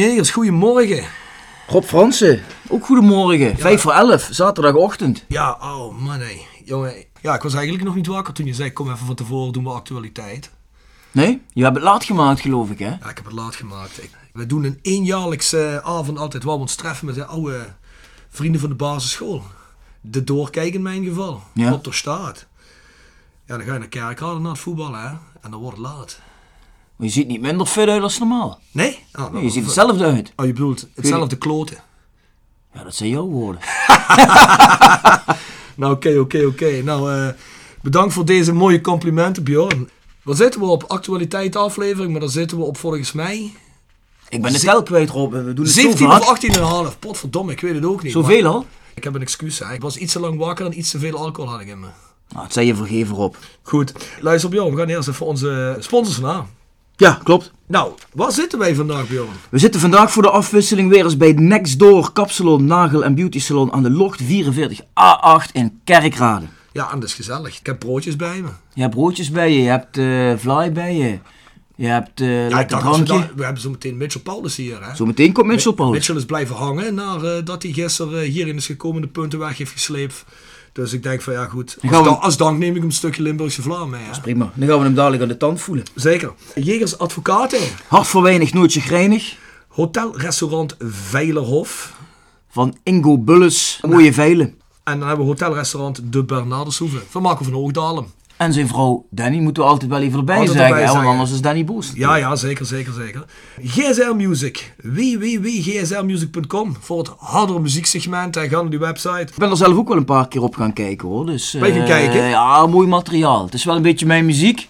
Jegers, 0.00 0.30
goedemorgen. 0.30 1.04
Rob 1.66 1.84
Fransen, 1.84 2.42
ook 2.68 2.84
goedemorgen. 2.84 3.58
Vijf 3.58 3.80
voor 3.80 3.92
elf, 3.92 4.28
zaterdagochtend. 4.30 5.24
Ja, 5.28 5.58
oh 5.60 5.98
man 5.98 6.20
hé. 6.20 6.40
Jongen, 6.64 6.94
ja, 7.20 7.34
ik 7.34 7.42
was 7.42 7.54
eigenlijk 7.54 7.84
nog 7.84 7.94
niet 7.94 8.06
wakker 8.06 8.34
toen 8.34 8.46
je 8.46 8.54
zei, 8.54 8.72
kom 8.72 8.86
even 8.86 9.06
van 9.06 9.14
tevoren, 9.14 9.52
doen 9.52 9.64
we 9.64 9.70
actualiteit. 9.70 10.50
Nee? 11.12 11.42
Je 11.52 11.62
hebt 11.62 11.74
het 11.74 11.84
laat 11.84 12.04
gemaakt, 12.04 12.40
geloof 12.40 12.70
ik, 12.70 12.78
hè? 12.78 12.88
Ja, 12.88 13.08
ik 13.10 13.16
heb 13.16 13.24
het 13.24 13.32
laat 13.32 13.54
gemaakt. 13.54 14.00
We 14.32 14.46
doen 14.46 14.64
een 14.64 14.78
eenjaarlijkse 14.82 15.80
avond 15.84 16.18
altijd 16.18 16.42
waar 16.42 16.54
we 16.54 16.60
ons 16.60 16.74
treffen 16.74 17.06
met 17.06 17.14
de 17.14 17.24
oude 17.24 17.66
vrienden 18.28 18.60
van 18.60 18.70
de 18.70 18.76
basisschool. 18.76 19.42
De 20.00 20.24
doorkijk 20.24 20.74
in 20.74 20.82
mijn 20.82 21.04
geval. 21.04 21.42
Ja. 21.54 21.72
Op 21.72 21.84
de 21.84 21.92
staat. 21.92 22.46
Ja, 23.46 23.56
dan 23.56 23.66
ga 23.66 23.72
je 23.72 23.78
naar 23.78 23.88
Kerkrade 23.88 24.40
naar 24.40 24.50
het 24.50 24.60
voetballen, 24.60 25.00
hè. 25.00 25.08
En 25.40 25.50
dan 25.50 25.60
wordt 25.60 25.76
het 25.76 25.86
laat. 25.86 26.20
Maar 27.00 27.08
je 27.08 27.14
ziet 27.14 27.28
niet 27.28 27.40
minder 27.40 27.66
fit 27.66 27.88
uit 27.88 28.02
als 28.02 28.18
normaal. 28.18 28.60
Nee? 28.72 28.98
Nou, 29.12 29.32
Nee, 29.32 29.42
je 29.42 29.50
ziet 29.50 29.64
hetzelfde 29.64 30.04
uit. 30.04 30.32
Oh, 30.36 30.46
je 30.46 30.52
bedoelt 30.52 30.86
hetzelfde 30.94 31.36
kloten. 31.36 31.76
Ja, 32.74 32.82
dat 32.84 32.94
zijn 32.94 33.10
jouw 33.10 33.26
woorden. 33.26 33.60
Nou, 35.76 35.92
oké, 35.92 36.18
oké, 36.18 36.44
oké. 36.46 36.82
Nou, 36.82 37.12
eh, 37.12 37.28
bedankt 37.82 38.12
voor 38.12 38.24
deze 38.24 38.52
mooie 38.52 38.80
complimenten, 38.80 39.42
Bjorn. 39.42 39.88
Waar 40.22 40.36
zitten 40.36 40.60
we 40.60 40.66
op? 40.66 40.84
Actualiteit 40.88 41.56
aflevering, 41.56 42.10
maar 42.10 42.20
daar 42.20 42.28
zitten 42.30 42.58
we 42.58 42.64
op 42.64 42.76
volgens 42.76 43.12
mij... 43.12 43.52
Ik 44.28 44.42
ben 44.42 44.52
de 44.52 44.58
tel 44.58 44.82
kwijt, 44.82 45.10
Rob. 45.10 45.32
We 45.32 45.52
doen 45.54 45.64
het 45.64 45.74
17 45.74 45.98
zo 45.98 46.16
of 46.16 46.26
vaak. 46.26 46.92
18,5. 46.92 46.98
Potverdomme, 46.98 47.52
ik 47.52 47.60
weet 47.60 47.74
het 47.74 47.84
ook 47.84 48.02
niet. 48.02 48.12
Zoveel 48.12 48.46
al? 48.46 48.66
Ik 48.94 49.04
heb 49.04 49.14
een 49.14 49.20
excuus, 49.20 49.58
hè. 49.58 49.72
Ik 49.72 49.82
was 49.82 49.96
iets 49.96 50.12
te 50.12 50.20
lang 50.20 50.38
wakker 50.38 50.66
en 50.66 50.78
iets 50.78 50.90
te 50.90 50.98
veel 50.98 51.16
alcohol 51.16 51.50
had 51.50 51.60
ik 51.60 51.68
in 51.68 51.80
me. 51.80 51.88
Nou, 52.28 52.44
het 52.44 52.52
zijn 52.52 52.66
je 52.66 52.74
vergeven, 52.74 53.16
Rob. 53.16 53.34
Goed, 53.62 53.92
luister 54.20 54.50
Bjorn, 54.50 54.70
we 54.74 54.76
gaan 54.80 54.88
eerst 54.88 55.08
even 55.08 55.26
onze 55.26 55.76
sponsors 55.78 56.18
na. 56.18 56.46
Ja, 57.00 57.20
klopt. 57.22 57.52
Nou, 57.66 57.92
waar 58.12 58.32
zitten 58.32 58.58
wij 58.58 58.74
vandaag, 58.74 59.08
Bjorn? 59.08 59.28
We 59.50 59.58
zitten 59.58 59.80
vandaag 59.80 60.12
voor 60.12 60.22
de 60.22 60.30
afwisseling 60.30 60.90
weer 60.90 61.04
eens 61.04 61.16
bij 61.16 61.32
Next 61.32 61.78
Door 61.78 62.12
Kapsalon, 62.12 62.64
Nagel 62.64 63.04
en 63.04 63.14
Beauty 63.14 63.40
Salon 63.40 63.72
aan 63.72 63.82
de 63.82 63.90
Locht 63.90 64.22
44A8 64.22 65.52
in 65.52 65.80
Kerkrade. 65.84 66.46
Ja, 66.72 66.92
en 66.92 67.00
dat 67.00 67.08
is 67.08 67.14
gezellig. 67.14 67.58
Ik 67.58 67.66
heb 67.66 67.78
broodjes 67.78 68.16
bij 68.16 68.40
me. 68.40 68.48
Je 68.74 68.80
hebt 68.80 68.94
broodjes 68.94 69.30
bij 69.30 69.52
je, 69.52 69.62
je 69.62 69.68
hebt 69.68 69.96
eh 69.96 70.36
fly 70.38 70.72
bij 70.72 70.96
je. 70.96 71.18
Je 71.76 71.86
hebt 71.86 72.20
eh 72.20 72.48
Ja, 72.48 72.56
lekker 72.56 73.04
we, 73.36 73.44
hebben 73.44 73.62
zo 73.62 73.70
meteen 73.70 73.96
Mitchell 73.96 74.22
Paulus 74.22 74.56
hier, 74.56 74.84
hè. 74.84 74.94
Zometeen 74.94 75.32
komt 75.32 75.46
Mitchell 75.46 75.72
Paulus. 75.72 75.94
Mitchell 75.94 76.16
is 76.16 76.24
blijven 76.24 76.56
hangen 76.56 76.94
nadat 76.94 77.62
hij 77.62 77.72
gisteren 77.72 78.22
eh, 78.22 78.30
hierin 78.30 78.56
is 78.56 78.66
gekomen, 78.66 79.02
de 79.02 79.08
punten 79.08 79.38
weg 79.38 79.58
heeft 79.58 79.72
gesleept. 79.72 80.24
Dus 80.72 80.92
ik 80.92 81.02
denk 81.02 81.22
van 81.22 81.32
ja 81.32 81.44
goed, 81.46 81.76
als, 81.90 82.02
we- 82.02 82.08
als 82.08 82.36
dank 82.36 82.58
neem 82.58 82.76
ik 82.76 82.82
een 82.82 82.92
stukje 82.92 83.22
Limburgse 83.22 83.62
Vlaam 83.62 83.90
mee. 83.90 84.02
Hè? 84.02 84.20
Prima. 84.20 84.52
Dan 84.54 84.68
gaan 84.68 84.78
we 84.78 84.84
hem 84.84 84.94
dadelijk 84.94 85.22
aan 85.22 85.28
de 85.28 85.36
tand 85.36 85.60
voelen. 85.60 85.84
Zeker. 85.94 86.32
Jegers 86.54 86.98
Advocaten, 86.98 87.58
Hart 87.86 88.06
voor 88.06 88.22
weinig, 88.22 88.52
nooit 88.52 88.72
chagrijnig. 88.72 89.36
Hotel 89.68 90.18
Restaurant 90.18 90.76
Veilerhof. 91.14 91.98
Van 92.50 92.76
Ingo 92.82 93.18
Bulles, 93.18 93.80
mooie 93.88 94.12
veilen. 94.12 94.46
En 94.84 94.98
dan 94.98 95.08
hebben 95.08 95.26
we 95.26 95.32
hotelrestaurant 95.32 96.00
De 96.04 96.24
Bernardeshoeve 96.24 96.98
van 97.08 97.22
Marco 97.22 97.44
van 97.44 97.52
Hoogdalen. 97.52 98.06
En 98.40 98.52
zijn 98.52 98.68
vrouw 98.68 99.06
Danny 99.10 99.38
moeten 99.38 99.62
we 99.62 99.68
altijd 99.68 99.90
wel 99.90 100.00
even 100.00 100.18
erbij 100.18 100.36
Altijd 100.36 100.56
zeggen, 100.56 100.74
erbij 100.74 100.86
hè, 100.86 100.92
want 100.92 100.98
zeggen. 101.04 101.18
anders 101.20 101.36
is 101.36 101.40
Danny 101.40 101.64
boos. 101.64 101.92
Ja, 101.94 102.14
ja, 102.14 102.36
zeker, 102.36 102.66
zeker, 102.66 102.92
zeker. 102.92 103.24
GSR 103.64 104.14
Music. 104.16 104.74
www.gsrmusic.com 104.82 106.76
voor 106.80 106.98
het 106.98 107.10
hardere 107.18 107.60
muzieksegment. 107.60 108.36
En 108.36 108.48
ga 108.48 108.60
naar 108.60 108.70
die 108.70 108.78
website. 108.78 109.20
Ik 109.20 109.34
ben 109.36 109.50
er 109.50 109.56
zelf 109.56 109.76
ook 109.76 109.88
wel 109.88 109.96
een 109.96 110.04
paar 110.04 110.28
keer 110.28 110.42
op 110.42 110.54
gaan 110.56 110.72
kijken 110.72 111.08
hoor. 111.08 111.26
Dus, 111.26 111.56
Ben 111.58 111.68
je 111.68 111.74
gaan 111.74 111.82
eh, 111.82 111.88
kijken? 111.88 112.24
Ja, 112.24 112.66
mooi 112.66 112.88
materiaal. 112.88 113.44
Het 113.44 113.54
is 113.54 113.64
wel 113.64 113.76
een 113.76 113.82
beetje 113.82 114.06
mijn 114.06 114.24
muziek. 114.24 114.68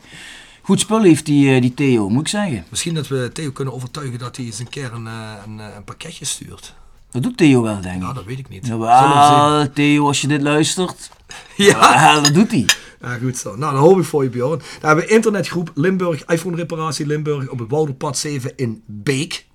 Goed 0.62 0.80
spul 0.80 1.03
heeft 1.03 1.26
die, 1.26 1.54
eh, 1.54 1.60
die 1.60 1.75
Theo, 1.75 2.09
moet 2.09 2.20
ik 2.20 2.28
zeggen. 2.28 2.64
Misschien 2.69 2.94
dat 2.94 3.09
we 3.09 3.30
Theo 3.32 3.50
kunnen 3.50 3.75
overtuigen 3.75 4.19
dat 4.19 4.36
hij 4.36 4.44
eens 4.47 4.59
een 4.59 4.69
keer 4.69 4.92
een, 4.92 5.06
eh, 5.06 5.12
een, 5.47 5.59
een 5.59 5.84
pakketje 5.84 6.25
stuurt. 6.25 6.75
Dat 7.10 7.22
doet 7.22 7.36
Theo 7.36 7.62
wel, 7.62 7.80
denk 7.80 7.94
ik. 7.94 8.00
Nou, 8.00 8.14
dat 8.14 8.25
weet 8.25 8.38
ik 8.38 8.48
niet. 8.48 8.66
Jawel, 8.66 9.72
Theo, 9.72 10.06
als 10.06 10.20
je 10.20 10.26
dit 10.26 10.42
luistert. 10.42 11.10
Ja. 11.56 12.12
Wel, 12.12 12.22
dat 12.22 12.34
doet 12.34 12.50
hij. 12.50 12.66
Ja, 13.00 13.19
goed 13.19 13.37
zo. 13.37 13.56
Nou, 13.56 13.72
dan 13.72 13.83
hoop 13.83 13.99
ik 13.99 14.05
voor 14.05 14.22
je, 14.22 14.31
Bjorn. 14.31 14.59
Dan 14.59 14.88
hebben 14.88 15.05
we 15.05 15.11
internetgroep 15.11 15.71
Limburg, 15.75 16.25
iPhone 16.25 16.56
reparatie 16.56 17.06
Limburg 17.06 17.49
op 17.49 17.59
het 17.59 17.71
Wouderpad 17.71 18.19
7 18.19 18.53
in 18.56 18.83
Beek. 18.87 19.49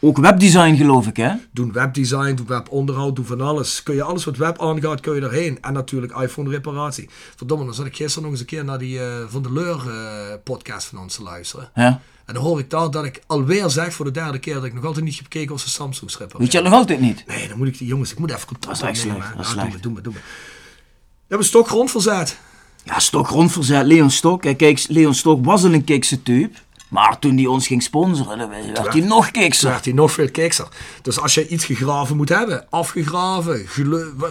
Ook 0.00 0.18
webdesign 0.18 0.74
geloof 0.74 1.06
ik, 1.06 1.16
hè? 1.16 1.32
Doen 1.52 1.72
webdesign, 1.72 2.34
doen 2.34 2.46
webonderhoud, 2.46 3.16
doen 3.16 3.24
van 3.24 3.40
alles. 3.40 3.82
Kun 3.82 3.94
je 3.94 4.02
alles 4.02 4.24
wat 4.24 4.36
web 4.36 4.60
aangaat, 4.62 5.00
kun 5.00 5.14
je 5.14 5.20
erheen. 5.20 5.58
En 5.60 5.72
natuurlijk 5.72 6.20
iPhone 6.20 6.50
reparatie. 6.50 7.08
Verdomme, 7.36 7.64
dan 7.64 7.74
zat 7.74 7.86
ik 7.86 7.96
gisteren 7.96 8.22
nog 8.22 8.30
eens 8.32 8.40
een 8.40 8.46
keer 8.46 8.64
naar 8.64 8.78
die 8.78 9.00
eh, 9.00 9.24
Van 9.28 9.42
de 9.42 9.52
Leur 9.52 9.90
eh, 9.90 10.34
podcast 10.44 10.86
van 10.86 10.98
ons 10.98 11.14
te 11.14 11.22
luisteren. 11.22 11.70
Ja. 11.74 12.00
En 12.24 12.34
dan 12.34 12.42
hoor 12.42 12.58
ik 12.58 12.70
daar 12.70 12.90
dat 12.90 13.04
ik 13.04 13.22
alweer 13.26 13.70
zeg 13.70 13.92
voor 13.92 14.04
de 14.04 14.10
derde 14.10 14.38
keer 14.38 14.54
dat 14.54 14.64
ik 14.64 14.74
nog 14.74 14.84
altijd 14.84 15.04
niet 15.04 15.16
heb 15.16 15.24
gekeken 15.24 15.54
of 15.54 15.60
ze 15.60 15.68
Samsung 15.68 16.10
schrippen. 16.10 16.38
Weet 16.38 16.52
je 16.52 16.58
dat 16.60 16.70
nog 16.70 16.78
altijd 16.78 17.00
niet? 17.00 17.24
Nee, 17.26 17.48
dan 17.48 17.58
moet 17.58 17.66
ik 17.66 17.78
die 17.78 17.86
jongens, 17.86 18.12
ik 18.12 18.18
moet 18.18 18.30
even 18.30 18.46
contact 18.46 18.80
Dat 18.80 18.90
is 18.90 18.98
echt 18.98 19.06
opnemen. 19.06 19.22
slecht, 19.22 19.36
dat 19.36 19.46
is 19.46 19.52
doe 19.52 19.62
slecht. 19.62 19.82
doe 19.82 19.92
maar, 19.92 20.02
doe 20.02 20.12
maar. 20.12 20.22
We 20.22 21.34
hebben 21.34 21.46
stok 21.46 21.68
grondverzet. 21.68 22.38
Ja, 22.88 22.98
Stok 22.98 23.28
rondverzet, 23.28 23.86
Leon 23.86 24.10
Stok. 24.10 24.44
Hè, 24.44 24.54
Kijk, 24.54 24.84
Leon 24.88 25.14
Stok 25.14 25.44
was 25.44 25.64
al 25.64 25.72
een 25.72 25.84
kikse 25.84 26.22
type. 26.22 26.58
Maar 26.88 27.18
toen 27.18 27.36
hij 27.36 27.46
ons 27.46 27.66
ging 27.66 27.82
sponsoren, 27.82 28.38
dan 28.38 28.48
werd 28.48 28.92
hij 28.92 29.00
nog 29.00 29.30
kikser. 29.30 29.70
werd 29.70 29.84
hij 29.84 29.94
nog 29.94 30.12
veel 30.12 30.30
kikser. 30.30 30.68
Dus 31.02 31.20
als 31.20 31.34
je 31.34 31.48
iets 31.48 31.64
gegraven 31.64 32.16
moet 32.16 32.28
hebben, 32.28 32.66
afgegraven, 32.70 33.66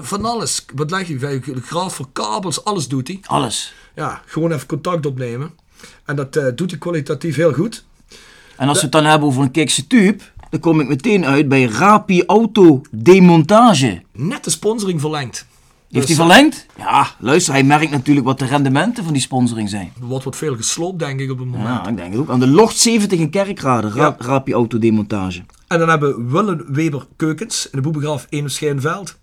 van 0.01 0.25
alles. 0.25 0.65
Wat 0.75 0.91
leg 0.91 1.07
je? 1.07 1.41
Graaf 1.65 1.93
voor 1.95 2.07
kabels, 2.13 2.63
alles 2.63 2.87
doet 2.87 3.07
hij. 3.07 3.19
Alles. 3.25 3.73
Ja, 3.95 4.21
gewoon 4.25 4.51
even 4.51 4.67
contact 4.67 5.05
opnemen. 5.05 5.51
En 6.05 6.15
dat 6.15 6.35
eh, 6.35 6.45
doet 6.55 6.69
hij 6.69 6.79
kwalitatief 6.79 7.35
heel 7.35 7.53
goed. 7.53 7.85
En 8.55 8.67
als 8.67 8.77
we 8.77 8.83
het 8.83 8.91
dan 8.91 9.05
hebben 9.05 9.27
over 9.27 9.41
een 9.41 9.51
kikse 9.51 9.87
type, 9.87 10.23
dan 10.49 10.59
kom 10.59 10.79
ik 10.79 10.87
meteen 10.87 11.25
uit 11.25 11.47
bij 11.47 11.63
Rapi 11.63 12.23
Auto 12.25 12.81
Demontage. 12.91 14.01
Net 14.11 14.43
de 14.43 14.49
sponsoring 14.49 14.99
verlengd. 15.01 15.45
Heeft 15.91 16.07
Dus, 16.07 16.17
hij 16.17 16.25
verlengd? 16.25 16.65
Ja, 16.77 17.07
luister, 17.19 17.53
hij 17.53 17.63
merkt 17.63 17.91
natuurlijk 17.91 18.25
wat 18.25 18.39
de 18.39 18.45
rendementen 18.45 19.03
van 19.03 19.13
die 19.13 19.21
sponsoring 19.21 19.69
zijn. 19.69 19.91
Er 19.99 20.05
wordt 20.05 20.25
wat 20.25 20.35
veel 20.35 20.55
gesloopt, 20.55 20.99
denk 20.99 21.19
ik, 21.19 21.31
op 21.31 21.37
het 21.39 21.47
moment. 21.47 21.67
Ja, 21.67 21.87
ik 21.87 21.97
denk 21.97 22.11
het 22.11 22.21
ook. 22.21 22.29
Aan 22.29 22.39
de 22.39 22.47
Locht 22.47 22.77
70 22.77 23.19
in 23.19 23.29
Kerkrade, 23.29 23.89
Ra 23.89 24.01
Ja. 24.03 24.15
Rapi 24.19 24.53
Auto 24.53 24.79
Demontage. 24.79 25.43
En 25.67 25.79
dan 25.79 25.89
hebben 25.89 26.15
we 26.25 26.31
Willem 26.31 26.63
Weber 26.67 27.05
Keukens 27.15 27.65
in 27.65 27.71
de 27.71 27.81
Boebegraaf 27.81 28.25
1 28.29 28.43
op 28.43 28.49
Schijnveld. 28.49 29.17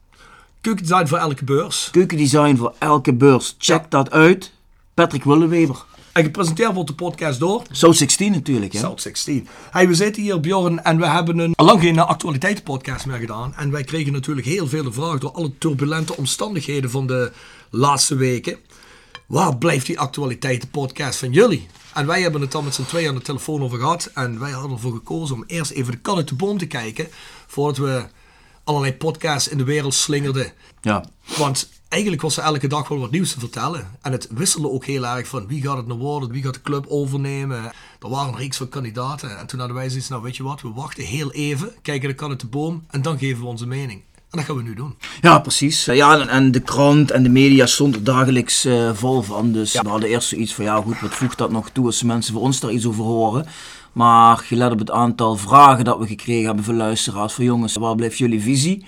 Keukendesign 0.61 1.07
voor 1.07 1.19
elke 1.19 1.45
beurs. 1.45 1.89
Keukendesign 1.91 2.57
voor 2.57 2.75
elke 2.79 3.15
beurs. 3.15 3.55
Check 3.59 3.81
Ja. 3.83 3.87
dat 3.89 4.11
uit. 4.11 4.53
Patrick 4.95 5.25
Willeweber. 5.25 5.85
En 6.15 6.23
gepresenteerd 6.23 6.75
wordt 6.75 6.89
de 6.89 6.95
podcast 6.95 7.39
door 7.41 7.63
South 7.71 7.97
16 7.97 8.33
natuurlijk, 8.33 8.73
hè? 8.73 8.79
South 8.79 9.01
16. 9.01 9.49
Hey, 9.71 9.89
we 9.89 9.95
zitten 9.95 10.23
hier, 10.23 10.41
Bjorn, 10.41 10.85
en 10.85 10.99
we 10.99 11.07
hebben 11.07 11.39
een, 11.39 11.55
al 11.55 11.67
lang 11.67 11.81
geen 11.81 11.99
actualiteitenpodcast 11.99 13.07
meer 13.07 13.19
gedaan. 13.19 13.55
En 13.57 13.71
wij 13.71 13.85
kregen 13.85 14.13
natuurlijk 14.13 14.47
heel 14.47 14.67
veel 14.67 14.93
vragen 14.93 15.21
door 15.21 15.33
alle 15.33 15.59
turbulente 15.59 16.17
omstandigheden 16.17 16.91
van 16.91 17.07
de 17.07 17.33
laatste 17.71 18.15
weken. 18.15 18.59
Waar 19.27 19.57
blijft 19.57 19.87
die 19.87 19.99
actualiteitenpodcast 19.99 21.19
van 21.19 21.33
jullie? 21.33 21.67
En 21.95 22.07
wij 22.07 22.23
hebben 22.23 22.41
het 22.41 22.53
dan 22.53 22.65
met 22.65 22.75
z'n 22.75 22.85
tweeën 22.85 23.09
aan 23.09 23.15
de 23.15 23.23
telefoon 23.23 23.63
over 23.63 23.79
gehad. 23.79 24.11
En 24.15 24.39
wij 24.39 24.51
hadden 24.51 24.73
ervoor 24.73 24.93
gekozen 24.93 25.37
om 25.37 25.45
eerst 25.47 25.71
even 25.71 25.93
de 25.93 25.99
kat 25.99 26.17
uit 26.17 26.29
de 26.29 26.35
boom 26.35 26.59
te 26.59 26.67
kijken. 26.67 27.09
Voordat 27.47 27.77
we 27.77 28.05
allerlei 28.65 28.95
podcasts 28.95 29.49
in 29.49 29.59
de 29.59 29.65
wereld 29.65 29.95
slingerden. 29.95 30.53
Ja. 30.81 31.05
Want 31.37 31.69
eigenlijk 31.89 32.23
was 32.23 32.37
er 32.37 32.43
elke 32.43 32.67
dag 32.67 32.89
wel 32.89 32.99
wat 32.99 33.11
nieuws 33.11 33.33
te 33.33 33.39
vertellen. 33.39 33.91
En 34.03 34.13
het 34.13 34.29
wisselde 34.31 34.71
ook 34.71 34.85
heel 34.85 35.07
erg 35.07 35.27
van 35.27 35.47
wie 35.47 35.63
gaat 35.63 35.77
het 35.77 35.87
nou 35.87 35.99
worden, 35.99 36.31
wie 36.31 36.43
gaat 36.43 36.55
de 36.55 36.63
club 36.63 36.87
overnemen. 36.89 37.65
Er 38.01 38.09
waren 38.09 38.33
een 38.33 38.39
reeks 38.39 38.57
van 38.57 38.69
kandidaten. 38.69 39.39
En 39.39 39.47
toen 39.47 39.59
hadden 39.59 39.77
wij 39.77 39.89
zoiets, 39.89 40.09
nou 40.09 40.23
weet 40.23 40.37
je 40.37 40.43
wat, 40.43 40.63
we 40.63 40.73
wachten 40.73 41.05
heel 41.05 41.33
even, 41.33 41.73
kijken 41.83 42.09
de 42.09 42.15
kan 42.15 42.31
uit 42.31 42.41
de 42.41 42.47
boom 42.47 42.85
en 42.91 43.03
dan 43.03 43.19
geven 43.19 43.43
we 43.43 43.49
onze 43.49 43.67
mening. 43.67 44.03
En 44.15 44.41
dat 44.41 44.45
gaan 44.45 44.57
we 44.57 44.63
nu 44.63 44.75
doen. 44.75 44.95
Ja, 45.21 45.39
precies. 45.39 45.85
Ja, 45.85 46.27
en, 46.29 46.51
de 46.51 46.61
krant 46.61 47.11
en 47.11 47.23
de 47.23 47.29
media 47.29 47.67
stond 47.67 47.95
er 47.95 48.05
dagelijks 48.05 48.65
eh, 48.65 48.91
vol 48.95 49.23
van. 49.23 49.53
Dus 49.53 49.73
we 49.73 49.89
hadden 49.89 50.09
eerst 50.09 50.29
zoiets 50.29 50.55
van, 50.55 50.65
ja 50.65 50.81
goed, 50.81 51.01
wat 51.01 51.15
voegt 51.15 51.39
dat 51.39 51.51
nog 51.51 51.71
toe 51.71 51.87
als 51.87 52.03
mensen 52.03 52.33
voor 52.33 52.43
ons 52.43 52.61
daar 52.61 52.71
iets 52.71 52.87
over 52.87 53.05
horen. 53.05 53.47
Maar 53.95 54.39
gelet 54.39 54.73
op 54.73 54.79
het 54.79 54.91
aantal 54.91 55.37
vragen 55.37 55.85
dat 55.85 55.99
we 55.99 56.07
gekregen 56.07 56.47
hebben 56.47 56.65
van 56.65 56.77
luisteraars, 56.77 57.33
van 57.33 57.45
jongens, 57.45 57.75
waar 57.77 57.95
blijft 57.95 58.19
jullie 58.19 58.41
visie? 58.41 58.87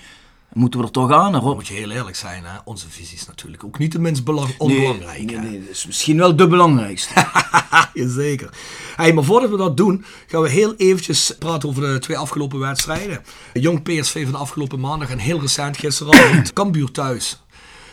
Moeten 0.53 0.79
we 0.79 0.85
er 0.85 0.91
toch 0.91 1.11
aan, 1.11 1.35
Rob? 1.35 1.55
Moet 1.55 1.67
je 1.67 1.73
heel 1.73 1.91
eerlijk 1.91 2.15
zijn, 2.15 2.43
hè? 2.45 2.57
onze 2.65 2.89
visie 2.89 3.15
is 3.17 3.27
natuurlijk 3.27 3.63
ook 3.63 3.79
niet 3.79 3.91
de 3.91 3.99
minst 3.99 4.23
belang 4.23 4.55
onbelangrijk. 4.57 5.25
nee, 5.25 5.37
nee, 5.37 5.59
dat 5.59 5.69
is 5.69 5.85
misschien 5.85 6.17
wel 6.17 6.35
de 6.35 6.47
belangrijkste. 6.47 7.25
Jazeker. 7.93 8.49
Hey, 8.95 9.13
maar 9.13 9.23
voordat 9.23 9.49
we 9.49 9.57
dat 9.57 9.77
doen, 9.77 10.05
gaan 10.27 10.41
we 10.41 10.49
heel 10.49 10.75
eventjes 10.75 11.35
praten 11.39 11.69
over 11.69 11.81
de 11.81 11.99
twee 11.99 12.17
afgelopen 12.17 12.59
wedstrijden. 12.59 13.23
Jong 13.53 13.83
PSV 13.83 14.23
van 14.23 14.31
de 14.31 14.37
afgelopen 14.37 14.79
maandag 14.79 15.09
en 15.09 15.17
heel 15.17 15.39
recent 15.39 15.77
gisteravond 15.77 16.53
Cambuur 16.59 16.91
thuis. 16.91 17.41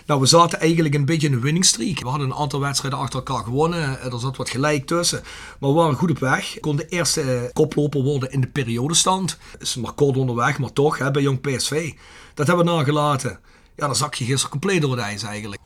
Nou, 0.07 0.21
we 0.21 0.27
zaten 0.27 0.61
eigenlijk 0.61 0.95
een 0.95 1.05
beetje 1.05 1.27
in 1.27 1.33
een 1.33 1.41
winning 1.41 1.65
streak. 1.65 2.01
We 2.01 2.09
hadden 2.09 2.31
een 2.31 2.37
aantal 2.37 2.61
wedstrijden 2.61 2.99
achter 2.99 3.19
elkaar 3.19 3.45
gewonnen. 3.45 4.01
Er 4.01 4.21
zat 4.21 4.37
wat 4.37 4.51
gelijk 4.51 4.87
tussen. 4.87 5.23
Maar 5.61 5.71
we 5.71 5.77
waren 5.77 5.97
goed 5.97 6.11
op 6.11 6.19
weg. 6.19 6.61
Kon 6.61 6.77
de 6.77 6.89
eerste 6.89 7.21
eh, 7.21 7.53
koploper 7.53 8.03
worden 8.03 8.31
in 8.31 8.41
de 8.41 8.47
periodestand. 8.47 9.39
Is 9.59 9.77
maar 9.77 9.93
kort 9.93 10.17
onderweg, 10.17 10.59
maar 10.59 10.73
toch, 10.73 11.11
bij 11.11 11.23
Jong 11.23 11.41
PSV. 11.41 11.93
Dat 12.35 12.47
hebben 12.47 12.65
we 12.65 12.73
nagelaten. 12.73 13.39
Ja, 13.77 13.87
dan 13.87 13.97
zak 13.97 14.15
je 14.15 14.25
gisteren 14.25 14.51
compleet 14.51 14.81
door 14.81 14.91
het 14.91 15.01
ijs 15.01 15.23
eigenlijk. 15.23 15.61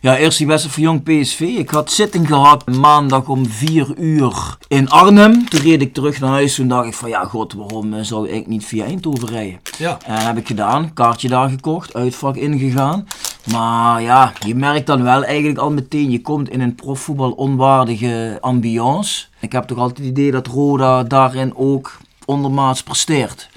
Ja, 0.00 0.16
eerst 0.16 0.38
die 0.38 0.46
wedstrijd 0.46 0.74
voor 0.74 0.84
Jong 0.84 1.02
PSV. 1.02 1.40
Ik 1.40 1.70
had 1.70 1.90
zitting 1.90 2.26
gehad 2.26 2.66
maandag 2.66 3.28
om 3.28 3.46
4 3.46 3.94
uur 3.96 4.56
in 4.68 4.88
Arnhem. 4.88 5.48
Toen 5.48 5.60
reed 5.60 5.82
ik 5.82 5.94
terug 5.94 6.20
naar 6.20 6.30
huis. 6.30 6.54
Toen 6.54 6.68
dacht 6.68 6.86
ik 6.86 6.94
van 6.94 7.08
ja, 7.08 7.24
god, 7.24 7.52
waarom 7.52 7.94
eh, 7.94 8.02
zou 8.02 8.28
ik 8.28 8.46
niet 8.46 8.64
via 8.64 8.84
Eindhoven 8.84 9.28
rijden? 9.28 9.60
Ja. 9.78 9.98
En 10.04 10.26
heb 10.26 10.36
ik 10.36 10.46
gedaan. 10.46 10.92
Kaartje 10.94 11.28
daar 11.28 11.48
gekocht, 11.48 11.94
uitvak 11.94 12.36
ingegaan. 12.36 13.06
Maar 13.52 14.02
ja, 14.02 14.32
je 14.46 14.54
merkt 14.54 14.86
dan 14.86 15.02
wel 15.02 15.24
eigenlijk 15.24 15.58
al 15.58 15.70
meteen, 15.70 16.10
je 16.10 16.20
komt 16.20 16.50
in 16.50 16.60
een 16.60 16.74
profvoetbal 16.74 17.30
onwaardige 17.30 18.38
ambiance. 18.40 19.26
Ik 19.40 19.52
heb 19.52 19.64
toch 19.64 19.78
altijd 19.78 19.98
het 19.98 20.06
idee 20.06 20.30
dat 20.30 20.46
Roda 20.46 21.02
daarin 21.02 21.56
ook 21.56 21.96
ondermaats 22.24 22.82
presteert. 22.82 23.48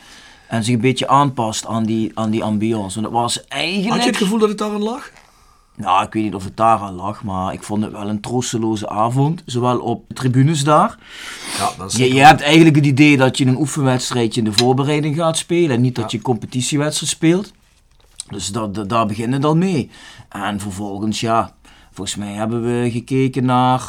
En 0.47 0.63
zich 0.63 0.73
een 0.75 0.81
beetje 0.81 1.07
aanpast 1.07 1.65
aan 1.65 1.83
die, 1.83 2.11
aan 2.13 2.29
die 2.29 2.43
ambiance. 2.43 2.97
En 2.97 3.03
dat 3.03 3.11
was 3.11 3.47
eigenlijk... 3.47 3.93
Had 3.93 4.03
je 4.03 4.09
het 4.09 4.17
gevoel 4.17 4.39
dat 4.39 4.49
het 4.49 4.57
daarin 4.57 4.83
lag? 4.83 5.11
Nou, 5.81 6.05
ik 6.05 6.13
weet 6.13 6.23
niet 6.23 6.35
of 6.35 6.43
het 6.43 6.57
daar 6.57 6.79
aan 6.79 6.93
lag, 6.93 7.23
maar 7.23 7.53
ik 7.53 7.63
vond 7.63 7.83
het 7.83 7.91
wel 7.91 8.09
een 8.09 8.21
troosteloze 8.21 8.89
avond. 8.89 9.41
Zowel 9.45 9.79
op 9.79 10.03
de 10.07 10.13
tribunes 10.13 10.63
daar. 10.63 10.97
Ja, 11.57 11.69
dat 11.77 11.91
is 11.91 11.97
Je, 11.97 12.13
je 12.13 12.19
hebt 12.21 12.41
eigenlijk 12.41 12.75
het 12.75 12.85
idee 12.85 13.17
dat 13.17 13.37
je 13.37 13.45
een 13.45 13.57
oefenwedstrijdje 13.57 14.41
in 14.41 14.45
de 14.45 14.53
voorbereiding 14.53 15.15
gaat 15.15 15.37
spelen. 15.37 15.75
En 15.75 15.81
niet 15.81 15.95
dat 15.95 16.11
je 16.11 16.17
een 16.17 16.23
competitiewedstrijd 16.23 17.11
speelt. 17.11 17.51
Dus 18.29 18.47
dat, 18.47 18.75
dat- 18.75 18.89
daar 18.89 19.05
begint 19.05 19.33
het 19.33 19.45
al 19.45 19.55
mee. 19.55 19.89
En 20.29 20.59
vervolgens, 20.59 21.19
ja, 21.19 21.53
volgens 21.93 22.15
mij 22.17 22.33
hebben 22.33 22.63
we 22.83 22.91
gekeken 22.91 23.45
naar 23.45 23.81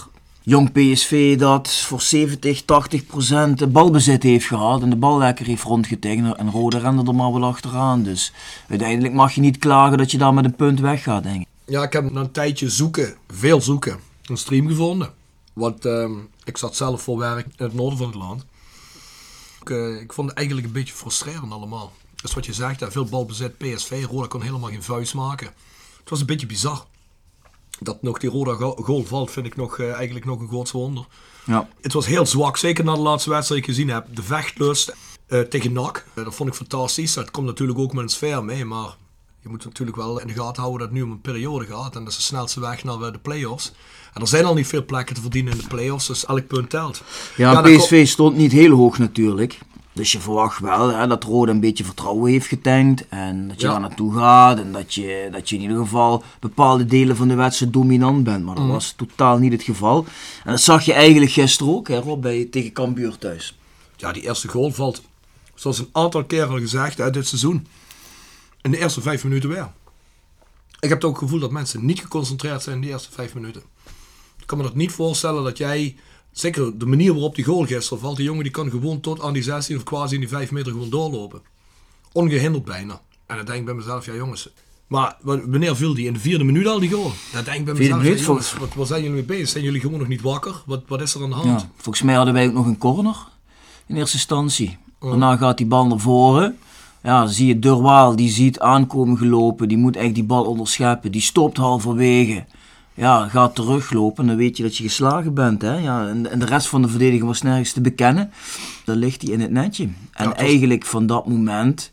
jong 0.43 0.73
PSV 0.73 1.39
dat 1.39 1.71
voor 1.71 2.01
70, 2.01 2.63
80 2.63 3.07
procent 3.07 3.73
balbezit 3.73 4.23
heeft 4.23 4.47
gehad. 4.47 4.83
En 4.83 4.91
de 4.91 4.97
bal 4.97 5.19
lekker 5.19 5.47
heeft 5.47 5.63
rondgetikt. 5.63 6.37
En 6.37 6.51
Rode 6.51 6.79
rende 6.79 7.03
er 7.07 7.15
maar 7.15 7.33
wel 7.33 7.45
achteraan. 7.45 8.03
Dus 8.03 8.33
uiteindelijk 8.69 9.15
mag 9.15 9.33
je 9.35 9.41
niet 9.41 9.59
klagen 9.59 9.99
dat 9.99 10.11
je 10.11 10.19
daar 10.19 10.35
met 10.35 10.45
een 10.45 10.57
punt 10.57 10.81
weggaat, 10.81 11.23
denk 11.23 11.41
ik. 11.41 11.47
Ja, 11.73 11.83
ik 11.83 11.93
heb 11.93 12.11
na 12.11 12.21
een 12.21 12.31
tijdje 12.31 12.71
zoeken, 12.71 13.17
veel 13.29 13.61
zoeken, 13.61 14.01
een 14.25 14.37
stream 14.37 14.69
gevonden. 14.69 15.15
Want 15.53 15.85
ehm, 15.85 16.13
ik 16.45 16.57
zat 16.57 16.77
zelf 16.77 17.03
voor 17.03 17.19
werk 17.19 17.47
in 17.47 17.65
het 17.65 17.75
noorden 17.75 17.99
van 17.99 18.07
het 18.07 18.17
land. 18.17 18.45
Ik, 19.61 19.71
eh, 19.71 20.01
ik 20.01 20.13
vond 20.13 20.29
het 20.29 20.37
eigenlijk 20.37 20.67
een 20.67 20.73
beetje 20.73 20.95
frustrerend 20.95 21.53
allemaal. 21.53 21.93
Dus 22.23 22.35
wat 22.35 22.47
je 22.47 22.53
zegt, 22.53 22.81
hè, 22.81 22.91
veel 22.91 23.05
balbezit, 23.05 23.59
PSV, 23.59 24.05
Roda 24.11 24.27
kon 24.27 24.43
helemaal 24.43 24.71
geen 24.71 24.83
vuist 24.83 25.15
maken. 25.15 25.47
Het 26.01 26.11
was 26.11 26.21
een 26.21 26.27
beetje 26.27 26.47
bizar. 26.47 26.87
Dat 27.81 28.03
nog 28.03 28.19
die 28.19 28.31
Roda 28.31 28.55
go- 28.55 28.77
goal 28.83 29.05
valt, 29.05 29.31
vind 29.31 29.47
ik 29.47 29.57
nog, 29.57 29.79
eh, 29.79 29.93
eigenlijk 29.93 30.25
nog 30.25 30.41
een 30.41 30.49
groot 30.49 30.71
wonder. 30.71 31.07
Ja. 31.45 31.69
Het 31.81 31.93
was 31.93 32.07
heel 32.07 32.27
zwak, 32.27 32.57
zeker 32.57 32.85
na 32.85 32.95
de 32.95 33.01
laatste 33.01 33.31
wedstrijd 33.31 33.65
die 33.65 33.71
ik 33.71 33.77
gezien 33.77 33.95
heb. 33.95 34.07
De 34.17 34.23
vechtlust 34.23 34.95
eh, 35.27 35.41
tegen 35.41 35.73
NAC, 35.73 36.07
dat 36.15 36.35
vond 36.35 36.49
ik 36.49 36.55
fantastisch. 36.55 37.13
Dat 37.15 37.31
komt 37.31 37.47
natuurlijk 37.47 37.79
ook 37.79 37.93
met 37.93 38.03
een 38.03 38.09
sfeer 38.09 38.45
mee, 38.45 38.65
maar 38.65 38.97
je 39.43 39.49
moet 39.49 39.65
natuurlijk 39.65 39.97
wel 39.97 40.21
in 40.21 40.27
de 40.27 40.33
gaten 40.33 40.63
houden 40.63 40.81
dat 40.81 40.89
het 40.89 40.99
nu 40.99 41.03
om 41.05 41.11
een 41.11 41.21
periode 41.21 41.65
gaat. 41.67 41.97
En 41.97 42.03
dat 42.05 42.09
is 42.13 42.17
de 42.17 42.23
snelste 42.23 42.61
weg 42.61 42.85
naar 42.85 43.13
de 43.13 43.19
play-offs. 43.23 43.73
En 44.15 44.21
er 44.21 44.29
zijn 44.29 44.45
al 44.45 44.55
niet 44.55 44.67
veel 44.67 44.85
plekken 44.85 45.15
te 45.15 45.21
verdienen 45.21 45.53
in 45.53 45.59
de 45.59 45.67
play-offs, 45.67 46.07
dus 46.07 46.27
elk 46.27 46.47
punt 46.47 46.71
telt. 46.71 47.03
Ja, 47.37 47.61
PSV 47.61 48.07
stond 48.07 48.37
niet 48.37 48.53
heel 48.53 48.77
hoog 48.77 48.99
natuurlijk. 48.99 49.59
Dus 49.95 50.13
je 50.13 50.21
verwacht 50.21 50.59
wel 50.59 50.89
hè, 50.89 51.07
dat 51.07 51.25
Rode 51.25 51.51
een 51.53 51.61
beetje 51.61 51.85
vertrouwen 51.85 52.31
heeft 52.31 52.47
getankt. 52.47 53.09
En 53.09 53.49
dat 53.49 53.61
je 53.61 53.67
Ja. 53.67 53.73
daar 53.73 53.81
naartoe 53.81 54.15
gaat. 54.15 54.59
En 54.59 54.73
dat 54.73 54.95
je, 54.95 55.29
dat 55.33 55.49
je 55.49 55.57
in 55.57 55.63
ieder 55.63 55.77
geval 55.77 56.23
bepaalde 56.41 56.85
delen 56.85 57.17
van 57.17 57.29
de 57.29 57.35
wedstrijd 57.35 57.73
dominant 57.73 58.25
bent. 58.25 58.45
Maar 58.45 58.55
dat 58.55 58.65
Mhm. 58.65 58.73
was 58.73 58.93
totaal 58.97 59.39
niet 59.39 59.53
het 59.53 59.63
geval. 59.63 60.05
En 60.45 60.51
dat 60.51 60.61
zag 60.61 60.85
je 60.85 60.93
eigenlijk 60.93 61.33
gisteren 61.33 61.75
ook 61.75 61.89
hè, 61.89 61.99
Rob, 61.99 62.23
bij, 62.23 62.45
tegen 62.51 62.73
Cambuur 62.73 63.19
thuis. 63.19 63.59
Ja, 63.97 64.13
die 64.13 64.23
eerste 64.23 64.49
goal 64.49 64.71
valt, 64.73 65.03
zoals 65.55 65.79
een 65.79 65.89
aantal 65.93 66.25
keer 66.25 66.45
al 66.47 66.59
gezegd 66.59 67.01
uit 67.01 67.15
dit 67.15 67.27
seizoen, 67.27 67.67
in 68.63 68.71
de 68.71 68.79
eerste 68.79 69.01
vijf 69.01 69.25
minuten 69.25 69.49
weer. 69.49 69.71
Ik 70.81 70.89
heb 70.89 71.05
ook 71.05 71.11
het 71.11 71.23
gevoel 71.23 71.41
dat 71.41 71.51
mensen 71.51 71.85
niet 71.85 72.01
geconcentreerd 72.01 72.63
zijn 72.63 72.77
in 72.77 72.83
de 72.83 72.89
eerste 72.89 73.13
vijf 73.13 73.35
minuten. 73.35 73.63
Ik 74.39 74.47
kan 74.47 74.59
me 74.59 74.65
dat 74.65 74.75
niet 74.75 74.93
voorstellen 74.93 75.45
dat 75.45 75.59
jij, 75.59 75.97
zeker 76.33 76.79
de 76.79 76.87
manier 76.87 77.13
waarop 77.13 77.35
die 77.35 77.45
goal 77.45 77.67
gisteren 77.67 78.03
valt, 78.03 78.17
die 78.17 78.25
jongen 78.25 78.43
die 78.43 78.53
kan 78.53 78.71
gewoon 78.71 79.01
tot 79.01 79.21
aan 79.21 79.33
die 79.33 79.43
16 79.43 79.77
of 79.77 79.83
quasi 79.83 80.15
in 80.15 80.21
die 80.21 80.29
5 80.29 80.51
meter 80.51 80.73
gewoon 80.73 80.91
doorlopen. 80.91 81.43
Ongehinderd 82.13 82.65
bijna. 82.65 83.01
En 83.27 83.37
dan 83.37 83.45
denk 83.45 83.59
ik 83.59 83.65
bij 83.65 83.75
mezelf, 83.75 84.07
ja 84.07 84.15
jongens. 84.15 84.49
Maar 84.87 85.17
wanneer 85.23 85.77
viel 85.77 85.95
die? 85.95 86.07
In 86.07 86.13
de 86.13 86.19
vierde 86.19 86.45
minuut 86.45 86.67
al 86.67 86.81
die 86.81 86.91
goal? 86.91 87.13
Dan 87.33 87.45
denk 87.45 87.59
ik 87.59 87.65
bij 87.65 87.75
Vierde 87.75 87.97
mezelf, 87.97 88.03
minuut, 88.03 88.19
ja, 88.19 88.25
jongens, 88.25 88.53
wat, 88.53 88.75
wat 88.75 88.87
zijn 88.87 89.01
jullie 89.01 89.17
mee 89.17 89.25
bezig? 89.25 89.49
Zijn 89.49 89.65
jullie 89.65 89.81
gewoon 89.81 89.99
nog 89.99 90.09
niet 90.09 90.21
wakker? 90.21 90.63
Wat, 90.67 90.83
wat 90.87 91.01
is 91.01 91.15
er 91.15 91.23
aan 91.23 91.29
de 91.29 91.35
hand? 91.35 91.61
Ja, 91.61 91.71
volgens 91.77 92.05
mij 92.05 92.15
hadden 92.15 92.35
wij 92.35 92.47
ook 92.47 92.53
nog 92.53 92.67
een 92.67 92.79
corner 92.79 93.17
in 93.87 93.97
eerste 93.97 94.17
instantie. 94.17 94.79
Oh. 94.99 95.11
Daarna 95.11 95.37
gaat 95.37 95.57
die 95.57 95.67
bal 95.67 95.87
naar 95.87 95.99
voren. 95.99 96.59
Ja, 97.03 97.27
zie 97.27 97.47
je 97.47 97.59
Durwaal, 97.59 98.17
die 98.17 98.31
ziet 98.31 98.61
aankomen 98.61 99.19
gelopen. 99.19 99.69
Die 99.69 99.77
moet 99.77 99.97
echt 99.97 100.15
die 100.15 100.25
bal 100.25 100.45
onderscheppen. 100.45 101.13
Die 101.13 101.21
stopt 101.21 101.57
halverwege. 101.57 102.45
Ja, 102.95 103.29
gaat 103.29 103.55
teruglopen. 103.55 104.27
Dan 104.27 104.37
weet 104.37 104.57
je 104.57 104.63
dat 104.63 104.77
je 104.77 104.83
geslagen 104.83 105.35
bent. 105.35 105.63
Hè? 105.63 105.75
Ja, 105.79 106.09
en, 106.09 106.31
en 106.31 106.39
de 106.39 106.47
rest 106.47 106.67
van 106.67 106.83
de 106.83 106.89
verdediging 106.89 107.25
was 107.25 107.43
nergens 107.43 107.73
te 107.73 107.81
bekennen. 107.81 108.33
Dan 108.85 108.97
ligt 108.97 109.23
hij 109.23 109.31
in 109.31 109.41
het 109.41 109.51
netje. 109.51 109.89
En 110.13 110.37
eigenlijk 110.37 110.85
van 110.85 111.07
dat 111.07 111.27
moment... 111.27 111.93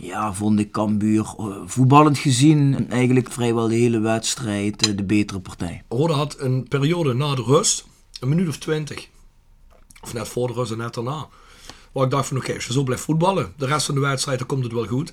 Ja, 0.00 0.32
vond 0.32 0.60
ik 0.60 0.70
Cambuur 0.70 1.34
eh, 1.38 1.46
voetballend 1.64 2.18
gezien 2.18 2.74
en 2.74 2.90
eigenlijk 2.90 3.32
vrijwel 3.32 3.68
de 3.68 3.74
hele 3.74 3.98
wedstrijd 3.98 4.86
eh, 4.86 4.96
de 4.96 5.04
betere 5.04 5.40
partij. 5.40 5.82
Roda 5.88 6.14
had 6.14 6.36
een 6.38 6.68
periode 6.68 7.14
na 7.14 7.34
de 7.34 7.42
rust, 7.42 7.86
een 8.20 8.28
minuut 8.28 8.48
of 8.48 8.56
twintig. 8.56 9.08
Of 10.02 10.14
net 10.14 10.28
voor 10.28 10.46
de 10.46 10.52
rust 10.52 10.72
en 10.72 10.78
net 10.78 10.94
daarna. 10.94 11.26
Waar 11.92 12.04
ik 12.04 12.10
dacht 12.10 12.28
van 12.28 12.36
oké, 12.36 12.54
als 12.54 12.66
je 12.66 12.72
zo 12.72 12.82
blijft 12.82 13.02
voetballen, 13.02 13.52
de 13.56 13.66
rest 13.66 13.86
van 13.86 13.94
de 13.94 14.00
wedstrijd, 14.00 14.38
dan 14.38 14.46
komt 14.46 14.64
het 14.64 14.72
wel 14.72 14.86
goed. 14.86 15.12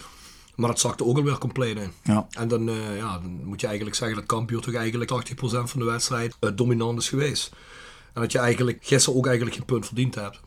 Maar 0.56 0.70
dat 0.70 0.80
zakte 0.80 1.06
ook 1.06 1.18
alweer 1.18 1.38
compleet 1.38 1.78
in. 1.78 1.92
Ja. 2.04 2.28
En 2.32 2.48
dan, 2.48 2.70
eh, 2.70 2.98
ja, 2.98 3.20
dan 3.20 3.40
moet 3.44 3.62
je 3.62 3.68
eigenlijk 3.68 3.96
zeggen 3.96 4.18
dat 4.18 4.26
Cambuur 4.26 4.62
toch 4.62 4.74
eigenlijk 4.74 5.12
80% 5.12 5.70
van 5.70 5.80
de 5.80 5.86
wedstrijd 5.86 6.36
eh, 6.40 6.50
dominant 6.56 7.00
is 7.00 7.10
geweest. 7.10 7.52
En 8.14 8.22
dat 8.22 8.32
je 8.32 8.40
eigenlijk 8.40 8.78
gisteren 8.82 9.20
ook 9.20 9.26
eigenlijk 9.26 9.56
geen 9.56 9.66
punt 9.66 9.86
verdiend 9.86 10.16
hebt. 10.16 10.40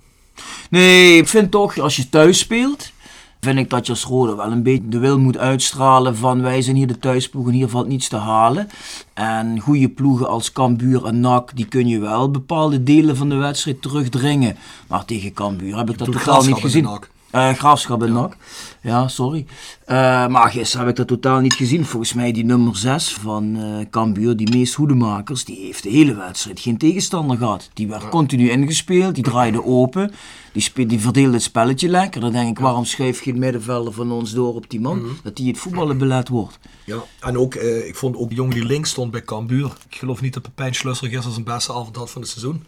Nee, 0.71 1.17
ik 1.17 1.29
vind 1.29 1.51
toch, 1.51 1.79
als 1.79 1.97
je 1.97 2.09
thuis 2.09 2.39
speelt, 2.39 2.93
vind 3.41 3.59
ik 3.59 3.71
dat 3.71 3.87
je 3.87 3.93
als 3.93 4.05
Rode 4.05 4.35
wel 4.35 4.53
een 4.53 4.63
beetje 4.63 4.89
de 4.89 4.99
wil 4.99 5.19
moet 5.19 5.39
uitstralen 5.39 6.17
van 6.17 6.43
wij 6.43 6.63
zijn 6.63 6.77
hier 6.77 6.87
de 6.87 6.99
thuisploeg 6.99 7.47
en 7.47 7.53
hier 7.53 7.69
valt 7.69 7.89
niets 7.89 8.09
te 8.09 8.17
halen. 8.17 8.69
En 9.15 9.61
goede 9.61 9.89
ploegen 9.89 10.29
als 10.29 10.53
Cambuur 10.53 11.05
en 11.05 11.21
NAC, 11.21 11.57
die 11.57 11.67
kun 11.67 11.89
je 11.89 11.99
wel 11.99 12.31
bepaalde 12.31 12.83
delen 12.83 13.17
van 13.17 13.29
de 13.29 13.35
wedstrijd 13.37 13.83
terugdringen. 13.83 14.57
Maar 14.87 15.05
tegen 15.05 15.33
Cambuur 15.33 15.77
heb 15.77 15.91
ik 15.91 15.99
dat 15.99 16.13
totaal 16.13 16.45
niet 16.45 16.57
gezien. 16.57 16.89
Eh 17.31 17.53
graafschap 17.53 18.03
en 18.03 18.13
NAC. 18.13 18.37
Ja, 18.83 19.09
sorry. 19.09 19.47
Eh, 19.85 19.97
maar 20.27 20.51
gisteren 20.51 20.81
heb 20.87 20.91
ik 20.91 20.97
dat 21.07 21.21
totaal 21.21 21.41
niet 21.41 21.55
gezien. 21.55 21.85
Volgens 21.85 22.13
mij 22.13 22.33
die 22.33 22.45
nummer 22.45 22.77
6 22.77 23.13
van 23.15 23.57
eh 23.57 23.87
Cambuur, 23.91 24.37
die 24.37 24.51
meest 24.51 24.75
hoedemakers, 24.75 25.45
die 25.45 25.59
heeft 25.61 25.83
de 25.83 25.89
hele 25.91 26.15
wedstrijd 26.15 26.61
geen 26.61 26.79
tegenstander 26.79 27.37
gehad. 27.37 27.71
Die 27.75 27.89
werd 27.89 28.09
continu 28.09 28.51
ingespeeld, 28.51 29.15
die 29.15 29.25
draaide 29.25 29.65
open, 29.65 30.13
die, 30.53 30.63
spe- 30.63 30.87
die 30.87 31.01
verdeelde 31.01 31.33
het 31.33 31.43
spelletje 31.43 31.89
lekker. 31.89 32.21
Dan 32.21 32.33
denk 32.33 32.49
ik, 32.49 32.59
waarom 32.59 32.85
schuif 32.85 33.25
je 33.25 33.31
het 33.31 33.39
middenvelder 33.41 33.93
van 33.93 34.13
ons 34.13 34.33
door 34.33 34.55
op 34.55 34.71
die 34.71 34.81
man? 34.81 35.03
Dat 35.23 35.37
die 35.37 35.49
het 35.49 35.59
voetballen 35.59 35.99
belet 35.99 36.29
wordt. 36.29 36.59
Ja, 36.85 36.97
en 37.21 37.39
ook, 37.39 37.55
ik 37.55 37.97
vond 37.97 38.17
ook 38.17 38.29
de 38.29 38.35
jongen 38.35 38.55
die 38.55 38.65
links 38.65 38.91
stond 38.91 39.11
bij 39.11 39.23
Cambuur. 39.23 39.73
Ik 39.91 39.97
geloof 39.97 40.21
niet 40.21 40.35
dat 40.35 40.43
Pepijn 40.43 40.75
Schlusser 40.75 41.09
gisteren 41.09 41.33
zijn 41.33 41.45
beste 41.45 41.73
avond 41.73 41.97
had 41.97 42.11
van 42.11 42.21
het 42.23 42.31
seizoen. 42.31 42.65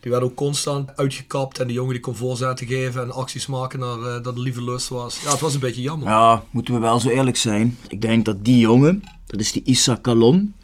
Die 0.00 0.10
werd 0.10 0.22
ook 0.22 0.34
constant 0.34 0.96
uitgekapt 0.96 1.58
en 1.58 1.66
die 1.66 1.76
jongen 1.76 1.92
die 1.92 2.00
kon 2.02 2.16
voorzetten 2.16 2.66
geven 2.66 3.02
en 3.02 3.10
acties 3.10 3.46
maken 3.46 3.78
naar 3.78 3.98
eh, 3.98 4.22
dat 4.22 4.34
de 4.34 4.40
lieve 4.40 4.64
lust 4.64 4.88
was. 4.88 5.20
Ja, 5.22 5.30
het 5.30 5.40
was 5.40 5.54
een 5.54 5.60
beetje 5.60 5.82
jammer. 5.82 6.08
Ja, 6.08 6.44
moeten 6.50 6.74
we 6.74 6.80
wel 6.80 7.00
zo 7.00 7.08
eerlijk 7.08 7.36
zijn. 7.36 7.78
Ik 7.88 8.00
denk 8.00 8.24
dat 8.24 8.44
die 8.44 8.58
jongen, 8.58 9.02
dat 9.26 9.40
is 9.40 9.52
die 9.52 9.62
Issa 9.64 9.94
Kalon. 9.94 10.54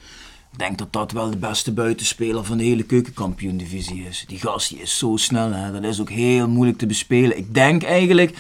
Ik 0.57 0.63
denk 0.63 0.79
dat 0.79 0.93
dat 0.93 1.13
wel 1.13 1.31
de 1.31 1.37
beste 1.37 1.73
buitenspeler 1.73 2.45
van 2.45 2.57
de 2.57 2.65
hele 2.65 2.83
keukenkampioen-divisie 2.83 4.05
is. 4.05 4.25
Die 4.27 4.39
gast 4.39 4.73
is 4.73 4.99
zo 4.99 5.17
snel, 5.17 5.53
hè. 5.53 5.73
dat 5.73 5.85
is 5.85 6.01
ook 6.01 6.11
heel 6.11 6.49
moeilijk 6.49 6.79
te 6.79 6.87
bespelen. 6.87 7.37
Ik 7.37 7.55
denk 7.55 7.83
eigenlijk 7.83 8.37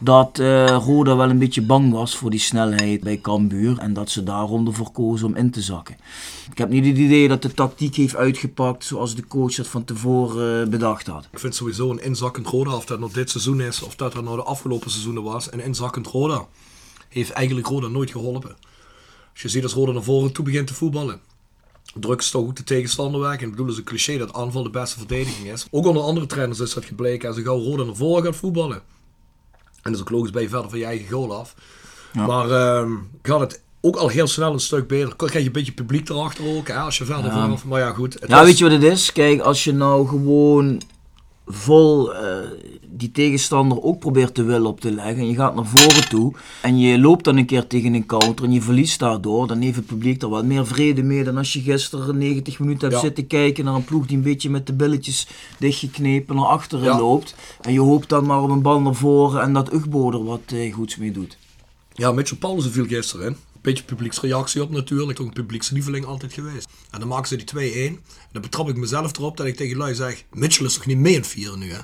dat 0.00 0.38
eh 0.38 0.82
Roda 0.84 1.16
wel 1.16 1.30
een 1.30 1.38
beetje 1.38 1.62
bang 1.62 1.92
was 1.92 2.16
voor 2.16 2.30
die 2.30 2.40
snelheid 2.40 3.00
bij 3.00 3.20
Cambuur. 3.20 3.78
En 3.78 3.92
dat 3.92 4.10
ze 4.10 4.22
daarom 4.22 4.66
ervoor 4.66 4.90
kozen 4.90 5.26
om 5.26 5.36
in 5.36 5.50
te 5.50 5.60
zakken. 5.60 5.96
Ik 6.50 6.58
heb 6.58 6.68
niet 6.68 6.86
het 6.86 6.96
idee 6.96 7.28
dat 7.28 7.42
de 7.42 7.54
tactiek 7.54 7.96
heeft 7.96 8.16
uitgepakt 8.16 8.84
zoals 8.84 9.14
de 9.14 9.26
coach 9.26 9.54
dat 9.54 9.66
van 9.68 9.84
tevoren 9.84 10.62
eh, 10.62 10.70
bedacht 10.70 11.06
had. 11.06 11.28
Ik 11.30 11.38
vind 11.38 11.54
sowieso 11.54 11.90
een 11.90 12.02
inzakkend 12.02 12.46
Roda, 12.46 12.76
of 12.76 12.84
dat 12.84 12.98
nou 12.98 13.12
dit 13.12 13.30
seizoen 13.30 13.60
is 13.60 13.82
of 13.82 13.96
dat 13.96 14.12
dat 14.12 14.24
nou 14.24 14.36
de 14.36 14.42
afgelopen 14.42 14.90
seizoenen 14.90 15.22
was, 15.22 15.52
een 15.52 15.64
inzakkend 15.64 16.06
Roda 16.06 16.46
heeft 17.08 17.30
eigenlijk 17.30 17.66
Roda 17.66 17.88
nooit 17.88 18.10
geholpen. 18.10 18.56
Als 19.32 19.42
je 19.42 19.48
ziet 19.48 19.62
als 19.62 19.72
Roda 19.72 19.92
naar 19.92 20.02
voren 20.02 20.32
toe 20.32 20.44
begint 20.44 20.66
te 20.66 20.74
voetballen, 20.74 21.20
drukken 21.94 22.26
ze 22.26 22.32
toch 22.32 22.42
ook 22.42 22.56
de 22.56 22.64
tegenstander 22.64 23.20
weg. 23.20 23.36
En 23.38 23.44
ik 23.44 23.50
bedoel, 23.50 23.64
het 23.66 23.74
is 23.74 23.78
een 23.80 23.86
cliché 23.86 24.18
dat 24.18 24.32
aanval 24.32 24.62
de 24.62 24.70
beste 24.70 24.98
verdediging 24.98 25.50
is. 25.52 25.66
Ook 25.70 25.86
onder 25.86 26.02
andere 26.02 26.26
trainers 26.26 26.60
is 26.60 26.74
dat 26.74 26.84
gebleken. 26.84 27.28
Als 27.28 27.36
je 27.36 27.42
gauw 27.42 27.58
Roda 27.62 27.84
naar 27.84 27.96
voren 27.96 28.24
gaat 28.24 28.36
voetballen. 28.36 28.76
En 28.76 29.92
dat 29.92 29.94
is 29.94 30.00
ook 30.00 30.10
logisch 30.10 30.30
bij 30.30 30.42
je 30.42 30.48
verder 30.48 30.70
van 30.70 30.78
je 30.78 30.84
eigen 30.84 31.08
goal 31.08 31.34
af. 31.36 31.54
Maar 32.14 32.50
ehm 32.50 32.92
gaat 33.22 33.40
het 33.40 33.62
ook 33.80 33.96
al 33.96 34.08
heel 34.08 34.26
snel 34.26 34.52
een 34.52 34.60
stuk 34.60 34.86
beter. 34.88 35.08
Dan 35.08 35.16
krijg 35.16 35.32
je 35.34 35.46
een 35.46 35.52
beetje 35.52 35.72
publiek 35.72 36.08
erachter 36.08 36.46
ook. 36.56 36.68
Hè, 36.68 36.74
als 36.76 36.98
je 36.98 37.04
verder 37.04 37.24
Ja. 37.24 37.30
vanaf. 37.40 37.64
Maar 37.64 37.80
ja, 37.80 37.92
goed. 37.92 38.16
Ja, 38.20 38.26
was- 38.36 38.44
weet 38.44 38.58
je 38.58 38.64
wat 38.64 38.72
het 38.72 38.82
is? 38.82 39.12
Kijk, 39.12 39.40
als 39.40 39.64
je 39.64 39.72
nou 39.72 40.08
gewoon 40.08 40.80
vol 41.52 42.14
eh, 42.14 42.36
die 42.90 43.10
tegenstander 43.10 43.82
ook 43.82 43.98
probeert 43.98 44.34
te 44.34 44.42
willen 44.42 44.66
op 44.66 44.80
te 44.80 44.90
leggen. 44.92 45.16
En 45.16 45.26
je 45.28 45.34
gaat 45.34 45.54
naar 45.54 45.66
voren 45.66 46.08
toe 46.08 46.32
en 46.62 46.78
je 46.78 46.98
loopt 46.98 47.24
dan 47.24 47.36
een 47.36 47.46
keer 47.46 47.66
tegen 47.66 47.94
een 47.94 48.06
counter 48.06 48.44
en 48.44 48.52
je 48.52 48.62
verliest 48.62 48.98
daardoor. 48.98 49.46
Dan 49.46 49.60
heeft 49.60 49.76
het 49.76 49.86
publiek 49.86 50.22
er 50.22 50.28
wat 50.28 50.44
meer 50.44 50.66
vrede 50.66 51.02
mee 51.02 51.24
dan 51.24 51.36
als 51.36 51.52
je 51.52 51.60
gisteren 51.60 52.18
90 52.18 52.58
minuten 52.58 52.80
hebt 52.88 52.94
Ja. 53.00 53.06
zitten 53.06 53.26
kijken 53.26 53.64
naar 53.64 53.74
een 53.74 53.84
ploeg 53.84 54.06
die 54.06 54.16
een 54.16 54.22
beetje 54.22 54.50
met 54.50 54.66
de 54.66 54.72
billetjes 54.72 55.26
dichtgeknepen 55.58 56.36
naar 56.36 56.44
achteren 56.46 56.84
Ja. 56.84 56.98
loopt. 56.98 57.34
En 57.60 57.72
je 57.72 57.80
hoopt 57.80 58.08
dan 58.08 58.26
maar 58.26 58.42
op 58.42 58.50
een 58.50 58.62
bal 58.62 58.80
naar 58.80 58.94
voren 58.94 59.42
en 59.42 59.52
dat 59.52 59.72
Ugbo 59.72 60.10
er 60.12 60.24
wat 60.24 60.40
eh, 60.46 60.74
goeds 60.74 60.96
mee 60.96 61.12
doet. 61.12 61.38
Ja, 61.94 62.12
Mitchell 62.12 62.38
Paulussen 62.38 62.72
viel 62.72 62.86
gisteren 62.86 63.26
in. 63.26 63.36
Een 63.60 63.72
beetje 63.72 63.84
publieksreactie 63.84 64.62
op 64.62 64.70
natuurlijk. 64.70 65.18
Toch 65.18 65.26
een 65.26 65.32
publiekslieveling 65.32 66.04
altijd 66.04 66.32
geweest. 66.32 66.68
En 66.90 66.98
dan 66.98 67.08
maken 67.08 67.28
ze 67.28 67.36
die 67.36 67.72
2-1. 67.72 67.96
En 67.96 68.00
dan 68.32 68.42
betrap 68.42 68.68
ik 68.68 68.76
mezelf 68.76 69.16
erop 69.16 69.36
dat 69.36 69.46
ik 69.46 69.56
tegen 69.56 69.76
lui 69.76 69.94
zeg... 69.94 70.24
Mitchell 70.32 70.66
is 70.66 70.74
toch 70.74 70.86
niet 70.86 70.98
mee 70.98 71.12
in 71.12 71.18
het 71.18 71.28
vieren 71.28 71.58
nu, 71.58 71.72
hè? 71.72 71.78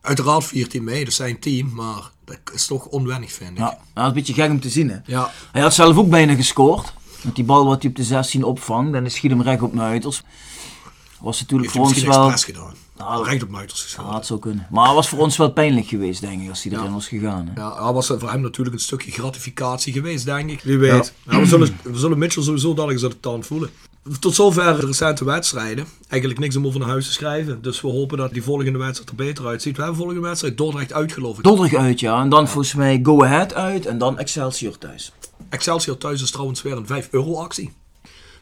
Uiteraard 0.00 0.44
viert 0.44 0.72
hij 0.72 0.80
mee, 0.80 0.98
dat 0.98 1.08
is 1.08 1.16
zijn 1.16 1.38
team. 1.38 1.74
Maar 1.74 2.10
dat 2.24 2.38
is 2.54 2.66
toch 2.66 2.86
onwennig, 2.86 3.32
vind 3.32 3.50
ik. 3.50 3.58
Ja, 3.58 3.78
dat 3.94 4.02
is 4.02 4.08
een 4.08 4.12
beetje 4.12 4.34
gek 4.34 4.50
om 4.50 4.60
te 4.60 4.70
zien 4.70 4.90
hè. 4.90 4.98
Ja. 5.06 5.30
Hij 5.52 5.62
had 5.62 5.74
zelf 5.74 5.96
ook 5.96 6.08
bijna 6.08 6.34
gescoord. 6.34 6.92
Met 7.22 7.34
die 7.34 7.44
bal 7.44 7.66
wat 7.66 7.82
hij 7.82 7.90
op 7.90 7.96
de 7.96 8.04
16 8.04 8.44
opvangt. 8.44 8.94
En 8.94 9.02
dan 9.02 9.10
schiet 9.10 9.30
hem 9.30 9.42
recht 9.42 9.62
op 9.62 9.72
Muiters. 9.72 10.22
Was 11.20 11.40
natuurlijk 11.40 11.70
voor 11.70 11.86
hij 11.86 11.94
ons 11.94 12.02
wel... 12.02 12.30
gedaan. 12.30 12.74
Nou, 13.08 13.24
Recht 13.28 13.42
op 13.42 13.48
Muiters 13.48 13.78
Ja, 13.80 13.84
geschoten. 13.86 14.12
dat 14.12 14.26
zou 14.26 14.40
kunnen. 14.40 14.66
Maar 14.70 14.86
het 14.86 14.94
was 14.94 15.08
voor 15.08 15.18
ons 15.18 15.36
wel 15.36 15.50
pijnlijk 15.52 15.86
geweest, 15.86 16.20
denk 16.20 16.42
ik, 16.42 16.48
als 16.48 16.62
hij 16.62 16.72
erin 16.72 16.92
was 16.92 17.08
gegaan. 17.08 17.50
Hè. 17.54 17.60
Ja, 17.60 17.84
dat 17.84 17.94
was 17.94 18.06
voor 18.06 18.30
hem 18.30 18.40
natuurlijk 18.40 18.76
een 18.76 18.82
stukje 18.82 19.10
gratificatie 19.10 19.92
geweest, 19.92 20.24
denk 20.24 20.50
ik. 20.50 20.60
Wie 20.62 20.78
weet. 20.78 21.12
Ja, 21.30 21.38
we, 21.40 21.46
zullen, 21.46 21.76
we 21.82 21.98
zullen 21.98 22.18
Mitchell 22.18 22.42
sowieso 22.42 22.68
dadelijk 22.68 22.92
eens 22.92 23.04
aan 23.04 23.10
de 23.10 23.20
tand 23.20 23.46
voelen. 23.46 23.70
Tot 24.20 24.34
zover 24.34 24.80
de 24.80 24.86
recente 24.86 25.24
wedstrijden. 25.24 25.86
Eigenlijk 26.08 26.40
niks 26.40 26.56
om 26.56 26.66
over 26.66 26.80
naar 26.80 26.88
huis 26.88 27.06
te 27.06 27.12
schrijven. 27.12 27.62
Dus 27.62 27.80
we 27.80 27.88
hopen 27.88 28.18
dat 28.18 28.32
die 28.32 28.42
volgende 28.42 28.78
wedstrijd 28.78 29.10
er 29.10 29.16
beter 29.16 29.46
uitziet. 29.46 29.76
We 29.76 29.82
hebben 29.82 29.98
volgende 30.00 30.20
wedstrijd 30.22 30.56
Dordrecht 30.56 30.92
uit, 30.92 31.12
geloof 31.12 31.36
ik. 31.38 31.44
Dordrecht 31.44 31.74
uit, 31.74 32.00
ja. 32.00 32.20
En 32.20 32.28
dan 32.28 32.48
volgens 32.48 32.74
mij 32.74 33.00
Go 33.02 33.24
Ahead 33.24 33.54
uit 33.54 33.86
en 33.86 33.98
dan 33.98 34.18
Excelsior 34.18 34.78
thuis. 34.78 35.12
Excelsior 35.48 35.98
thuis 35.98 36.22
is 36.22 36.30
trouwens 36.30 36.62
weer 36.62 36.76
een 36.76 36.86
5 36.86 37.08
euro 37.10 37.34
actie. 37.36 37.72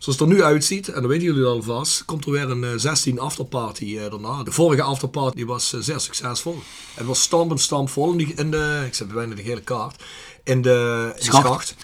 Zoals 0.00 0.18
het 0.18 0.28
er 0.28 0.34
nu 0.34 0.42
uitziet, 0.42 0.88
en 0.88 1.00
dan 1.00 1.10
weten 1.10 1.24
jullie 1.24 1.44
alvast, 1.44 2.04
komt 2.04 2.24
er 2.24 2.30
weer 2.30 2.50
een 2.50 2.64
eh, 2.64 2.70
16 2.76 3.18
afterparty 3.18 3.98
eh, 3.98 4.10
daarna. 4.10 4.42
De 4.42 4.52
vorige 4.52 4.82
afterparty 4.82 5.36
die 5.36 5.46
was 5.46 5.72
eh, 5.72 5.80
zeer 5.80 6.00
succesvol. 6.00 6.58
Het 6.94 7.06
was 7.06 7.22
stampend 7.22 7.60
stampvol 7.60 8.10
in, 8.10 8.16
die, 8.16 8.32
in 8.34 8.50
de, 8.50 8.82
ik 8.86 8.94
zet 8.94 9.12
bijna 9.12 9.34
de 9.34 9.42
hele 9.42 9.60
kaart, 9.60 10.02
in 10.44 10.62
de, 10.62 11.12
in 11.16 11.24
de 11.24 11.24
Schacht. 11.24 11.74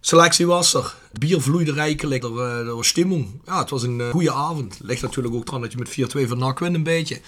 Selectie 0.00 0.46
was 0.46 0.74
er. 0.74 0.94
Bier 1.18 1.40
vloeide 1.40 1.72
rijkelijk. 1.72 2.24
Er, 2.24 2.38
eh, 2.38 2.58
er 2.58 2.76
was 2.76 2.88
stimmung. 2.88 3.40
Ja, 3.46 3.58
het 3.58 3.70
was 3.70 3.82
een 3.82 4.00
eh, 4.00 4.10
goede 4.10 4.32
avond. 4.32 4.78
Ligt 4.82 5.02
natuurlijk 5.02 5.34
ook 5.34 5.48
eraan 5.48 5.60
dat 5.60 5.72
je 5.72 5.78
met 5.78 6.24
4-2 6.24 6.28
van 6.28 6.38
NAC 6.38 6.58
wint 6.58 6.74
een 6.74 6.82
beetje. 6.82 7.20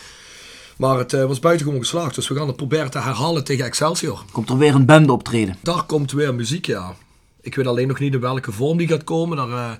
Maar 0.76 0.98
het 0.98 1.12
eh, 1.12 1.24
was 1.24 1.40
buitengewoon 1.40 1.80
geslaagd. 1.80 2.14
Dus 2.14 2.28
we 2.28 2.34
gaan 2.34 2.46
het 2.46 2.56
proberen 2.56 2.90
te 2.90 2.98
herhalen 2.98 3.44
tegen 3.44 3.64
Excelsior. 3.64 4.24
Komt 4.32 4.50
er 4.50 4.58
weer 4.58 4.74
een 4.74 4.86
band 4.86 5.10
optreden. 5.10 5.56
Daar 5.60 5.82
komt 5.82 6.12
weer 6.12 6.34
muziek, 6.34 6.66
ja. 6.66 6.94
Ik 7.44 7.54
weet 7.54 7.66
alleen 7.66 7.88
nog 7.88 7.98
niet 7.98 8.14
in 8.14 8.20
welke 8.20 8.52
vorm 8.52 8.78
die 8.78 8.88
gaat 8.88 9.04
komen. 9.04 9.36
Daar 9.36 9.48
eh, 9.48 9.70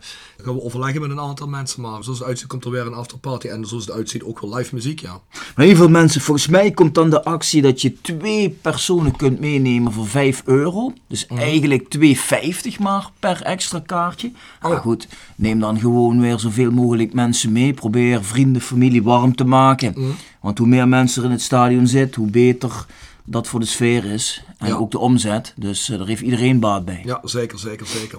gaan 0.45 0.55
we 0.55 0.63
overleggen 0.63 1.01
met 1.01 1.11
een 1.11 1.21
aantal 1.21 1.49
mensen. 1.49 1.81
Maar 1.81 2.05
zoals 2.05 2.19
het 2.19 2.29
uitziet 2.29 2.47
komt 2.47 2.65
er 2.65 2.71
weer 2.71 2.87
een 2.87 2.95
afterparty. 2.95 3.47
En 3.47 3.67
zoals 3.67 3.87
het 3.87 3.95
uitziet 3.95 4.23
ook 4.23 4.41
wel 4.41 4.55
live 4.55 4.75
muziek, 4.75 5.01
ja. 5.01 5.21
Maar 5.57 5.67
heel 5.67 5.77
veel 5.77 5.89
mensen, 5.89 6.21
volgens 6.21 6.47
mij 6.47 6.71
komt 6.71 6.95
dan 6.95 7.11
de 7.11 7.25
actie 7.25 7.63
dat 7.63 7.83
je 7.83 8.01
twee 8.01 8.51
personen 8.51 9.17
kunt 9.17 9.41
meenemen 9.41 9.93
voor 9.93 10.07
5 10.07 10.43
euro. 10.45 10.93
Dus 11.07 11.27
eigenlijk 11.27 11.97
2,50 11.99 12.79
maar 12.81 13.11
per 13.19 13.43
extra 13.43 13.81
kaartje. 13.87 14.33
Maar 14.61 14.81
goed, 14.81 15.09
neem 15.37 15.61
dan 15.61 15.79
gewoon 15.81 16.21
weer 16.21 16.39
zoveel 16.39 16.71
mogelijk 16.71 17.13
mensen 17.13 17.53
mee. 17.53 17.73
Probeer 17.73 18.25
vrienden, 18.25 18.63
familie 18.63 19.03
warm 19.03 19.35
te 19.35 19.45
maken. 19.45 20.17
Want 20.41 20.59
hoe 20.59 20.67
meer 20.67 20.89
mensen 20.89 21.23
er 21.23 21.29
in 21.29 21.35
het 21.35 21.43
stadion 21.43 21.87
zitten, 21.87 22.23
hoe 22.23 22.31
beter 22.31 22.87
dat 23.25 23.47
voor 23.49 23.61
de 23.61 23.67
sfeer 23.67 24.05
is. 24.05 24.43
En 24.59 24.69
Ja. 24.69 24.75
ook 24.75 24.91
de 24.91 24.99
omzet. 24.99 25.53
Dus 25.57 25.89
eh, 25.89 25.99
daar 25.99 26.07
heeft 26.07 26.23
iedereen 26.23 26.61
baat 26.61 26.85
bij. 26.85 27.03
Ja, 27.05 27.21
zeker, 27.25 27.59
zeker, 27.59 27.87
zeker. 27.87 28.19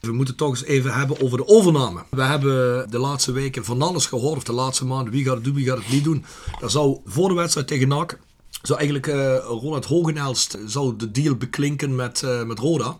We 0.00 0.12
moeten 0.12 0.36
toch 0.36 0.48
eens 0.50 0.64
even 0.64 0.92
hebben 0.94 1.20
over 1.22 1.38
de 1.38 1.46
overname. 1.48 2.02
We 2.10 2.22
hebben 2.22 2.90
de 2.90 2.98
laatste 2.98 3.32
weken 3.32 3.64
van 3.64 3.82
alles 3.82 4.06
gehoord, 4.06 4.36
of 4.36 4.44
de 4.44 4.52
laatste 4.52 4.84
maanden, 4.84 5.12
wie 5.12 5.24
gaat 5.24 5.34
het 5.34 5.44
doen, 5.44 5.54
wie 5.54 5.66
gaat 5.66 5.78
het 5.78 5.90
niet 5.90 6.04
doen. 6.04 6.24
Daar 6.60 6.70
zou 6.70 7.00
voor 7.04 7.28
de 7.28 7.34
wedstrijd 7.34 7.66
tegen 7.66 7.88
NAC, 7.88 8.18
zou 8.62 8.78
eigenlijk 8.78 9.06
eh 9.06 9.36
Ronald 9.46 9.84
Hogenelst 9.84 10.58
zou 10.66 10.96
de 10.96 11.10
deal 11.10 11.34
beklinken 11.34 11.94
met, 11.94 12.22
eh, 12.22 12.42
met 12.42 12.58
Roda. 12.58 12.96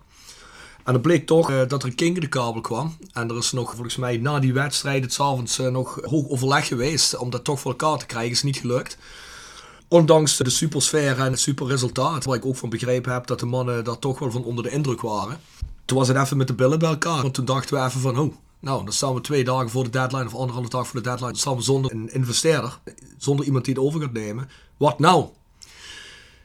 En 0.84 0.92
het 0.92 1.02
bleek 1.02 1.26
toch 1.26 1.66
dat 1.66 1.82
er 1.82 1.88
een 1.88 1.94
kink 1.94 2.14
in 2.14 2.20
de 2.20 2.28
kabel 2.28 2.60
kwam. 2.60 2.96
En 3.12 3.28
er 3.30 3.36
is 3.36 3.52
nog 3.52 3.70
volgens 3.74 3.96
mij 3.96 4.16
na 4.16 4.38
die 4.38 4.52
wedstrijd 4.52 5.02
het 5.04 5.12
avonds 5.20 5.58
nog 5.58 5.98
hoog 6.02 6.28
overleg 6.28 6.66
geweest 6.66 7.16
om 7.16 7.30
dat 7.30 7.44
toch 7.44 7.60
voor 7.60 7.70
elkaar 7.70 7.98
te 7.98 8.06
krijgen. 8.06 8.30
Is 8.30 8.42
niet 8.42 8.56
gelukt. 8.56 8.98
Ondanks 9.92 10.36
de 10.36 10.50
supersfeer 10.50 11.18
en 11.18 11.30
het 11.30 11.40
superresultaat, 11.40 12.24
waar 12.24 12.36
ik 12.36 12.46
ook 12.46 12.56
van 12.56 12.68
begrepen 12.68 13.12
heb 13.12 13.26
dat 13.26 13.40
de 13.40 13.46
mannen 13.46 13.84
daar 13.84 13.98
toch 13.98 14.18
wel 14.18 14.30
van 14.30 14.44
onder 14.44 14.64
de 14.64 14.70
indruk 14.70 15.00
waren. 15.00 15.40
Toen 15.84 15.98
was 15.98 16.08
het 16.08 16.16
even 16.16 16.36
met 16.36 16.46
de 16.46 16.54
billen 16.54 16.78
bij 16.78 16.88
elkaar. 16.88 17.22
Want 17.22 17.34
toen 17.34 17.44
dachten 17.44 17.76
we 17.76 17.84
even 17.84 18.00
van, 18.00 18.18
oh, 18.18 18.34
nou, 18.60 18.84
dan 18.84 18.92
staan 18.92 19.14
we 19.14 19.20
twee 19.20 19.44
dagen 19.44 19.70
voor 19.70 19.84
de 19.84 19.90
deadline 19.90 20.26
of 20.26 20.34
anderhalve 20.34 20.68
dag 20.68 20.86
voor 20.86 21.02
de 21.02 21.08
deadline. 21.08 21.36
Staan 21.36 21.56
we 21.56 21.62
zonder 21.62 21.92
een 21.92 22.12
investeerder, 22.12 22.78
zonder 23.18 23.46
iemand 23.46 23.64
die 23.64 23.74
het 23.74 23.82
over 23.82 24.00
gaat 24.00 24.12
nemen. 24.12 24.48
Wat 24.76 24.98
nou? 24.98 25.26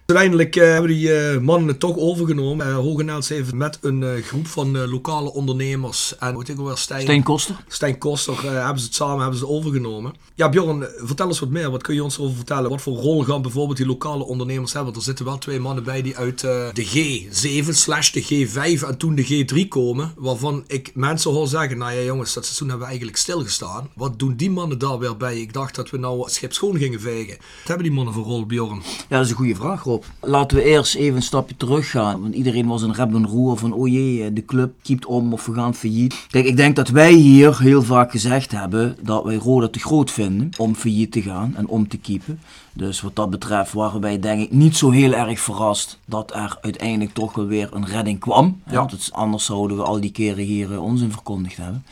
Uiteindelijk 0.08 0.56
eh, 0.56 0.64
hebben 0.64 0.90
die 0.90 1.14
eh, 1.14 1.40
mannen 1.40 1.68
het 1.68 1.80
toch 1.80 1.98
overgenomen. 1.98 2.68
Uh, 2.68 2.76
Hogenels 2.76 3.30
heeft 3.30 3.54
met 3.54 3.78
een 3.82 4.04
eh, 4.04 4.24
groep 4.24 4.48
van 4.48 4.76
eh, 4.78 4.92
lokale 4.92 5.34
ondernemers 5.34 6.18
en 6.18 6.36
heet 6.36 6.50
ik 6.50 6.58
alweer, 6.58 6.78
Stijn, 6.78 7.02
Stijn 7.02 7.24
Koster? 7.24 7.56
Stijn 7.68 7.98
Koster 7.98 8.34
eh, 8.34 8.42
hebben 8.64 8.80
ze 8.80 8.86
het 8.86 8.96
samen 8.96 9.20
hebben 9.20 9.40
ze 9.40 9.46
het 9.46 9.54
overgenomen. 9.54 10.14
Ja, 10.36 10.50
Bjorn, 10.50 10.84
eh, 10.84 10.90
vertel 11.04 11.28
eens 11.28 11.40
wat 11.40 11.50
meer. 11.50 11.72
Wat 11.72 11.84
kun 11.84 11.96
je 11.96 12.04
ons 12.04 12.18
erover 12.18 12.36
vertellen? 12.36 12.70
Wat 12.70 12.82
voor 12.82 12.98
rol 12.98 13.24
gaan 13.24 13.42
bijvoorbeeld 13.42 13.78
die 13.78 13.86
lokale 13.86 14.24
ondernemers 14.24 14.74
hebben? 14.74 14.92
Want 14.94 15.04
er 15.04 15.08
zitten 15.08 15.26
wel 15.26 15.38
twee 15.38 15.60
mannen 15.60 15.84
bij 15.84 16.02
die 16.02 16.18
uit 16.18 16.44
eh, 16.44 16.68
de 16.74 16.86
G7 16.86 17.70
slash 17.70 18.12
de 18.12 18.24
G5 18.24 18.88
en 18.88 18.98
toen 18.98 19.16
de 19.16 19.46
G3 19.64 19.68
komen. 19.68 20.14
Waarvan 20.18 20.64
ik 20.68 20.92
mensen 20.94 21.32
hoor 21.32 21.48
zeggen, 21.48 21.78
nou 21.78 21.94
ja 21.94 22.02
jongens, 22.02 22.34
dat 22.34 22.44
seizoen 22.44 22.68
hebben 22.68 22.86
we 22.86 22.92
eigenlijk 22.92 23.22
stilgestaan. 23.22 23.90
Wat 23.96 24.20
doen 24.20 24.36
die 24.36 24.52
mannen 24.52 24.80
daar 24.80 25.00
weer 25.00 25.18
bij? 25.18 25.40
Ik 25.42 25.54
dacht 25.54 25.76
dat 25.76 25.90
we 25.90 25.98
nou 25.98 26.20
het 26.24 26.34
schip 26.34 26.54
schoon 26.54 26.78
gingen 26.78 27.02
vegen. 27.02 27.38
Wat 27.38 27.68
hebben 27.68 27.86
die 27.86 27.96
mannen 27.96 28.14
voor 28.14 28.24
rol, 28.24 28.46
Bjorn? 28.46 28.82
Ja, 29.10 29.18
dat 29.18 29.26
is 29.26 29.30
een 29.30 29.38
goede 29.38 29.56
vraag, 29.56 29.84
Rob. 29.84 29.97
Laten 30.22 30.58
we 30.58 30.64
eerst 30.64 30.96
even 30.96 31.16
een 31.16 31.22
stapje 31.22 31.56
terug 31.58 31.90
gaan. 31.90 32.22
Want 32.22 32.34
iedereen 32.34 32.68
was 32.68 32.82
een 32.82 32.94
rep 32.94 33.14
en 33.14 33.28
roer 33.28 33.58
van, 33.58 33.74
oh 33.74 33.88
jee, 33.88 34.34
de 34.34 34.46
club 34.46 34.74
kiept 34.82 35.06
om 35.06 35.34
of 35.34 35.46
we 35.46 35.54
gaan 35.54 35.76
failliet. 35.76 36.26
Kijk, 36.30 36.46
ik 36.46 36.58
denk 36.58 36.76
dat 36.76 36.90
wij 36.90 37.12
hier 37.12 37.60
heel 37.60 37.84
vaak 37.84 38.12
gezegd 38.12 38.52
hebben 38.52 38.98
dat 39.02 39.24
wij 39.24 39.36
Roda 39.36 39.68
te 39.68 39.80
groot 39.80 40.12
vinden 40.12 40.50
om 40.58 40.76
failliet 40.76 41.12
te 41.12 41.22
gaan 41.22 41.54
en 41.56 41.68
om 41.68 41.88
te 41.88 41.98
keepen. 41.98 42.40
Dus 42.74 43.02
wat 43.02 43.16
dat 43.16 43.30
betreft 43.30 43.74
waren 43.74 44.02
wij 44.02 44.20
denk 44.20 44.42
ik 44.42 44.52
niet 44.52 44.78
zo 44.78 44.90
heel 44.90 45.14
erg 45.14 45.40
verrast 45.40 46.00
dat 46.06 46.34
er 46.36 46.58
uiteindelijk 46.62 47.14
toch 47.14 47.34
wel 47.34 47.46
weer 47.46 47.70
een 47.74 47.86
redding 47.86 48.20
kwam. 48.20 48.62
Ja. 48.70 48.76
Want 48.76 49.10
anders 49.12 49.46
zouden 49.46 49.78
we 49.78 49.84
al 49.84 50.00
die 50.00 50.12
keren 50.12 50.44
hier 50.44 50.72
eh, 50.72 50.84
onzin 50.84 51.12
verkondigd 51.12 51.58
hebben. 51.58 51.84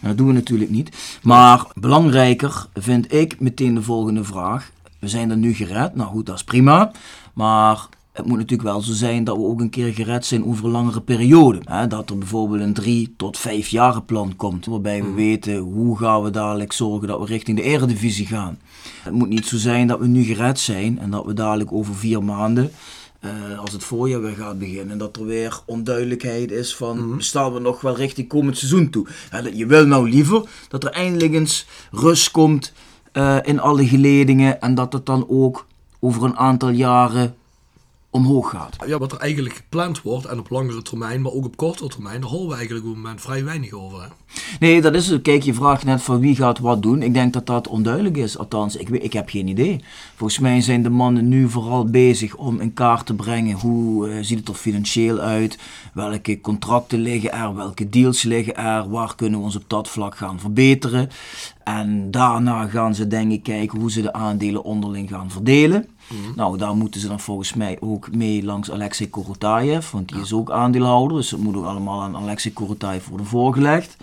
En 0.00 0.08
dat 0.08 0.16
doen 0.16 0.26
we 0.26 0.32
natuurlijk 0.32 0.70
niet. 0.70 1.18
Maar 1.22 1.66
belangrijker 1.74 2.66
vind 2.74 3.12
ik 3.12 3.40
meteen 3.40 3.74
de 3.74 3.82
volgende 3.82 4.24
vraag. 4.24 4.70
We 4.98 5.08
zijn 5.08 5.30
er 5.30 5.36
nu 5.36 5.54
gered. 5.54 5.94
Nou 5.94 6.10
goed, 6.10 6.26
dat 6.26 6.34
is 6.34 6.44
prima. 6.44 6.90
Maar 7.32 7.88
het 8.12 8.26
moet 8.26 8.36
natuurlijk 8.36 8.68
wel 8.68 8.80
zo 8.80 8.92
zijn 8.92 9.24
dat 9.24 9.36
we 9.36 9.42
ook 9.42 9.60
een 9.60 9.70
keer 9.70 9.94
gered 9.94 10.26
zijn 10.26 10.44
over 10.44 10.64
een 10.64 10.70
langere 10.70 11.00
periode. 11.00 11.60
Hè, 11.64 11.86
dat 11.86 12.10
er 12.10 12.18
bijvoorbeeld 12.18 12.60
een 12.60 12.74
drie 12.74 13.14
tot 13.16 13.38
vijf 13.38 13.68
jaren 13.68 14.04
plan 14.04 14.36
komt. 14.36 14.66
Waarbij 14.66 15.02
we 15.02 15.12
weten 15.12 15.56
hoe 15.56 15.98
gaan 15.98 16.22
we 16.22 16.30
dadelijk 16.30 16.72
zorgen 16.72 17.08
dat 17.08 17.20
we 17.20 17.26
richting 17.26 17.56
de 17.56 17.62
eredivisie 17.62 18.26
gaan. 18.26 18.58
Het 19.02 19.12
moet 19.12 19.28
niet 19.28 19.46
zo 19.46 19.56
zijn 19.56 19.86
dat 19.86 19.98
we 19.98 20.06
nu 20.06 20.22
gered 20.22 20.58
zijn 20.58 20.98
en 20.98 21.10
dat 21.10 21.24
we 21.24 21.32
dadelijk 21.34 21.72
over 21.72 21.94
vier 21.94 22.24
maanden 22.24 22.70
eh, 23.22 23.58
als 23.58 23.72
het 23.72 23.84
voorjaar 23.84 24.20
weer 24.20 24.36
gaat 24.36 24.58
beginnen, 24.58 24.98
dat 24.98 25.16
er 25.16 25.26
weer 25.26 25.60
onduidelijkheid 25.66 26.50
is 26.50 26.76
van 26.76 27.14
staan 27.18 27.52
we 27.52 27.60
nog 27.60 27.80
wel 27.80 27.96
richting 27.96 28.28
komend 28.28 28.58
seizoen 28.58 28.90
toe. 28.90 29.06
Je 29.52 29.66
wil 29.66 29.86
nou 29.86 30.10
liever 30.10 30.42
dat 30.68 30.84
er 30.84 30.90
eindelijk 30.90 31.32
eens 31.32 31.66
rust 31.90 32.30
komt 32.30 32.72
eh, 33.12 33.38
in 33.42 33.60
alle 33.60 33.86
geledingen 33.86 34.60
en 34.60 34.74
dat 34.74 34.92
het 34.92 35.06
dan 35.06 35.26
ook 35.28 35.66
over 36.04 36.24
een 36.24 36.36
aantal 36.36 36.68
jaren 36.68 37.34
omhoog 38.12 38.50
gaat. 38.50 38.76
Ja, 38.86 38.98
wat 38.98 39.12
er 39.12 39.18
eigenlijk 39.18 39.54
gepland 39.54 40.02
wordt 40.02 40.26
en 40.26 40.38
op 40.38 40.50
langere 40.50 40.82
termijn, 40.82 41.22
maar 41.22 41.32
ook 41.32 41.44
op 41.44 41.56
kortere 41.56 41.88
termijn, 41.88 42.20
daar 42.20 42.30
horen 42.30 42.48
we 42.48 42.54
eigenlijk 42.54 42.84
op 42.84 42.92
het 42.92 43.02
moment 43.02 43.20
vrij 43.20 43.44
weinig 43.44 43.72
over. 43.72 44.02
Hè? 44.02 44.08
Nee, 44.60 44.80
dat 44.80 44.94
is 44.94 45.08
het. 45.08 45.22
Kijk, 45.22 45.42
je 45.42 45.54
vraagt 45.54 45.84
net 45.84 46.02
van 46.02 46.20
wie 46.20 46.36
gaat 46.36 46.58
wat 46.58 46.82
doen. 46.82 47.02
Ik 47.02 47.14
denk 47.14 47.32
dat 47.32 47.46
dat 47.46 47.68
onduidelijk 47.68 48.16
is. 48.16 48.38
Althans, 48.38 48.76
ik, 48.76 48.88
weet, 48.88 49.04
ik 49.04 49.12
heb 49.12 49.28
geen 49.28 49.48
idee. 49.48 49.84
Volgens 50.14 50.38
mij 50.38 50.60
zijn 50.60 50.82
de 50.82 50.90
mannen 50.90 51.28
nu 51.28 51.48
vooral 51.48 51.84
bezig 51.84 52.36
om 52.36 52.60
in 52.60 52.74
kaart 52.74 53.06
te 53.06 53.14
brengen 53.14 53.56
hoe 53.56 54.08
eh, 54.08 54.18
ziet 54.20 54.38
het 54.38 54.48
er 54.48 54.54
financieel 54.54 55.18
uit, 55.18 55.58
welke 55.94 56.40
contracten 56.40 56.98
liggen 56.98 57.32
er, 57.32 57.54
welke 57.54 57.88
deals 57.88 58.22
liggen 58.22 58.56
er, 58.56 58.90
waar 58.90 59.14
kunnen 59.14 59.38
we 59.38 59.44
ons 59.44 59.56
op 59.56 59.64
dat 59.66 59.88
vlak 59.88 60.16
gaan 60.16 60.40
verbeteren. 60.40 61.08
En 61.64 62.10
daarna 62.10 62.66
gaan 62.66 62.94
ze 62.94 63.06
denk 63.06 63.32
ik 63.32 63.42
kijken 63.42 63.80
hoe 63.80 63.90
ze 63.90 64.02
de 64.02 64.12
aandelen 64.12 64.64
onderling 64.64 65.08
gaan 65.08 65.30
verdelen. 65.30 65.86
Nou, 66.36 66.58
daar 66.58 66.74
moeten 66.74 67.00
ze 67.00 67.08
dan 67.08 67.20
volgens 67.20 67.54
mij 67.54 67.76
ook 67.80 68.14
mee 68.14 68.44
langs 68.44 68.70
Alexei 68.70 69.10
Korotayev, 69.10 69.90
want 69.90 70.08
die 70.08 70.20
is 70.20 70.32
ook 70.32 70.50
aandeelhouder. 70.50 71.16
Dus 71.16 71.28
dat 71.28 71.40
moet 71.40 71.56
ook 71.56 71.64
allemaal 71.64 72.00
aan 72.02 72.16
Alexei 72.16 72.54
Korotayev 72.54 73.06
worden 73.06 73.26
voorgelegd. 73.26 73.96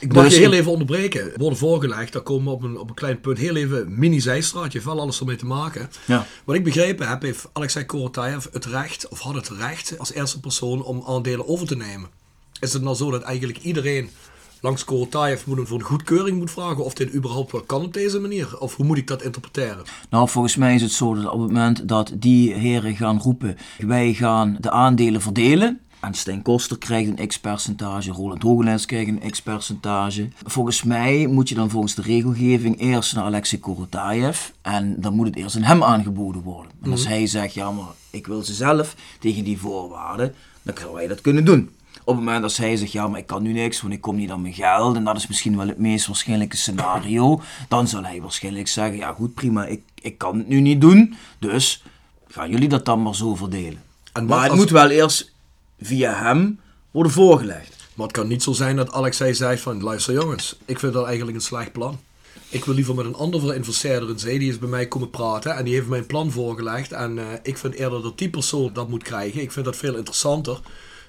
Ik 0.00 0.12
mag 0.12 0.24
Dus 0.24 0.34
je 0.34 0.40
heel 0.40 0.52
even 0.52 0.72
onderbreken. 0.72 1.32
Worden 1.36 1.58
voorgelegd, 1.58 2.12
daar 2.12 2.22
komen 2.22 2.44
we 2.44 2.50
op 2.50 2.62
een, 2.62 2.78
op 2.78 2.88
een 2.88 2.94
klein 2.94 3.20
punt. 3.20 3.38
Heel 3.38 3.56
even 3.56 3.98
mini-zijstraatje, 3.98 4.72
heeft 4.72 4.84
wel 4.84 5.00
alles 5.00 5.20
ermee 5.20 5.36
te 5.36 5.46
maken. 5.46 5.90
Ja. 6.06 6.26
Wat 6.44 6.56
ik 6.56 6.64
begrepen 6.64 7.08
heb, 7.08 7.22
heeft 7.22 7.48
Alexei 7.52 7.86
Korotayev 7.86 8.46
het 8.52 8.64
recht, 8.64 9.08
of 9.08 9.18
had 9.18 9.34
het 9.34 9.48
recht 9.48 9.98
als 9.98 10.12
eerste 10.12 10.40
persoon 10.40 10.82
om 10.84 11.02
aandelen 11.06 11.48
over 11.48 11.66
te 11.66 11.76
nemen. 11.76 12.08
Is 12.60 12.72
het 12.72 12.82
nou 12.82 12.96
zo 12.96 13.10
dat 13.10 13.22
eigenlijk 13.22 13.58
iedereen 13.58 14.10
langs 14.60 14.84
Korotayev 14.84 15.46
moet 15.46 15.68
voor 15.68 15.78
een 15.78 15.84
goedkeuring 15.84 16.38
moet 16.38 16.50
vragen 16.50 16.84
of 16.84 16.94
dit 16.94 17.14
überhaupt 17.14 17.52
wel 17.52 17.60
kan 17.60 17.82
op 17.82 17.92
deze 17.92 18.20
manier? 18.20 18.58
Of 18.58 18.76
hoe 18.76 18.86
moet 18.86 18.98
ik 18.98 19.06
dat 19.06 19.22
interpreteren? 19.22 19.84
Nou, 20.10 20.28
volgens 20.28 20.56
mij 20.56 20.74
is 20.74 20.82
het 20.82 20.92
zo 20.92 21.14
dat 21.14 21.24
op 21.24 21.40
het 21.40 21.50
moment 21.50 21.88
dat 21.88 22.12
die 22.14 22.54
heren 22.54 22.96
gaan 22.96 23.18
roepen, 23.18 23.56
wij 23.78 24.14
gaan 24.14 24.56
de 24.60 24.70
aandelen 24.70 25.20
verdelen. 25.20 25.80
En 26.00 26.14
Stijn 26.14 26.42
Koster 26.42 26.78
krijgt 26.78 27.18
een 27.18 27.26
x-percentage, 27.26 28.10
Roland 28.10 28.42
Hogenlijns 28.42 28.86
krijgt 28.86 29.08
een 29.08 29.30
x-percentage. 29.30 30.28
Volgens 30.44 30.82
mij 30.82 31.26
moet 31.26 31.48
je 31.48 31.54
dan 31.54 31.70
volgens 31.70 31.94
de 31.94 32.02
regelgeving 32.02 32.80
eerst 32.80 33.14
naar 33.14 33.24
Alexei 33.24 33.60
Korotayev 33.60 34.48
en 34.62 35.00
dan 35.00 35.14
moet 35.14 35.26
het 35.26 35.36
eerst 35.36 35.56
aan 35.56 35.62
hem 35.62 35.82
aangeboden 35.82 36.42
worden. 36.42 36.72
En 36.82 36.90
als 36.90 37.06
hij 37.06 37.26
zegt, 37.26 37.54
ja 37.54 37.70
maar 37.70 37.88
ik 38.10 38.26
wil 38.26 38.42
ze 38.42 38.54
zelf 38.54 38.94
tegen 39.18 39.44
die 39.44 39.58
voorwaarden, 39.58 40.34
dan 40.62 40.74
kunnen 40.74 40.94
wij 40.94 41.06
dat 41.06 41.20
kunnen 41.20 41.44
doen. 41.44 41.70
Op 42.04 42.16
het 42.16 42.24
moment 42.24 42.42
dat 42.42 42.56
hij 42.56 42.76
zegt, 42.76 42.92
ja, 42.92 43.08
maar 43.08 43.18
ik 43.20 43.26
kan 43.26 43.42
nu 43.42 43.52
niks, 43.52 43.80
want 43.80 43.92
ik 43.94 44.00
kom 44.00 44.16
niet 44.16 44.30
aan 44.30 44.42
mijn 44.42 44.54
geld. 44.54 44.96
En 44.96 45.04
dat 45.04 45.16
is 45.16 45.26
misschien 45.26 45.56
wel 45.56 45.68
het 45.68 45.78
meest 45.78 46.06
waarschijnlijke 46.06 46.56
scenario. 46.56 47.40
Dan 47.68 47.88
zal 47.88 48.04
hij 48.04 48.20
waarschijnlijk 48.22 48.68
zeggen, 48.68 48.96
ja 48.96 49.12
goed, 49.12 49.34
prima, 49.34 49.66
ik, 49.66 49.82
ik 50.02 50.18
kan 50.18 50.38
het 50.38 50.48
nu 50.48 50.60
niet 50.60 50.80
doen. 50.80 51.14
Dus 51.38 51.82
gaan 52.28 52.50
jullie 52.50 52.68
dat 52.68 52.84
dan 52.84 53.02
maar 53.02 53.14
zo 53.14 53.34
verdelen. 53.34 53.82
En 54.12 54.26
maar 54.26 54.40
het 54.42 54.50
als- 54.50 54.58
moet 54.58 54.70
wel 54.70 54.88
eerst 54.90 55.32
via 55.80 56.14
hem 56.14 56.60
worden 56.90 57.12
voorgelegd. 57.12 57.76
Maar 57.94 58.06
het 58.06 58.16
kan 58.16 58.28
niet 58.28 58.42
zo 58.42 58.52
zijn 58.52 58.76
dat 58.76 58.92
Alexei 58.92 59.34
zegt 59.34 59.62
van, 59.62 59.82
luister 59.82 60.14
jongens, 60.14 60.56
ik 60.64 60.78
vind 60.78 60.92
dat 60.92 61.06
eigenlijk 61.06 61.36
een 61.36 61.42
slecht 61.42 61.72
plan. 61.72 61.98
Ik 62.48 62.64
wil 62.64 62.74
liever 62.74 62.94
met 62.94 63.04
een 63.04 63.14
andere 63.14 63.54
investeerder 63.54 64.08
in 64.08 64.18
zee, 64.18 64.38
die 64.38 64.48
is 64.50 64.58
bij 64.58 64.68
mij 64.68 64.86
komen 64.88 65.10
praten 65.10 65.56
en 65.56 65.64
die 65.64 65.74
heeft 65.74 65.86
mij 65.88 65.98
een 65.98 66.06
plan 66.06 66.30
voorgelegd. 66.30 66.92
En 66.92 67.18
eh, 67.18 67.24
ik 67.42 67.58
vind 67.58 67.74
eerder 67.74 68.02
dat 68.02 68.18
die 68.18 68.30
persoon 68.30 68.70
dat 68.72 68.88
moet 68.88 69.02
krijgen. 69.02 69.40
Ik 69.42 69.52
vind 69.52 69.64
dat 69.64 69.76
veel 69.76 69.94
interessanter. 69.96 70.60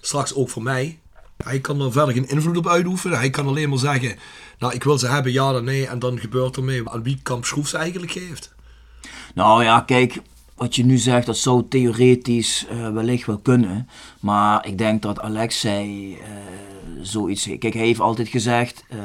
Straks 0.02 0.34
ook 0.34 0.50
voor 0.50 0.64
mij. 0.64 1.00
Hij 1.44 1.60
kan 1.60 1.82
er 1.82 1.92
verder 1.92 2.14
geen 2.14 2.30
invloed 2.30 2.58
op 2.58 2.68
uitoefenen. 2.68 3.18
Hij 3.18 3.30
kan 3.30 3.48
alleen 3.48 3.70
maar 3.70 3.78
zeggen, 3.78 4.16
nou 4.60 4.74
ik 4.74 4.84
wil 4.84 4.98
ze 4.98 5.08
hebben, 5.08 5.32
ja 5.32 5.52
dan 5.52 5.64
nee. 5.64 5.88
En 5.88 6.00
dan 6.00 6.20
gebeurt 6.20 6.56
er 6.56 6.64
mee 6.64 6.90
aan 6.90 7.04
wie 7.04 7.20
Kamp 7.24 7.46
Schroefs 7.46 7.74
eigenlijk 7.74 8.12
geeft. 8.12 8.54
Nou 9.34 9.64
ja, 9.64 9.82
kijk, 9.82 10.22
wat 10.56 10.76
je 10.76 10.86
nu 10.86 10.98
zegt, 10.98 11.26
dat 11.26 11.38
zou 11.38 11.68
theoretisch 11.70 12.66
eh, 12.70 12.90
wellicht 12.90 13.26
wel 13.26 13.38
kunnen. 13.38 13.90
Maar 14.20 14.68
ik 14.68 14.78
denk 14.78 15.02
dat 15.02 15.20
Alexei 15.20 16.14
eh, 16.14 16.28
zoiets... 17.02 17.44
Kijk, 17.44 17.74
hij 17.74 17.86
heeft 17.86 18.00
altijd 18.00 18.28
gezegd, 18.28 18.84
eh, 18.90 18.98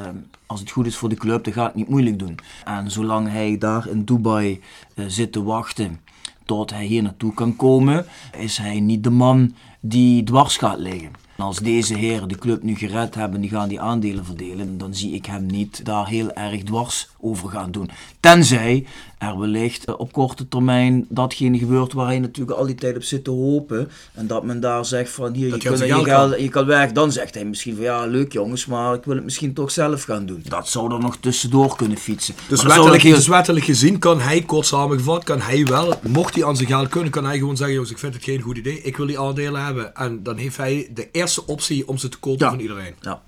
als 0.47 0.61
het 0.61 0.71
goed 0.71 0.87
is 0.87 0.97
voor 0.97 1.09
de 1.09 1.15
club, 1.15 1.45
dan 1.45 1.53
gaat 1.53 1.67
het 1.67 1.75
niet 1.75 1.89
moeilijk 1.89 2.19
doen. 2.19 2.39
En 2.65 2.91
zolang 2.91 3.29
hij 3.29 3.59
daar 3.59 3.89
in 3.89 4.05
Dubai 4.05 4.61
zit 5.07 5.33
te 5.33 5.43
wachten 5.43 6.01
tot 6.47 6.71
hij 6.71 6.85
hier 6.85 7.03
naartoe 7.03 7.35
kan 7.35 7.57
komen, 7.57 8.07
is 8.39 8.59
hij 8.59 8.81
niet 8.81 9.05
de 9.05 9.11
man 9.11 9.55
die 9.89 10.23
dwars 10.23 10.57
gaat 10.57 10.79
liggen. 10.79 11.11
En 11.37 11.45
als 11.45 11.59
deze 11.59 11.95
heren 11.95 12.29
de 12.29 12.39
club 12.39 12.63
nu 12.63 12.75
gered 12.75 13.15
hebben, 13.15 13.41
die 13.41 13.51
gaan 13.51 13.69
die 13.69 13.81
aandelen 13.81 14.25
verdelen, 14.25 14.79
dan 14.79 14.95
zie 14.95 15.15
ik 15.15 15.27
hem 15.27 15.47
niet 15.47 15.85
daar 15.85 16.09
heel 16.09 16.33
erg 16.33 16.63
dwars 16.63 17.09
over 17.27 17.49
gaan 17.49 17.71
doen. 17.71 17.91
Tenzij 18.21 18.87
er 19.19 19.39
wellicht 19.39 19.85
eh, 19.85 19.95
op 19.99 20.13
korte 20.13 20.49
termijn 20.49 21.07
datgene 21.09 21.59
gebeurt 21.59 21.93
waar 21.93 22.07
hij 22.07 22.19
natuurlijk 22.19 22.59
al 22.59 22.67
die 22.67 22.75
tijd 22.75 22.97
op 22.97 23.03
zit 23.03 23.25
te 23.25 23.31
hopen. 23.31 23.89
En 24.13 24.27
dat 24.27 24.45
men 24.45 24.61
daar 24.61 24.85
zegt 24.85 25.11
van 25.11 25.33
hier, 25.35 25.45
je, 25.45 25.51
Dat 25.51 25.61
kunt- 25.63 25.79
je, 25.79 25.85
geld 25.87 26.05
geld- 26.05 26.41
je 26.41 26.49
kan 26.49 26.67
weg. 26.67 26.93
Dan 26.93 27.13
zegt 27.13 27.35
hij 27.35 27.45
misschien 27.45 27.75
van 27.75 27.85
ja, 27.85 28.07
leuk 28.07 28.33
jongens, 28.33 28.67
maar 28.67 28.95
ik 28.95 29.05
wil 29.05 29.15
het 29.15 29.25
misschien 29.25 29.53
toch 29.55 29.71
zelf 29.71 30.03
gaan 30.03 30.27
doen. 30.27 30.43
Dat 30.49 30.69
zou 30.69 30.93
er 30.95 31.01
nog 31.01 31.17
tussendoor 31.21 31.77
kunnen 31.77 31.97
fietsen. 31.99 32.35
Dus 32.49 32.63
wettelijk, 32.63 33.03
heel- 33.03 33.15
dus 33.15 33.27
wettelijk 33.29 33.65
gezien 33.65 33.99
kan 33.99 34.21
hij, 34.21 34.43
kort 34.43 34.67
samengevat, 34.67 35.25
kan 35.25 35.41
hij 35.41 35.65
wel, 35.65 35.95
mocht 36.09 36.35
hij 36.35 36.45
aan 36.45 36.57
zijn 36.57 36.69
geld 36.69 36.89
kunnen, 36.89 37.11
kan 37.11 37.25
hij 37.25 37.39
gewoon 37.39 37.57
zeggen, 37.57 37.75
jongens, 37.75 37.93
ik 37.93 37.99
vind 37.99 38.15
het 38.15 38.25
geen 38.25 38.41
goed 38.41 38.57
idee, 38.57 38.83
ik 38.83 38.97
wil 38.97 39.07
die 39.07 39.21
aandelen 39.21 39.65
hebben. 39.65 39.95
En 39.95 40.23
dan 40.23 40.37
heeft 40.37 40.57
hij 40.57 40.91
de 40.95 41.09
eerste 41.11 41.47
optie 41.47 41.89
om 41.89 41.99
ze 41.99 42.09
te 42.09 42.19
kopen 42.19 42.45
Ja. 42.47 42.51
van 42.53 42.61
iedereen. 42.61 42.95
Ja. 43.01 43.23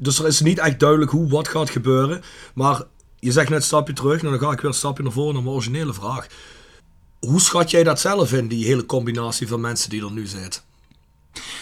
Dus 0.00 0.18
er 0.18 0.26
is 0.26 0.40
niet 0.40 0.58
echt 0.58 0.80
duidelijk 0.80 1.10
hoe, 1.10 1.28
wat 1.28 1.48
gaat 1.48 1.70
gebeuren. 1.70 2.20
Maar 2.54 2.82
je 3.20 3.32
zegt 3.32 3.48
net 3.48 3.58
een 3.58 3.64
stapje 3.64 3.92
terug, 3.92 4.22
nou 4.22 4.38
dan 4.38 4.46
ga 4.46 4.54
ik 4.54 4.60
weer 4.60 4.70
een 4.70 4.76
stapje 4.76 5.02
naar 5.02 5.12
voren 5.12 5.34
naar 5.34 5.42
mijn 5.42 5.54
originele 5.54 5.94
vraag. 5.94 6.26
Hoe 7.18 7.40
schat 7.40 7.70
jij 7.70 7.84
dat 7.84 8.00
zelf 8.00 8.32
in, 8.32 8.48
die 8.48 8.64
hele 8.64 8.86
combinatie 8.86 9.48
van 9.48 9.60
mensen 9.60 9.90
die 9.90 10.04
er 10.04 10.12
nu 10.12 10.26
zit? 10.26 10.62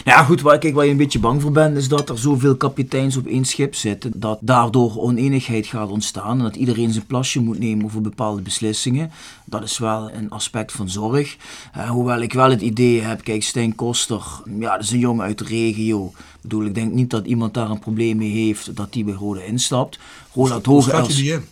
Nou 0.05 0.19
ja, 0.19 0.23
goed, 0.23 0.41
waar, 0.41 0.57
kijk, 0.57 0.73
waar 0.73 0.85
je 0.85 0.91
een 0.91 0.97
beetje 0.97 1.19
bang 1.19 1.41
voor 1.41 1.51
bent, 1.51 1.77
is 1.77 1.87
dat 1.87 2.09
er 2.09 2.17
zoveel 2.17 2.55
kapiteins 2.55 3.17
op 3.17 3.25
één 3.25 3.45
schip 3.45 3.75
zitten. 3.75 4.11
Dat 4.15 4.39
daardoor 4.41 4.97
oneenigheid 4.97 5.67
gaat 5.67 5.89
ontstaan 5.89 6.37
en 6.37 6.43
dat 6.43 6.55
iedereen 6.55 6.91
zijn 6.91 7.05
plasje 7.05 7.39
moet 7.39 7.59
nemen 7.59 7.85
over 7.85 8.01
bepaalde 8.01 8.41
beslissingen. 8.41 9.11
Dat 9.45 9.63
is 9.63 9.77
wel 9.77 10.11
een 10.11 10.29
aspect 10.29 10.71
van 10.71 10.89
zorg. 10.89 11.37
Eh, 11.73 11.89
hoewel 11.89 12.21
ik 12.21 12.33
wel 12.33 12.49
het 12.49 12.61
idee 12.61 13.01
heb, 13.01 13.23
kijk, 13.23 13.43
Stijn 13.43 13.75
Koster, 13.75 14.23
ja, 14.59 14.71
dat 14.71 14.83
is 14.83 14.91
een 14.91 14.99
jongen 14.99 15.25
uit 15.25 15.37
de 15.37 15.43
regio. 15.43 16.05
Ik 16.05 16.41
bedoel, 16.41 16.65
ik 16.65 16.75
denk 16.75 16.93
niet 16.93 17.09
dat 17.09 17.25
iemand 17.25 17.53
daar 17.53 17.69
een 17.69 17.79
probleem 17.79 18.17
mee 18.17 18.31
heeft 18.31 18.75
dat 18.75 18.93
die 18.93 19.03
bij 19.03 19.13
Rode 19.13 19.45
instapt. 19.45 19.99
Hoe 20.31 20.47
schat 20.81 21.07
je 21.07 21.13
die 21.13 21.33
in? 21.33 21.45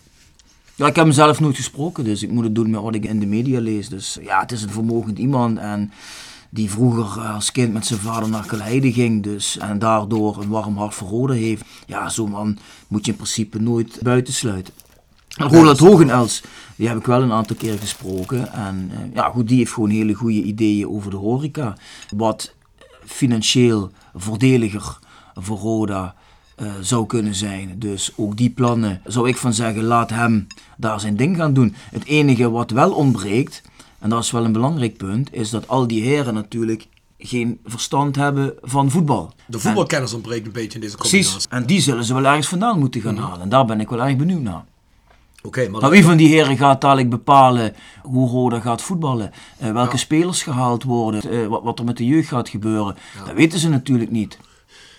Ja, 0.74 0.86
ik 0.86 0.96
heb 0.96 1.04
hem 1.04 1.14
zelf 1.14 1.40
nooit 1.40 1.56
gesproken, 1.56 2.04
dus 2.04 2.22
ik 2.22 2.30
moet 2.30 2.44
het 2.44 2.54
doen 2.54 2.70
met 2.70 2.80
wat 2.80 2.94
ik 2.94 3.04
in 3.04 3.20
de 3.20 3.26
media 3.26 3.60
lees. 3.60 3.88
Dus 3.88 4.18
ja, 4.22 4.40
het 4.40 4.52
is 4.52 4.62
een 4.62 4.70
vermogend 4.70 5.18
iemand 5.18 5.58
en 5.58 5.92
die 6.56 6.70
vroeger 6.70 7.22
eh, 7.22 7.34
als 7.34 7.52
kind 7.52 7.72
met 7.72 7.86
zijn 7.86 8.00
vader 8.00 8.28
naar 8.28 8.46
Kaleide 8.46 8.92
ging 8.92 9.22
dus, 9.22 9.58
en 9.58 9.78
daardoor 9.78 10.42
een 10.42 10.48
warm 10.48 10.76
hart 10.76 10.94
voor 10.94 11.08
Rode 11.08 11.34
heeft. 11.34 11.64
Ja, 11.86 12.08
zo'n 12.08 12.30
man 12.30 12.58
moet 12.88 13.04
je 13.04 13.10
in 13.10 13.16
principe 13.16 13.58
nooit 13.58 13.98
buitensluiten. 14.02 14.74
En 15.36 15.48
Roland 15.48 15.78
Hogenels, 15.78 16.42
die 16.76 16.88
heb 16.88 16.98
ik 16.98 17.06
wel 17.06 17.22
een 17.22 17.32
aantal 17.32 17.56
keer 17.56 17.78
gesproken. 17.78 18.52
En 18.52 18.90
eh, 18.92 19.14
ja, 19.14 19.28
goed, 19.28 19.48
die 19.48 19.58
heeft 19.58 19.72
gewoon 19.72 19.90
hele 19.90 20.14
goede 20.14 20.42
ideeën 20.42 20.88
over 20.88 21.10
de 21.10 21.16
horeca. 21.16 21.76
Wat 22.16 22.54
financieel 23.04 23.90
voordeliger 24.14 24.98
voor 25.34 25.58
Roda 25.58 26.14
eh, 26.56 26.66
zou 26.80 27.06
kunnen 27.06 27.34
zijn. 27.34 27.78
Dus 27.78 28.12
ook 28.16 28.36
die 28.36 28.50
plannen 28.50 29.00
zou 29.04 29.28
ik 29.28 29.36
van 29.36 29.54
zeggen, 29.54 29.84
laat 29.84 30.10
hem 30.10 30.46
daar 30.76 31.00
zijn 31.00 31.16
ding 31.16 31.36
gaan 31.36 31.52
doen. 31.52 31.74
Het 31.90 32.04
enige 32.04 32.50
wat 32.50 32.70
wel 32.70 32.92
ontbreekt, 32.92 33.62
en 34.06 34.12
dat 34.12 34.22
is 34.24 34.30
wel 34.30 34.44
een 34.44 34.52
belangrijk 34.52 34.96
punt, 34.96 35.28
is 35.34 35.50
dat 35.50 35.68
al 35.68 35.86
die 35.86 36.02
heren 36.02 36.34
natuurlijk 36.34 36.86
geen 37.18 37.58
verstand 37.64 38.16
hebben 38.16 38.54
van 38.62 38.90
voetbal. 38.90 39.32
De 39.46 39.58
voetbalkennis 39.58 40.12
ontbreekt 40.12 40.46
een 40.46 40.52
beetje 40.52 40.74
in 40.74 40.80
deze 40.80 40.96
Precies. 40.96 41.24
combinatie. 41.26 41.50
En 41.50 41.66
die 41.66 41.80
zullen 41.80 42.04
ze 42.04 42.14
wel 42.14 42.24
ergens 42.24 42.46
vandaan 42.48 42.78
moeten 42.78 43.00
gaan 43.00 43.16
halen. 43.16 43.40
En 43.40 43.48
daar 43.48 43.64
ben 43.64 43.80
ik 43.80 43.88
wel 43.88 44.02
erg 44.04 44.16
benieuwd 44.16 44.40
naar. 44.40 44.64
Oké, 45.42 45.60
maar 45.62 45.70
Maar 45.70 45.80
dan- 45.80 45.90
wie 45.90 46.04
van 46.04 46.16
die 46.16 46.28
heren 46.28 46.56
gaat 46.56 46.80
dadelijk 46.80 47.10
bepalen 47.10 47.74
hoe 48.02 48.28
Roda 48.28 48.60
gaat 48.60 48.82
voetballen? 48.82 49.30
Eh, 49.58 49.72
welke 49.72 49.96
spelers 49.96 50.42
gehaald 50.42 50.82
worden? 50.82 51.30
eh, 51.30 51.46
wat, 51.46 51.62
wat 51.62 51.78
er 51.78 51.84
met 51.84 51.96
de 51.96 52.06
jeugd 52.06 52.28
gaat 52.28 52.48
gebeuren? 52.48 52.96
Dat 53.26 53.34
weten 53.34 53.58
ze 53.58 53.68
natuurlijk 53.68 54.10
niet. 54.10 54.38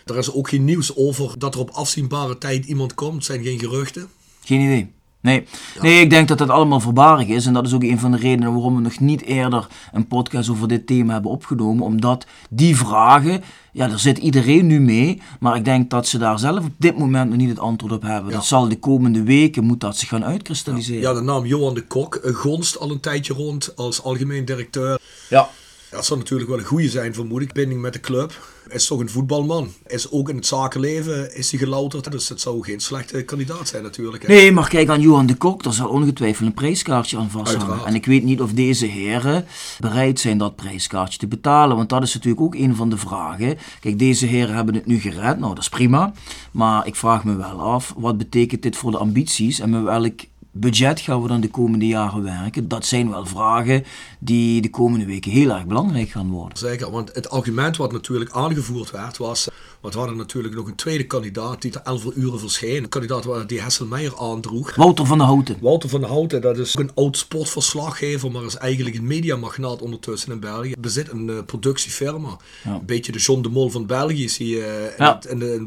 er 0.06 0.18
is 0.18 0.34
ook 0.34 0.50
geen 0.50 0.66
nieuws 0.66 0.96
over 0.96 1.40
dat 1.40 1.54
er 1.54 1.60
op 1.60 1.70
afzienbare 1.70 2.38
tijd 2.38 2.66
iemand 2.66 2.94
komt. 2.94 3.14
Het 3.16 3.26
zijn 3.26 3.44
geen 3.44 3.60
geruchten. 3.60 4.08
Geen 4.44 4.60
idee. 4.62 4.92
Nee. 5.28 5.46
nee, 5.82 6.02
ik 6.02 6.10
denk 6.10 6.28
dat 6.28 6.38
dat 6.38 6.50
allemaal 6.50 6.80
voorbarig 6.80 7.28
is. 7.28 7.46
En 7.46 7.54
dat 7.54 7.66
is 7.66 7.74
ook 7.74 7.84
een 7.84 8.00
van 8.00 8.12
de 8.12 8.18
redenen 8.18 8.54
waarom 8.54 8.76
we 8.76 8.82
nog 8.82 9.00
niet 9.00 9.22
eerder 9.22 9.68
een 9.94 10.08
podcast 10.08 10.50
over 10.50 10.68
dit 10.68 10.88
thema 10.88 11.14
hebben 11.14 11.32
opgenomen. 11.32 11.86
Omdat 11.86 12.26
die 12.50 12.76
vragen, 12.78 13.44
ja, 13.72 13.88
daar 13.88 14.00
zit 14.00 14.18
iedereen 14.18 14.68
nu 14.68 14.80
mee. 14.80 15.22
Maar 15.40 15.56
ik 15.56 15.66
denk 15.66 15.90
dat 15.90 16.08
ze 16.08 16.18
daar 16.18 16.40
zelf 16.40 16.66
op 16.66 16.74
dit 16.78 16.98
moment 16.98 17.30
nog 17.30 17.38
niet 17.38 17.50
het 17.50 17.60
antwoord 17.60 17.94
op 17.94 18.02
hebben. 18.02 18.32
Dat 18.32 18.46
zal 18.46 18.68
de 18.70 18.80
komende 18.80 19.24
weken, 19.24 19.64
moet 19.64 19.80
dat 19.80 19.98
zich 19.98 20.10
gaan 20.10 20.26
uitkristalliseren. 20.26 21.02
Ja, 21.02 21.14
de 21.14 21.22
naam 21.22 21.46
Johan 21.46 21.74
de 21.74 21.88
Kok 21.88 22.20
gonst 22.24 22.80
al 22.80 22.92
een 22.92 23.00
tijdje 23.00 23.34
rond 23.34 23.76
als 23.76 24.04
algemeen 24.04 24.46
directeur. 24.46 25.00
ja. 25.30 25.50
Dat 25.90 26.06
zou 26.06 26.20
natuurlijk 26.20 26.50
wel 26.50 26.60
een 26.60 26.66
goede 26.66 26.90
zijn, 26.90 27.14
vermoed 27.14 27.42
ik. 27.42 27.54
Binding 27.54 27.82
met 27.82 27.94
de 27.94 28.00
club. 28.00 28.56
Is 28.68 28.88
toch 28.88 29.00
een 29.00 29.10
voetbalman. 29.10 29.74
Is 29.86 30.12
ook 30.12 30.30
in 30.30 30.36
het 30.36 30.46
zakenleven 30.46 31.36
is 31.36 31.52
hij 31.52 31.60
gelouterd. 31.60 32.12
Dus 32.12 32.30
het 32.30 32.42
zou 32.42 32.64
geen 32.64 32.80
slechte 32.80 33.24
kandidaat 33.24 33.68
zijn 33.68 33.84
natuurlijk. 33.84 34.28
hè. 34.28 34.34
Nee, 34.34 34.52
maar 34.52 34.70
kijk 34.70 34.90
aan 34.90 35.02
Johan 35.02 35.26
de 35.26 35.36
Kok, 35.36 35.64
daar 35.64 35.74
zal 35.74 35.90
ongetwijfeld 35.90 36.48
een 36.48 36.54
prijskaartje 36.54 37.18
aan 37.18 37.30
vasthangen. 37.30 37.60
Uiteraard. 37.60 37.88
En 37.90 37.96
ik 37.96 38.06
weet 38.06 38.24
niet 38.24 38.42
of 38.42 38.52
deze 38.52 38.86
heren 38.86 39.46
bereid 39.80 40.20
zijn 40.20 40.38
dat 40.38 40.56
prijskaartje 40.56 41.20
te 41.20 41.28
betalen, 41.28 41.78
want 41.78 41.90
dat 41.90 42.04
is 42.04 42.14
natuurlijk 42.14 42.42
ook 42.42 42.56
een 42.56 42.76
van 42.76 42.90
de 42.90 42.98
vragen. 42.98 43.58
Kijk, 43.80 44.00
deze 44.00 44.26
heren 44.26 44.56
hebben 44.56 44.76
het 44.76 44.86
nu 44.86 45.00
gered, 45.00 45.40
nou 45.40 45.54
dat 45.54 45.64
is 45.64 45.70
prima. 45.70 46.14
Maar 46.52 46.88
ik 46.88 46.96
vraag 46.96 47.24
me 47.24 47.36
wel 47.36 47.62
af, 47.62 47.94
wat 47.98 48.18
betekent 48.18 48.62
dit 48.62 48.76
voor 48.76 48.92
de 48.92 48.98
ambities 48.98 49.60
en 49.60 49.70
met 49.70 49.84
welk 49.84 50.20
budget 50.60 51.00
gaan 51.00 51.22
we 51.22 51.28
dan 51.28 51.42
de 51.42 51.50
komende 51.50 51.88
jaren 51.88 52.24
werken? 52.24 52.68
Dat 52.68 52.86
zijn 52.86 53.10
wel 53.10 53.26
vragen 53.26 53.84
die 54.20 54.62
de 54.62 54.70
komende 54.70 55.06
weken 55.06 55.32
heel 55.32 55.50
erg 55.50 55.66
belangrijk 55.66 56.10
gaan 56.10 56.30
worden. 56.30 56.58
Zeker, 56.58 56.92
want 56.92 57.14
het 57.14 57.30
argument 57.30 57.78
wat 57.78 57.92
natuurlijk 57.92 58.32
aangevoerd 58.32 58.92
werd 58.92 59.18
was... 59.18 59.48
Want 59.82 59.94
we 59.94 60.00
hadden 60.00 60.18
natuurlijk 60.18 60.56
nog 60.56 60.68
een 60.68 60.76
tweede 60.76 61.06
kandidaat 61.06 61.62
die 61.62 61.72
te 61.72 61.80
11 61.80 62.06
uren 62.16 62.40
verscheen. 62.40 62.84
Een 62.84 62.90
kandidaat 62.90 63.50
die 63.50 63.62
Hesselmeijer 63.62 64.18
aandroeg. 64.20 64.76
Wouter 64.76 65.06
van 65.06 65.18
der 65.18 65.28
Houten. 65.28 65.58
Wouter 65.62 65.90
van 65.90 66.02
der 66.02 66.10
Houten, 66.10 66.42
dat 66.42 66.58
is 66.58 66.76
een 66.76 66.92
oud 66.94 67.18
sportverslaggever, 67.18 68.32
maar 68.32 68.46
is 68.46 68.56
eigenlijk 68.56 68.96
een 68.96 69.08
mediamagnaat 69.08 69.82
ondertussen 69.82 70.32
in 70.32 70.40
België. 70.40 70.74
Bezit 70.80 71.12
een 71.12 71.28
uh, 71.28 71.38
productiefirma. 71.46 72.38
Een 72.66 72.86
beetje 72.86 73.12
de 73.12 73.20
John 73.20 73.42
de 73.42 73.50
Mol 73.50 73.70
van 73.70 73.86
België 73.86 74.30
zie 74.30 74.48
je 74.48 74.92
uh, 74.92 74.98
ja. 74.98 75.20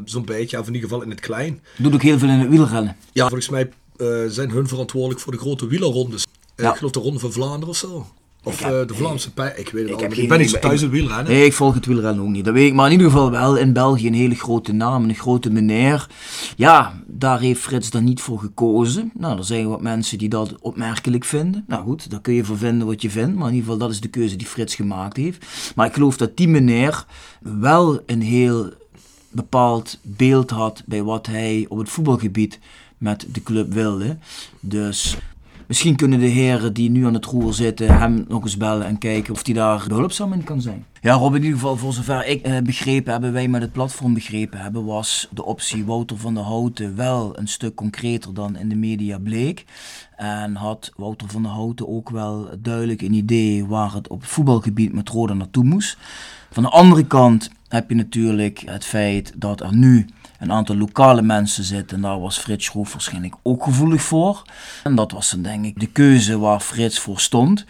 zo'n 0.05 0.25
beetje, 0.25 0.59
of 0.59 0.67
in 0.67 0.73
ieder 0.73 0.89
geval 0.89 1.03
in 1.03 1.09
het 1.09 1.19
klein. 1.19 1.61
Doet 1.77 1.93
ook 1.93 2.01
heel 2.01 2.19
veel 2.19 2.29
in 2.29 2.39
het 2.39 2.49
wielrennen. 2.49 2.95
Ja, 3.11 3.27
volgens 3.27 3.49
mij 3.49 3.69
uh, 4.01 4.07
zijn 4.27 4.49
hun 4.49 4.67
verantwoordelijk 4.67 5.19
voor 5.19 5.31
de 5.31 5.37
grote 5.37 5.67
wielerrondes. 5.67 6.25
Ja. 6.55 6.69
Ik 6.69 6.77
geloof 6.77 6.91
de 6.91 6.99
Ronde 6.99 7.19
van 7.19 7.31
Vlaanderen 7.31 7.67
of 7.67 7.75
zo. 7.75 8.05
Of 8.43 8.61
uh, 8.61 8.67
de 8.67 8.93
Vlaamse 8.93 9.31
pij. 9.31 9.53
Ik 9.55 9.69
weet 9.69 9.89
het 9.89 10.01
ik, 10.01 10.17
ik 10.17 10.29
ben 10.29 10.39
niet 10.39 10.49
zo 10.49 10.59
thuis 10.59 10.81
in 10.81 10.89
wielrennen. 10.89 11.33
Nee, 11.33 11.45
ik 11.45 11.53
volg 11.53 11.73
het 11.73 11.85
wielrennen 11.85 12.23
ook 12.23 12.29
niet. 12.29 12.45
Dat 12.45 12.53
weet 12.53 12.67
ik. 12.67 12.73
Maar 12.73 12.85
in 12.85 12.91
ieder 12.91 13.07
geval 13.07 13.31
wel 13.31 13.57
in 13.57 13.73
België 13.73 14.07
een 14.07 14.13
hele 14.13 14.35
grote 14.35 14.71
naam. 14.71 15.03
Een 15.03 15.15
grote 15.15 15.49
meneer. 15.49 16.07
Ja, 16.55 17.01
daar 17.07 17.39
heeft 17.39 17.61
Frits 17.61 17.89
dan 17.89 18.03
niet 18.03 18.21
voor 18.21 18.39
gekozen. 18.39 19.11
Nou, 19.13 19.37
er 19.37 19.43
zijn 19.43 19.67
wat 19.67 19.81
mensen 19.81 20.17
die 20.17 20.29
dat 20.29 20.55
opmerkelijk 20.61 21.25
vinden. 21.25 21.63
Nou 21.67 21.83
goed, 21.83 22.09
daar 22.09 22.21
kun 22.21 22.33
je 22.33 22.43
voor 22.43 22.57
vinden 22.57 22.87
wat 22.87 23.01
je 23.01 23.09
vindt. 23.09 23.35
Maar 23.35 23.47
in 23.47 23.53
ieder 23.53 23.71
geval, 23.71 23.87
dat 23.87 23.91
is 23.91 24.01
de 24.01 24.07
keuze 24.07 24.35
die 24.35 24.47
Frits 24.47 24.75
gemaakt 24.75 25.17
heeft. 25.17 25.45
Maar 25.75 25.87
ik 25.87 25.93
geloof 25.93 26.17
dat 26.17 26.37
die 26.37 26.47
meneer 26.47 27.05
wel 27.41 27.99
een 28.05 28.21
heel 28.21 28.69
bepaald 29.29 29.99
beeld 30.01 30.49
had 30.49 30.83
bij 30.85 31.03
wat 31.03 31.25
hij 31.25 31.65
op 31.69 31.77
het 31.77 31.89
voetbalgebied 31.89 32.59
met 33.01 33.25
de 33.31 33.43
club 33.43 33.73
wilde. 33.73 34.17
Dus 34.59 35.17
misschien 35.67 35.95
kunnen 35.95 36.19
de 36.19 36.25
heren 36.25 36.73
die 36.73 36.89
nu 36.89 37.05
aan 37.05 37.13
het 37.13 37.25
roer 37.25 37.53
zitten 37.53 37.99
hem 37.99 38.25
nog 38.27 38.43
eens 38.43 38.57
bellen 38.57 38.85
en 38.85 38.97
kijken 38.97 39.33
of 39.33 39.45
hij 39.45 39.53
daar 39.53 39.85
behulpzaam 39.87 40.33
in 40.33 40.43
kan 40.43 40.61
zijn. 40.61 40.85
Ja, 41.01 41.13
Rob, 41.13 41.35
in 41.35 41.43
ieder 41.43 41.59
geval 41.59 41.77
voor 41.77 41.93
zover 41.93 42.25
ik 42.25 42.41
eh, 42.41 42.57
begrepen 42.57 43.11
hebben, 43.11 43.33
wij 43.33 43.47
met 43.47 43.61
het 43.61 43.71
platform 43.71 44.13
begrepen 44.13 44.59
hebben, 44.59 44.85
was 44.85 45.27
de 45.31 45.45
optie 45.45 45.85
Wouter 45.85 46.17
van 46.17 46.33
der 46.33 46.43
Houten 46.43 46.95
wel 46.95 47.39
een 47.39 47.47
stuk 47.47 47.75
concreter 47.75 48.33
dan 48.33 48.57
in 48.57 48.69
de 48.69 48.75
media 48.75 49.17
bleek. 49.17 49.65
En 50.15 50.55
had 50.55 50.91
Wouter 50.95 51.29
van 51.29 51.43
der 51.43 51.51
Houten 51.51 51.87
ook 51.87 52.09
wel 52.09 52.49
duidelijk 52.59 53.01
een 53.01 53.13
idee 53.13 53.65
waar 53.65 53.93
het 53.93 54.07
op 54.07 54.21
het 54.21 54.29
voetbalgebied 54.29 54.93
met 54.93 55.09
Roda 55.09 55.33
naartoe 55.33 55.63
moest. 55.63 55.97
Van 56.51 56.63
de 56.63 56.69
andere 56.69 57.05
kant 57.05 57.49
heb 57.67 57.89
je 57.89 57.95
natuurlijk 57.95 58.63
het 58.65 58.85
feit 58.85 59.33
dat 59.35 59.61
er 59.61 59.75
nu 59.75 60.05
een 60.41 60.51
aantal 60.51 60.75
lokale 60.75 61.21
mensen 61.21 61.63
zitten. 61.63 61.97
En 61.97 62.03
daar 62.03 62.19
was 62.19 62.37
Frits 62.37 62.65
Schroef 62.65 62.91
waarschijnlijk 62.91 63.35
ook 63.43 63.63
gevoelig 63.63 64.01
voor. 64.01 64.41
En 64.83 64.95
dat 64.95 65.11
was 65.11 65.29
dan 65.29 65.41
denk 65.41 65.65
ik 65.65 65.79
de 65.79 65.87
keuze 65.87 66.39
waar 66.39 66.59
Frits 66.59 66.99
voor 66.99 67.19
stond. 67.19 67.65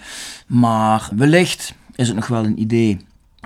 Maar 0.48 1.10
wellicht 1.16 1.74
is 1.96 2.08
het 2.08 2.16
nog 2.16 2.28
wel 2.28 2.46
een 2.46 2.60
idee 2.60 2.98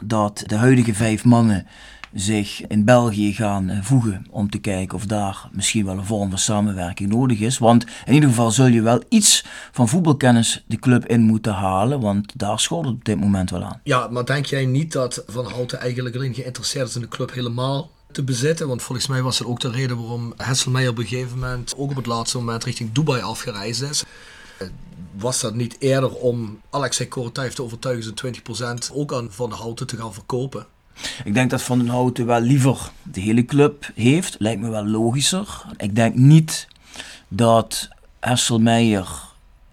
dat 0.03 0.43
de 0.45 0.55
huidige 0.55 0.93
vijf 0.93 1.23
mannen 1.23 1.67
zich 2.13 2.67
in 2.67 2.85
België 2.85 3.33
gaan 3.33 3.69
eh, 3.69 3.77
voegen 3.81 4.25
om 4.29 4.49
te 4.49 4.57
kijken 4.57 4.97
of 4.97 5.05
daar 5.05 5.49
misschien 5.51 5.85
wel 5.85 5.97
een 5.97 6.05
vorm 6.05 6.29
van 6.29 6.39
samenwerking 6.39 7.09
nodig 7.09 7.39
is. 7.39 7.57
Want 7.57 7.85
in 8.05 8.13
ieder 8.13 8.29
geval 8.29 8.51
zul 8.51 8.65
je 8.65 8.81
wel 8.81 9.03
iets 9.09 9.45
van 9.71 9.87
voetbalkennis 9.87 10.63
de 10.67 10.79
club 10.79 11.05
in 11.05 11.21
moeten 11.21 11.53
halen, 11.53 11.99
want 11.99 12.31
daar 12.35 12.59
schort 12.59 12.85
het 12.85 12.95
op 12.95 13.05
dit 13.05 13.19
moment 13.19 13.49
wel 13.49 13.63
aan. 13.63 13.79
Ja, 13.83 14.07
maar 14.07 14.25
denk 14.25 14.45
jij 14.45 14.65
niet 14.65 14.91
dat 14.91 15.23
Van 15.27 15.45
Houten 15.45 15.79
eigenlijk 15.79 16.15
alleen 16.15 16.33
geïnteresseerd 16.33 16.87
is 16.87 16.95
in 16.95 17.01
de 17.01 17.07
club 17.07 17.33
helemaal 17.33 17.89
te 18.15 18.23
bezetten. 18.23 18.67
Want 18.67 18.81
volgens 18.81 19.07
mij 19.07 19.21
was 19.21 19.37
dat 19.37 19.47
ook 19.47 19.59
de 19.59 19.71
reden 19.71 19.97
waarom 19.97 20.33
Hesselmeijer 20.37 20.91
op 20.91 20.97
een 20.97 21.05
gegeven 21.05 21.39
moment 21.39 21.73
ook 21.77 21.89
op 21.89 21.95
het 21.95 22.05
laatste 22.05 22.37
moment 22.37 22.63
richting 22.63 22.91
Dubai 22.91 23.21
afgereisd 23.21 23.81
is. 23.81 24.03
Eh, 24.57 24.67
was 25.11 25.39
dat 25.39 25.55
niet 25.55 25.75
eerder 25.79 26.13
om 26.13 26.59
Alexei 26.69 27.09
Korotayv 27.09 27.53
te 27.53 27.63
overtuigen 27.63 28.03
zijn 28.03 28.15
20% 28.15 28.91
ook 28.93 29.13
aan 29.13 29.27
Van 29.31 29.49
der 29.49 29.57
Houten 29.59 29.87
te 29.87 29.97
gaan 29.97 30.13
verkopen? 30.13 30.65
Ik 31.23 31.33
denk 31.33 31.49
dat 31.49 31.61
Van 31.61 31.77
den 31.77 31.87
Houten 31.87 32.25
wel 32.25 32.39
liever 32.39 32.91
de 33.03 33.21
hele 33.21 33.45
club 33.45 33.91
heeft. 33.95 34.35
Lijkt 34.39 34.61
me 34.61 34.69
wel 34.69 34.85
logischer. 34.87 35.65
Ik 35.77 35.95
denk 35.95 36.15
niet 36.15 36.67
dat 37.27 37.89
Hesselmeijer 38.19 39.07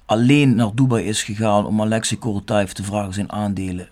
alleen 0.06 0.54
naar 0.54 0.74
Dubai 0.74 1.04
is 1.04 1.22
gegaan 1.22 1.66
om 1.66 1.80
Alexei 1.80 2.20
Korotayv 2.20 2.70
te 2.70 2.82
vragen 2.82 3.14
zijn 3.14 3.32
aandelen 3.32 3.88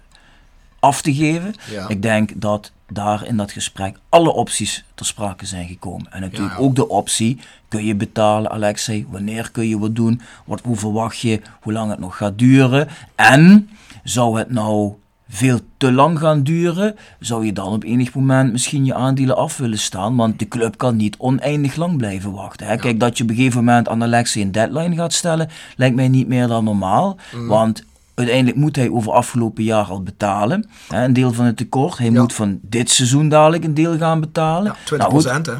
af 0.80 1.02
te 1.02 1.14
geven. 1.14 1.54
Ik 1.88 2.02
denk 2.02 2.30
dat 2.40 2.72
daar 2.92 3.26
in 3.26 3.36
dat 3.36 3.52
gesprek 3.52 3.96
alle 4.08 4.32
opties 4.32 4.84
ter 4.94 5.06
sprake 5.06 5.46
zijn 5.46 5.68
gekomen. 5.68 6.12
En 6.12 6.20
natuurlijk 6.20 6.60
ook 6.60 6.74
de 6.74 6.88
optie, 6.88 7.38
kun 7.68 7.84
je 7.84 7.94
betalen 7.94 8.50
Alexei, 8.50 9.06
wanneer 9.10 9.50
kun 9.50 9.68
je 9.68 9.78
wat 9.78 9.94
doen, 9.94 10.20
wat, 10.44 10.60
hoe 10.60 10.76
verwacht 10.76 11.18
je, 11.18 11.40
hoe 11.60 11.72
lang 11.72 11.90
het 11.90 11.98
nog 11.98 12.16
gaat 12.16 12.38
duren. 12.38 12.88
En 13.14 13.70
zou 14.04 14.38
het 14.38 14.50
nou 14.50 14.94
veel 15.28 15.60
te 15.76 15.92
lang 15.92 16.18
gaan 16.18 16.42
duren, 16.42 16.96
zou 17.18 17.46
je 17.46 17.52
dan 17.52 17.72
op 17.72 17.84
enig 17.84 18.14
moment 18.14 18.52
misschien 18.52 18.84
je 18.84 18.94
aandelen 18.94 19.36
af 19.36 19.56
willen 19.56 19.78
staan. 19.78 20.16
Want 20.16 20.38
de 20.38 20.48
club 20.48 20.76
kan 20.76 20.96
niet 20.96 21.16
oneindig 21.18 21.76
lang 21.76 21.96
blijven 21.96 22.32
wachten. 22.32 22.66
Hè? 22.66 22.76
Kijk, 22.76 23.00
dat 23.00 23.18
je 23.18 23.22
op 23.22 23.30
een 23.30 23.36
gegeven 23.36 23.64
moment 23.64 23.88
aan 23.88 24.02
Alexei 24.02 24.44
een 24.44 24.52
deadline 24.52 24.94
gaat 24.94 25.12
stellen, 25.12 25.48
lijkt 25.76 25.96
mij 25.96 26.08
niet 26.08 26.28
meer 26.28 26.46
dan 26.46 26.64
normaal. 26.64 27.16
Mm. 27.34 27.46
Want 27.46 27.84
Uiteindelijk 28.20 28.56
moet 28.56 28.76
hij 28.76 28.90
over 28.90 29.12
afgelopen 29.12 29.64
jaar 29.64 29.84
al 29.84 30.02
betalen. 30.02 30.70
Hè, 30.88 31.04
een 31.04 31.12
deel 31.12 31.32
van 31.32 31.44
het 31.44 31.56
tekort. 31.56 31.98
Hij 31.98 32.10
moet 32.10 32.32
van 32.32 32.58
dit 32.62 32.90
seizoen 32.90 33.28
dadelijk 33.28 33.64
een 33.64 33.74
deel 33.74 33.98
gaan 33.98 34.20
betalen. 34.20 34.76
Ja, 34.84 35.08
20% 35.08 35.08
nou, 35.08 35.42
hè? 35.42 35.54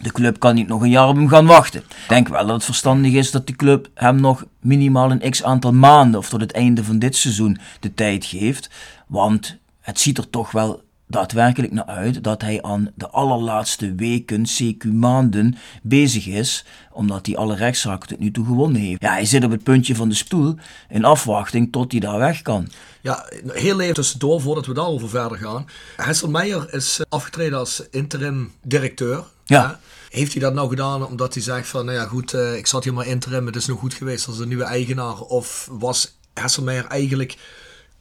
De 0.00 0.12
club 0.12 0.38
kan 0.38 0.54
niet 0.54 0.68
nog 0.68 0.82
een 0.82 0.90
jaar 0.90 1.08
op 1.08 1.16
hem 1.16 1.28
gaan 1.28 1.46
wachten. 1.46 1.80
Ik 1.80 2.08
denk 2.08 2.28
wel 2.28 2.46
dat 2.46 2.54
het 2.54 2.64
verstandig 2.64 3.12
is 3.12 3.30
dat 3.30 3.46
de 3.46 3.56
club 3.56 3.88
hem 3.94 4.20
nog 4.20 4.44
minimaal 4.60 5.10
een 5.10 5.30
x 5.30 5.42
aantal 5.42 5.72
maanden 5.72 6.20
of 6.20 6.28
tot 6.28 6.40
het 6.40 6.52
einde 6.52 6.84
van 6.84 6.98
dit 6.98 7.16
seizoen 7.16 7.58
de 7.80 7.94
tijd 7.94 8.24
geeft. 8.24 8.70
Want 9.06 9.56
het 9.80 10.00
ziet 10.00 10.18
er 10.18 10.30
toch 10.30 10.50
wel 10.50 10.83
daadwerkelijk 11.06 11.72
naar 11.72 11.84
uit 11.84 12.24
dat 12.24 12.42
hij 12.42 12.62
aan 12.62 12.90
de 12.94 13.08
allerlaatste 13.08 13.94
weken, 13.94 14.46
CQ 14.46 14.92
maanden 14.92 15.56
bezig 15.82 16.26
is, 16.26 16.64
omdat 16.92 17.26
hij 17.26 17.36
alle 17.36 17.56
rechtszaken 17.56 18.08
tot 18.08 18.18
nu 18.18 18.30
toe 18.30 18.44
gewonnen 18.44 18.80
heeft. 18.80 19.02
Ja, 19.02 19.10
hij 19.10 19.24
zit 19.24 19.44
op 19.44 19.50
het 19.50 19.62
puntje 19.62 19.94
van 19.94 20.08
de 20.08 20.14
stoel 20.14 20.54
in 20.88 21.04
afwachting 21.04 21.72
tot 21.72 21.90
hij 21.92 22.00
daar 22.00 22.18
weg 22.18 22.42
kan. 22.42 22.68
Ja, 23.00 23.26
heel 23.46 23.80
even 23.80 23.94
tussendoor 23.94 24.40
voordat 24.40 24.66
we 24.66 24.74
daarover 24.74 25.08
verder 25.08 25.38
gaan. 25.38 25.66
Hessel 25.96 26.28
Meijer 26.28 26.74
is 26.74 26.98
eh, 26.98 27.06
afgetreden 27.08 27.58
als 27.58 27.82
interim 27.90 28.52
directeur. 28.62 29.24
Ja. 29.44 29.80
Heeft 30.10 30.32
hij 30.32 30.42
dat 30.42 30.54
nou 30.54 30.68
gedaan 30.68 31.06
omdat 31.06 31.34
hij 31.34 31.42
zegt 31.42 31.68
van, 31.68 31.84
nou 31.84 31.98
ja 31.98 32.04
goed, 32.06 32.34
eh, 32.34 32.56
ik 32.56 32.66
zat 32.66 32.84
hier 32.84 32.94
maar 32.94 33.06
interim, 33.06 33.46
het 33.46 33.56
is 33.56 33.66
nog 33.66 33.78
goed 33.78 33.94
geweest 33.94 34.26
als 34.26 34.38
een 34.38 34.48
nieuwe 34.48 34.64
eigenaar? 34.64 35.20
Of 35.20 35.68
was 35.70 36.16
Hesselmeijer 36.34 36.86
eigenlijk 36.86 37.36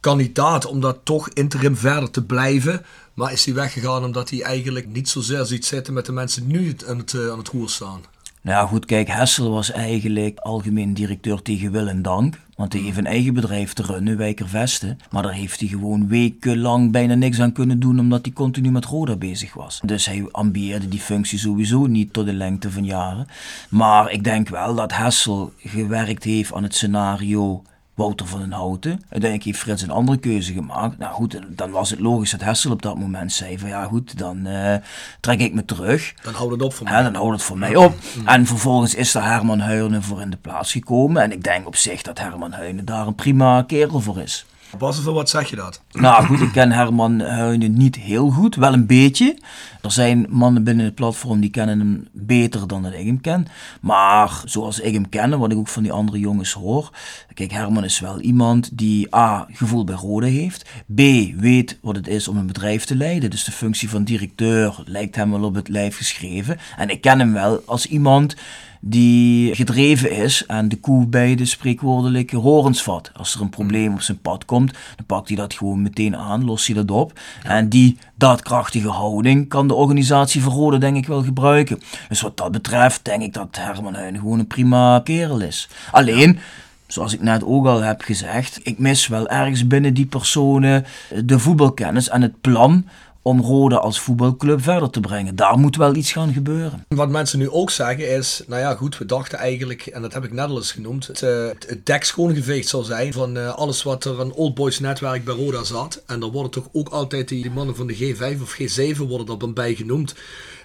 kandidaat 0.04 0.66
om 0.66 0.80
dat 0.80 0.98
toch 1.04 1.30
interim 1.30 1.78
verder 1.78 2.12
te 2.12 2.24
blijven. 2.24 2.86
Maar 3.14 3.32
is 3.32 3.46
hij 3.46 3.54
weggegaan 3.54 4.04
omdat 4.04 4.30
hij 4.30 4.42
eigenlijk 4.42 4.88
niet 4.88 5.10
zozeer 5.10 5.46
ziet 5.46 5.66
zitten 5.66 5.94
met 5.94 6.06
de 6.06 6.12
mensen 6.12 6.48
die 6.48 6.58
nu 6.58 6.76
aan 6.88 6.98
het, 6.98 7.14
eh, 7.14 7.30
aan 7.32 7.38
het 7.38 7.48
roer 7.48 7.70
staan? 7.70 8.02
Nou 8.42 8.68
goed, 8.68 8.86
kijk, 8.86 9.08
Hessel 9.08 9.52
was 9.52 9.72
eigenlijk 9.72 10.40
algemeen 10.40 10.94
directeur 10.94 11.42
tegen 11.42 11.72
wil 11.72 11.88
en 11.88 12.02
dank. 12.02 12.40
Want 12.56 12.74
hij 12.74 12.82
heeft 12.82 12.98
een 12.98 13.06
eigen 13.06 13.34
bedrijf 13.34 13.74
te 13.74 13.84
runnen, 13.84 14.18
Wijkervesten. 14.18 14.98
Maar 15.12 15.24
daar 15.24 15.34
heeft 15.34 15.60
hij 15.60 15.70
gewoon 15.70 16.08
wekenlang 16.08 16.92
bijna 16.92 17.14
niks 17.14 17.40
aan 17.40 17.52
kunnen 17.52 17.80
doen, 17.80 18.00
omdat 18.00 18.20
hij 18.22 18.34
continu 18.34 18.72
met 18.72 18.86
Roda 18.86 19.16
bezig 19.16 19.54
was. 19.54 19.80
Dus 19.86 20.06
hij 20.06 20.26
ambieerde 20.32 20.88
die 20.88 21.00
functie 21.00 21.40
sowieso 21.40 21.86
niet 21.86 22.14
tot 22.14 22.26
de 22.26 22.34
lengte 22.34 22.72
van 22.72 22.86
jaren. 22.86 23.28
Maar 23.70 24.12
ik 24.12 24.24
denk 24.24 24.50
wel 24.50 24.76
dat 24.76 24.94
Hessel 24.94 25.54
gewerkt 25.58 26.24
heeft 26.24 26.54
aan 26.54 26.64
het 26.64 26.76
scenario 26.76 27.64
Wouter 27.94 28.28
van 28.28 28.40
den 28.40 28.52
Houten. 28.52 28.92
Uiteindelijk 28.92 29.44
heeft 29.44 29.60
Frits 29.60 29.82
een 29.82 29.90
andere 29.90 30.18
keuze 30.18 30.54
gemaakt. 30.54 30.98
Nou 30.98 31.14
goed, 31.14 31.40
dan 31.48 31.72
was 31.72 31.90
het 31.90 32.00
logisch 32.00 32.32
dat 32.32 32.42
Hessel 32.42 32.72
op 32.72 32.82
dat 32.82 32.98
moment 32.98 33.32
zei 33.32 33.60
van 33.60 33.70
ja 33.70 33.84
goed, 33.84 34.18
dan 34.18 34.48
uh, 34.48 34.76
trek 35.20 35.40
ik 35.40 35.54
me 35.54 35.66
terug. 35.66 36.14
Dan 36.24 36.34
houdt 36.34 36.52
het 36.52 36.62
op 36.62 36.74
voor 36.74 36.86
mij. 36.86 36.94
Ja, 36.94 37.04
dan 37.04 37.16
houdt 37.16 37.34
het 37.34 37.44
voor 37.44 37.58
mij 37.58 37.76
op. 37.76 37.96
Mm. 38.18 38.28
En 38.28 38.46
vervolgens 38.46 38.96
is 38.96 39.16
er 39.16 39.24
Herman 39.24 39.60
Huinen 39.60 40.04
voor 40.04 40.22
in 40.22 40.30
de 40.30 40.38
plaats 40.38 40.72
gekomen. 40.72 41.22
En 41.22 41.32
ik 41.32 41.44
denk 41.44 41.68
op 41.68 41.76
zich 41.76 42.02
dat 42.02 42.20
Herman 42.20 42.52
Huinen 42.52 42.86
daar 42.86 43.08
een 43.08 43.16
prima 43.16 43.62
kerel 43.62 44.00
voor 44.00 44.20
is. 44.20 44.46
Pas 44.78 45.02
voor 45.02 45.14
wat 45.14 45.30
zeg 45.30 45.50
je 45.50 45.56
dat? 45.56 45.82
Nou 45.92 46.26
goed, 46.26 46.42
ik 46.42 46.52
ken 46.52 46.72
Herman 46.72 47.20
Huinen 47.20 47.74
niet 47.78 47.96
heel 47.96 48.30
goed, 48.30 48.56
wel 48.56 48.74
een 48.74 48.86
beetje. 48.86 49.38
Er 49.82 49.92
zijn 49.92 50.26
mannen 50.30 50.64
binnen 50.64 50.86
het 50.86 50.96
platform 50.96 51.40
die 51.40 51.50
kennen 51.50 51.80
hem 51.80 52.08
beter 52.12 52.68
dan 52.68 52.84
dat 52.84 52.94
ik 52.94 53.06
hem 53.06 53.22
ken. 53.22 53.48
Maar 53.82 54.42
zoals 54.46 54.80
ik 54.80 54.94
hem 54.94 55.10
ken, 55.10 55.40
wat 55.40 55.52
ik 55.52 55.58
ook 55.58 55.68
van 55.68 55.84
die 55.84 55.92
andere 55.92 56.20
jongens 56.20 56.54
hoor. 56.54 56.90
Kijk, 57.34 57.52
Herman 57.52 57.84
is 57.84 58.00
wel 58.00 58.20
iemand 58.20 58.78
die 58.78 59.16
A, 59.16 59.48
gevoel 59.52 59.84
bij 59.84 59.96
Rode 59.96 60.28
heeft. 60.28 60.70
B, 60.96 61.02
weet 61.38 61.78
wat 61.82 61.96
het 61.96 62.08
is 62.08 62.28
om 62.28 62.38
een 62.38 62.48
bedrijf 62.48 62.86
te 62.86 62.96
leiden. 62.96 63.30
Dus 63.30 63.44
de 63.44 63.52
functie 63.52 63.90
van 63.90 64.04
directeur 64.04 64.84
lijkt 64.86 65.16
hem 65.16 65.32
wel 65.32 65.44
op 65.44 65.56
het 65.56 65.68
lijf 65.68 65.98
geschreven. 65.98 66.58
En 66.78 66.90
ik 66.90 67.02
ken 67.02 67.20
hem 67.20 67.34
wel 67.34 67.62
als 67.66 67.86
iemand 67.86 68.36
die 68.86 69.56
gedreven 69.56 70.12
is 70.12 70.46
en 70.46 70.70
de 70.70 70.80
koe 70.80 71.08
bij 71.08 71.36
de 71.36 71.46
spreekwoordelijke 71.46 72.38
horens 72.38 72.84
vat. 72.84 73.12
Als 73.14 73.36
er 73.36 73.42
een 73.42 73.50
probleem 73.50 73.94
op 73.94 74.02
zijn 74.02 74.22
pad 74.22 74.46
komt, 74.46 74.72
dan 74.72 75.06
pakt 75.06 75.28
hij 75.28 75.38
dat 75.38 75.54
gewoon 75.54 75.82
meteen 75.82 76.18
aan, 76.18 76.46
lost 76.46 76.66
hij 76.66 76.76
dat 76.76 76.92
op. 76.92 77.20
En 77.44 77.70
die 77.70 77.98
daadkrachtige 78.16 78.90
houding 78.90 79.50
kan 79.50 79.68
de 79.68 79.74
organisatie 79.74 80.42
Verrode 80.42 80.78
denk 80.78 80.96
ik 80.96 81.08
wel 81.08 81.24
gebruiken. 81.24 81.82
Dus 82.10 82.22
wat 82.22 82.38
dat 82.38 82.52
betreft 82.52 83.06
denk 83.06 83.22
ik 83.22 83.34
dat 83.34 83.48
Herman 83.52 83.96
Heijn 83.96 84.16
gewoon 84.16 84.40
een 84.40 84.48
prima 84.48 85.00
kerel 85.00 85.40
is. 85.40 85.70
Alleen 85.92 86.40
zoals 86.88 87.14
ik 87.14 87.22
net 87.22 87.44
ook 87.44 87.66
al 87.66 87.82
heb 87.82 88.02
gezegd, 88.02 88.60
ik 88.64 88.80
mis 88.80 89.08
wel 89.08 89.28
ergens 89.28 89.68
binnen 89.68 89.94
die 89.94 90.06
personen 90.06 90.86
de 91.26 91.40
voetbalkennis 91.40 92.10
en 92.10 92.22
het 92.22 92.42
plan 92.42 92.86
om 93.24 93.42
Rode 93.42 93.80
als 93.80 94.00
voetbalclub 94.00 94.62
verder 94.62 94.90
te 94.90 95.00
brengen. 95.00 95.36
Daar 95.36 95.58
moet 95.58 95.76
wel 95.76 95.96
iets 95.96 96.12
gaan 96.12 96.34
gebeuren. 96.34 96.86
Wat 96.88 97.10
mensen 97.10 97.40
nu 97.40 97.50
ook 97.50 97.70
zeggen 97.70 98.10
is, 98.10 98.44
nou 98.48 98.62
ja 98.62 98.76
goed, 98.76 98.98
we 98.98 99.06
dachten 99.06 99.38
eigenlijk, 99.38 99.86
en 99.86 100.02
dat 100.02 100.14
heb 100.14 100.24
ik 100.24 100.32
net 100.32 100.50
al 100.50 100.56
eens 100.56 100.72
genoemd, 100.72 101.08
het, 101.08 101.22
uh, 101.22 101.48
het 101.68 101.86
dek 101.86 102.04
schoongeveegd 102.04 102.68
zal 102.68 102.84
zijn 102.84 103.14
van 103.14 103.38
uh, 103.38 103.54
alles 103.54 103.84
wat 103.84 104.06
er 104.06 104.20
een 104.20 104.34
Old 104.34 104.56
Boys 104.56 104.80
netwerk 104.80 105.24
bij 105.26 105.36
Roda 105.36 105.64
zat. 105.64 106.04
En 106.06 106.20
dan 106.20 106.32
worden 106.32 106.52
toch 106.52 106.70
ook 106.72 106.90
altijd 106.90 107.28
die, 107.28 107.52
mannen 107.52 107.76
van 107.76 107.88
de 107.88 107.96
G5 107.96 108.42
of 108.42 108.58
G7 108.62 108.98
worden 108.98 109.28
er 109.28 109.40
dan 109.40 109.54
bij 109.54 109.76
genoemd. 109.76 110.16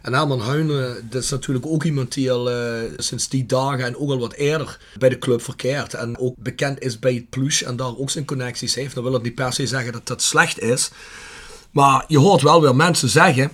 En 0.02 0.14
Herman 0.14 0.40
Huinen, 0.40 1.08
dat 1.10 1.22
is 1.22 1.30
natuurlijk 1.30 1.66
ook 1.66 1.84
iemand 1.84 2.12
die 2.12 2.32
al 2.32 2.50
uh, 2.50 2.82
sinds 2.96 3.28
die 3.28 3.46
dagen 3.46 3.84
en 3.84 3.96
ook 3.96 4.10
al 4.10 4.18
wat 4.18 4.32
eerder 4.32 4.78
bij 4.98 5.08
de 5.08 5.18
club 5.18 5.42
verkeert. 5.42 5.94
En 5.94 6.18
ook 6.18 6.34
bekend 6.38 6.80
is 6.80 6.98
bij 6.98 7.14
het 7.14 7.30
plus 7.30 7.62
en 7.62 7.76
daar 7.76 7.96
ook 7.96 8.10
zijn 8.10 8.24
connecties 8.24 8.74
heeft. 8.74 8.94
Dan 8.94 9.02
wil 9.02 9.12
dat 9.12 9.22
niet 9.22 9.34
per 9.34 9.52
se 9.52 9.66
zeggen 9.66 9.92
dat 9.92 10.06
dat 10.06 10.22
slecht 10.22 10.60
is. 10.60 10.90
Maar 11.78 12.04
je 12.06 12.18
hoort 12.18 12.42
wel 12.42 12.60
weer 12.60 12.76
mensen 12.76 13.08
zeggen. 13.08 13.50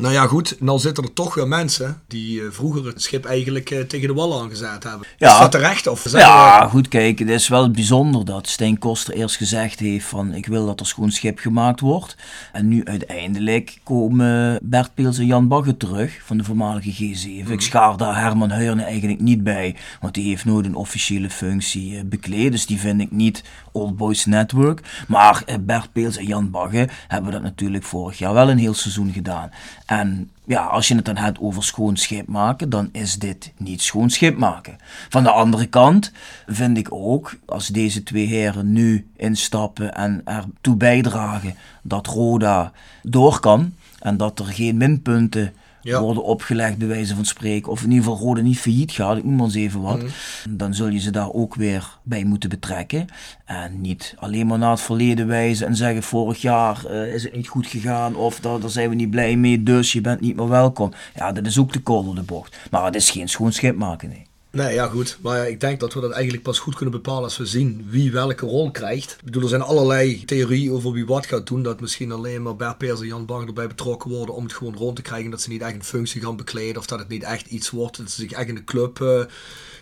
Nou 0.00 0.12
ja, 0.12 0.26
goed, 0.26 0.56
dan 0.60 0.80
zitten 0.80 1.04
er 1.04 1.12
toch 1.12 1.34
weer 1.34 1.48
mensen 1.48 2.02
die 2.06 2.40
uh, 2.40 2.50
vroeger 2.50 2.86
het 2.86 3.02
schip 3.02 3.24
eigenlijk 3.24 3.70
uh, 3.70 3.80
tegen 3.80 4.08
de 4.08 4.14
wal 4.14 4.42
aangezet 4.42 4.82
hebben. 4.82 5.06
Ja. 5.18 5.32
Is 5.32 5.38
dat 5.38 5.50
terecht? 5.50 5.86
Of 5.86 6.10
ja, 6.10 6.68
goed, 6.68 6.88
kijk, 6.88 7.18
het 7.18 7.28
is 7.28 7.48
wel 7.48 7.70
bijzonder 7.70 8.24
dat 8.24 8.48
Stijn 8.48 8.78
Koster 8.78 9.14
eerst 9.14 9.36
gezegd 9.36 9.78
heeft 9.78 10.06
van 10.06 10.34
ik 10.34 10.46
wil 10.46 10.66
dat 10.66 10.80
er 10.80 10.86
schoon 10.86 11.10
schip 11.10 11.38
gemaakt 11.38 11.80
wordt. 11.80 12.16
En 12.52 12.68
nu 12.68 12.84
uiteindelijk 12.84 13.78
komen 13.84 14.58
Bert 14.62 14.94
Peels 14.94 15.18
en 15.18 15.26
Jan 15.26 15.48
Bagge 15.48 15.76
terug 15.76 16.20
van 16.24 16.38
de 16.38 16.44
voormalige 16.44 16.92
G7. 16.92 17.28
Mm. 17.28 17.38
Ik 17.38 17.46
mhm. 17.46 17.58
schaar 17.58 17.96
daar 17.96 18.20
Herman 18.20 18.50
Heurne 18.50 18.82
eigenlijk 18.82 19.20
niet 19.20 19.42
bij, 19.42 19.76
want 20.00 20.14
die 20.14 20.28
heeft 20.28 20.44
nooit 20.44 20.66
een 20.66 20.74
officiële 20.74 21.30
functie 21.30 22.04
bekleed. 22.04 22.52
Dus 22.52 22.66
die 22.66 22.78
vind 22.78 23.00
ik 23.00 23.10
niet 23.10 23.44
Old 23.72 23.96
Boys 23.96 24.24
Network. 24.24 25.04
Maar 25.08 25.44
Bert 25.60 25.92
Peels 25.92 26.16
en 26.16 26.26
Jan 26.26 26.50
Bagge 26.50 26.88
hebben 27.08 27.32
dat 27.32 27.42
natuurlijk 27.42 27.84
vorig 27.84 28.18
jaar 28.18 28.32
wel 28.32 28.50
een 28.50 28.58
heel 28.58 28.74
seizoen 28.74 29.12
gedaan. 29.12 29.50
En 29.90 30.30
ja, 30.44 30.64
als 30.64 30.88
je 30.88 30.94
het 30.94 31.04
dan 31.04 31.16
hebt 31.16 31.40
over 31.40 31.64
schoon 31.64 31.96
schip 31.96 32.26
maken, 32.26 32.70
dan 32.70 32.88
is 32.92 33.18
dit 33.18 33.52
niet 33.56 33.82
schoon 33.82 34.10
schip 34.10 34.38
maken. 34.38 34.76
Van 35.08 35.22
de 35.22 35.30
andere 35.30 35.66
kant 35.66 36.12
vind 36.46 36.78
ik 36.78 36.92
ook, 36.92 37.36
als 37.46 37.66
deze 37.66 38.02
twee 38.02 38.26
heren 38.26 38.72
nu 38.72 39.06
instappen 39.16 39.94
en 39.94 40.22
ertoe 40.24 40.76
bijdragen 40.76 41.54
dat 41.82 42.06
Roda 42.06 42.72
door 43.02 43.40
kan 43.40 43.74
en 43.98 44.16
dat 44.16 44.38
er 44.38 44.44
geen 44.44 44.76
minpunten 44.76 45.52
worden 45.82 46.24
opgelegd, 46.24 46.78
bij 46.78 46.88
wijze 46.88 47.14
van 47.14 47.24
spreken. 47.24 47.72
Of 47.72 47.82
in 47.82 47.90
ieder 47.90 48.04
geval 48.04 48.18
Rode 48.18 48.42
niet 48.42 48.58
failliet 48.58 48.92
gaat, 48.92 49.16
ik 49.16 49.24
noem 49.24 49.36
maar 49.36 49.44
eens 49.44 49.54
even 49.54 49.80
wat. 49.80 49.98
Mhm. 49.98 50.10
Dan 50.48 50.74
zul 50.74 50.88
je 50.88 50.98
ze 50.98 51.10
daar 51.10 51.32
ook 51.32 51.54
weer 51.54 51.98
bij 52.02 52.24
moeten 52.24 52.48
betrekken. 52.48 53.06
En 53.44 53.80
niet 53.80 54.14
alleen 54.18 54.46
maar 54.46 54.58
naar 54.58 54.70
het 54.70 54.80
verleden 54.80 55.26
wijzen 55.26 55.66
en 55.66 55.76
zeggen: 55.76 56.02
vorig 56.02 56.40
jaar 56.40 56.82
uh, 56.90 57.14
is 57.14 57.22
het 57.22 57.36
niet 57.36 57.48
goed 57.48 57.66
gegaan, 57.66 58.14
of 58.14 58.40
daar, 58.40 58.60
daar 58.60 58.70
zijn 58.70 58.88
we 58.88 58.94
niet 58.94 59.10
blij 59.10 59.36
mee, 59.36 59.62
dus 59.62 59.92
je 59.92 60.00
bent 60.00 60.20
niet 60.20 60.36
meer 60.36 60.48
welkom. 60.48 60.92
Ja, 61.14 61.32
dat 61.32 61.46
is 61.46 61.58
ook 61.58 61.72
de 61.72 61.80
kol 61.80 62.14
de 62.14 62.22
bocht. 62.22 62.58
Maar 62.70 62.84
het 62.84 62.94
is 62.94 63.10
geen 63.10 63.28
schoon 63.28 63.52
schip 63.52 63.76
maken, 63.76 64.08
nee. 64.08 64.29
Nee, 64.52 64.74
ja 64.74 64.86
goed. 64.86 65.18
Maar 65.22 65.48
ik 65.48 65.60
denk 65.60 65.80
dat 65.80 65.94
we 65.94 66.00
dat 66.00 66.10
eigenlijk 66.10 66.42
pas 66.42 66.58
goed 66.58 66.74
kunnen 66.74 66.94
bepalen 66.94 67.22
als 67.22 67.36
we 67.36 67.46
zien 67.46 67.86
wie 67.88 68.12
welke 68.12 68.46
rol 68.46 68.70
krijgt. 68.70 69.12
Ik 69.12 69.24
bedoel, 69.24 69.42
er 69.42 69.48
zijn 69.48 69.62
allerlei 69.62 70.24
theorieën 70.24 70.72
over 70.72 70.92
wie 70.92 71.06
wat 71.06 71.26
gaat 71.26 71.46
doen. 71.46 71.62
Dat 71.62 71.80
misschien 71.80 72.12
alleen 72.12 72.42
maar 72.42 72.56
Bert 72.56 72.78
Peers 72.78 73.00
en 73.00 73.06
Jan 73.06 73.26
Bang 73.26 73.46
erbij 73.46 73.66
betrokken 73.66 74.10
worden 74.10 74.34
om 74.34 74.42
het 74.42 74.52
gewoon 74.52 74.76
rond 74.76 74.96
te 74.96 75.02
krijgen. 75.02 75.30
Dat 75.30 75.40
ze 75.40 75.48
niet 75.48 75.62
echt 75.62 75.74
een 75.74 75.84
functie 75.84 76.20
gaan 76.20 76.36
bekleden 76.36 76.76
of 76.76 76.86
dat 76.86 76.98
het 76.98 77.08
niet 77.08 77.22
echt 77.22 77.46
iets 77.46 77.70
wordt. 77.70 77.96
Dat 77.96 78.10
ze 78.10 78.20
zich 78.20 78.32
echt 78.32 78.48
in 78.48 78.54
de 78.54 78.64
club... 78.64 78.98
Uh, 78.98 79.24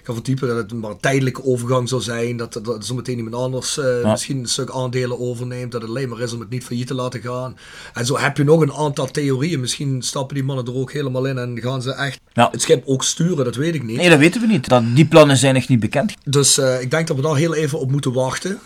gaan 0.09 0.25
verdiepen. 0.25 0.49
Dat 0.49 0.57
het 0.57 0.81
maar 0.81 0.91
een 0.91 1.01
tijdelijke 1.01 1.45
overgang 1.45 1.89
zal 1.89 2.01
zijn. 2.01 2.37
Dat, 2.37 2.61
dat 2.63 2.87
zometeen 2.87 3.17
iemand 3.17 3.35
anders 3.35 3.79
uh, 3.79 4.11
misschien 4.11 4.39
een 4.39 4.49
stuk 4.49 4.71
aandelen 4.71 5.19
overneemt. 5.19 5.73
Dat 5.73 5.81
het 5.81 5.91
alleen 5.91 6.09
maar 6.09 6.21
is 6.21 6.33
om 6.33 6.41
het 6.41 6.51
niet 6.51 6.65
failliet 6.65 6.87
te 6.87 6.95
laten 6.95 7.21
gaan. 7.21 7.57
En 7.93 8.07
zo 8.07 8.19
heb 8.19 8.37
je 8.37 8.45
nog 8.45 8.61
een 8.61 8.73
aantal 8.73 9.11
theorieën. 9.11 9.61
Misschien 9.61 10.03
stappen 10.03 10.35
die 10.35 10.45
mannen 10.45 10.67
er 10.67 10.75
ook 10.75 10.93
helemaal 10.93 11.25
in 11.25 11.39
en 11.39 11.61
gaan 11.61 11.83
ze 11.83 11.93
echt 11.93 12.21
ja. 12.33 12.49
het 12.51 12.63
schip 12.63 12.83
ook 12.87 13.05
sturen. 13.05 13.45
Dat 13.45 13.57
weet 13.57 13.75
ik 13.75 13.83
niet. 13.83 13.97
Nee, 13.97 14.11
dat 14.11 14.19
weten 14.19 14.41
we 14.41 14.47
niet. 14.47 14.69
Dat, 14.69 14.83
die 14.95 15.07
plannen 15.07 15.37
zijn 15.37 15.57
echt 15.57 15.69
niet 15.69 15.81
bekend. 15.81 16.15
Dus 16.25 16.59
uh, 16.59 16.81
ik 16.81 16.91
denk 16.91 17.07
dat 17.07 17.17
we 17.17 17.23
daar 17.23 17.37
heel 17.37 17.55
even 17.55 17.79
op 17.79 17.91
moeten 17.91 18.13
wachten. 18.13 18.59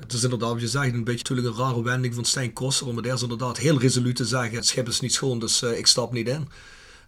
Het 0.00 0.12
is 0.12 0.22
inderdaad, 0.22 0.52
wat 0.52 0.60
je 0.60 0.68
zegt, 0.68 0.92
een 0.92 1.04
beetje 1.04 1.24
natuurlijk 1.28 1.48
een 1.48 1.64
rare 1.64 1.82
wending 1.82 2.14
van 2.14 2.24
Stijn 2.24 2.52
Koster. 2.52 2.86
Om 2.86 2.96
het 2.96 3.06
eerst 3.06 3.22
inderdaad 3.22 3.58
heel 3.58 3.78
resoluut 3.78 4.16
te 4.16 4.24
zeggen: 4.24 4.56
het 4.56 4.66
schip 4.66 4.88
is 4.88 5.00
niet 5.00 5.12
schoon, 5.12 5.38
dus 5.38 5.62
uh, 5.62 5.78
ik 5.78 5.86
stap 5.86 6.12
niet 6.12 6.28
in. 6.28 6.48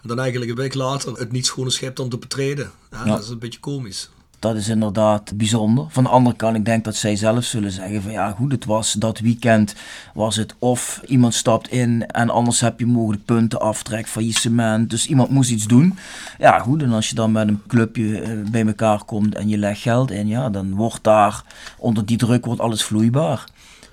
En 0.02 0.08
dan 0.08 0.18
eigenlijk 0.18 0.50
een 0.50 0.56
week 0.56 0.74
later 0.74 1.12
het 1.12 1.32
niet 1.32 1.46
schone 1.46 1.70
schip 1.70 1.96
dan 1.96 2.08
te 2.08 2.18
betreden. 2.18 2.70
Ja, 2.90 3.04
Dat 3.04 3.22
is 3.22 3.28
een 3.28 3.38
beetje 3.38 3.60
komisch. 3.60 4.10
Dat 4.40 4.56
is 4.56 4.68
inderdaad 4.68 5.36
bijzonder. 5.36 5.86
Van 5.88 6.04
de 6.04 6.10
andere 6.10 6.36
kant, 6.36 6.56
ik 6.56 6.64
denk 6.64 6.84
dat 6.84 6.96
zij 6.96 7.16
zelf 7.16 7.44
zullen 7.44 7.70
zeggen 7.70 8.02
van 8.02 8.12
ja 8.12 8.30
goed, 8.30 8.52
het 8.52 8.64
was 8.64 8.92
dat 8.92 9.18
weekend 9.18 9.74
was 10.14 10.36
het 10.36 10.54
of 10.58 11.00
iemand 11.06 11.34
stapt 11.34 11.70
in 11.70 12.06
en 12.06 12.30
anders 12.30 12.60
heb 12.60 12.78
je 12.78 12.86
mogelijk 12.86 13.24
punten 13.24 13.60
aftrek, 13.60 14.08
faillissement. 14.08 14.90
Dus 14.90 15.06
iemand 15.06 15.30
moest 15.30 15.50
iets 15.50 15.66
doen. 15.66 15.98
Ja 16.38 16.58
goed, 16.58 16.82
en 16.82 16.92
als 16.92 17.08
je 17.08 17.14
dan 17.14 17.32
met 17.32 17.48
een 17.48 17.62
clubje 17.66 18.20
eh, 18.20 18.50
bij 18.50 18.66
elkaar 18.66 19.04
komt 19.04 19.34
en 19.34 19.48
je 19.48 19.58
legt 19.58 19.80
geld 19.80 20.10
in, 20.10 20.26
ja 20.26 20.50
dan 20.50 20.74
wordt 20.74 21.04
daar 21.04 21.42
onder 21.78 22.06
die 22.06 22.16
druk 22.16 22.44
wordt 22.44 22.60
alles 22.60 22.82
vloeibaar. 22.84 23.44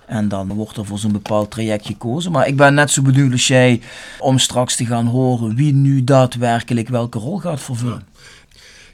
En 0.07 0.27
dan 0.27 0.53
wordt 0.53 0.77
er 0.77 0.85
voor 0.85 0.99
zo'n 0.99 1.11
bepaald 1.11 1.51
traject 1.51 1.85
gekozen. 1.85 2.31
Maar 2.31 2.47
ik 2.47 2.55
ben 2.55 2.73
net 2.73 2.91
zo 2.91 3.01
benieuwd 3.01 3.31
als 3.31 3.47
jij 3.47 3.81
om 4.19 4.39
straks 4.39 4.75
te 4.75 4.85
gaan 4.85 5.05
horen 5.05 5.55
wie 5.55 5.73
nu 5.73 6.03
daadwerkelijk 6.03 6.87
welke 6.87 7.19
rol 7.19 7.37
gaat 7.37 7.61
vervullen. 7.61 8.07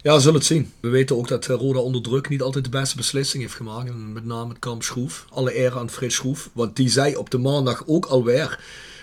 Ja, 0.02 0.14
we 0.14 0.20
zullen 0.20 0.36
het 0.36 0.46
zien. 0.46 0.72
We 0.80 0.90
weten 0.90 1.18
ook 1.18 1.28
dat 1.28 1.48
eh, 1.48 1.56
Roda 1.56 1.80
onder 1.80 2.02
druk 2.02 2.30
niet 2.30 2.42
altijd 2.42 2.64
de 2.64 2.70
beste 2.70 2.96
beslissing 2.96 3.44
heeft 3.44 3.56
gemaakt. 3.56 3.92
Met 4.14 4.26
name 4.26 4.50
het 4.50 4.60
kamp 4.60 4.84
Schroef. 4.84 5.26
Alle 5.30 5.58
eer 5.58 5.78
aan 5.78 5.90
Frits 5.90 6.16
Schroef. 6.16 6.50
Want 6.54 6.76
die 6.76 6.90
zei 6.90 7.16
op 7.16 7.30
de 7.30 7.38
maandag 7.38 7.84
ook 7.86 8.06
alweer. 8.06 8.60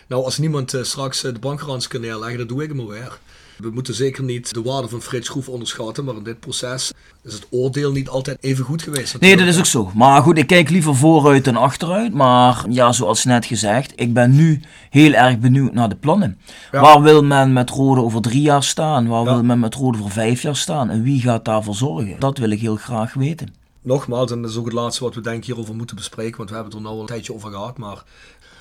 Nou, 0.06 0.24
als 0.24 0.38
niemand 0.38 0.74
uh, 0.74 0.82
straks 0.82 1.24
uh, 1.24 1.32
de 1.32 1.38
bankgarants 1.38 1.88
kan 1.88 2.00
neerleggen, 2.00 2.38
dan 2.38 2.46
doe 2.46 2.62
ik 2.62 2.68
hem 2.68 2.80
alweer. 2.80 3.18
We 3.60 3.70
moeten 3.70 3.94
zeker 3.94 4.24
niet 4.24 4.54
de 4.54 4.62
waarde 4.62 4.88
van 4.88 5.02
Frits 5.02 5.26
Schroef 5.26 5.48
onderschatten, 5.48 6.04
maar 6.04 6.14
in 6.14 6.22
dit 6.22 6.40
proces 6.40 6.92
is 7.22 7.32
het 7.32 7.46
oordeel 7.50 7.92
niet 7.92 8.08
altijd 8.08 8.38
even 8.40 8.64
goed 8.64 8.82
geweest. 8.82 9.20
Nee, 9.20 9.36
dat 9.36 9.46
is 9.46 9.58
ook 9.58 9.66
zo. 9.66 9.90
Maar 9.94 10.22
goed, 10.22 10.38
ik 10.38 10.46
kijk 10.46 10.70
liever 10.70 10.96
vooruit 10.96 11.44
dan 11.44 11.56
achteruit. 11.56 12.14
Maar 12.14 12.64
ja, 12.68 12.92
zoals 12.92 13.24
net 13.24 13.44
gezegd, 13.44 13.92
ik 13.96 14.14
ben 14.14 14.34
nu 14.34 14.60
heel 14.90 15.12
erg 15.12 15.38
benieuwd 15.38 15.72
naar 15.72 15.88
de 15.88 15.96
plannen. 15.96 16.38
Waar 16.70 17.02
wil 17.02 17.24
men 17.24 17.52
met 17.52 17.70
Rode 17.70 18.00
over 18.00 18.20
drie 18.20 18.42
jaar 18.42 18.62
staan? 18.62 19.06
Waar 19.06 19.24
wil 19.24 19.42
men 19.42 19.58
met 19.58 19.74
Rode 19.74 19.98
voor 19.98 20.10
vijf 20.10 20.42
jaar 20.42 20.56
staan? 20.56 20.90
En 20.90 21.02
wie 21.02 21.20
gaat 21.20 21.44
daarvoor 21.44 21.74
zorgen? 21.74 22.16
Dat 22.18 22.38
wil 22.38 22.50
ik 22.50 22.60
heel 22.60 22.76
graag 22.76 23.14
weten 23.14 23.58
nogmaals, 23.82 24.30
en 24.30 24.42
dat 24.42 24.50
is 24.50 24.56
ook 24.56 24.64
het 24.64 24.74
laatste 24.74 25.04
wat 25.04 25.14
we 25.14 25.20
denk 25.20 25.44
hierover 25.44 25.74
moeten 25.74 25.96
bespreken, 25.96 26.36
want 26.36 26.48
we 26.48 26.54
hebben 26.54 26.72
het 26.72 26.82
er 26.82 26.88
nou 26.88 27.00
een 27.00 27.06
tijdje 27.06 27.34
over 27.34 27.50
gehad, 27.50 27.78
maar 27.78 28.02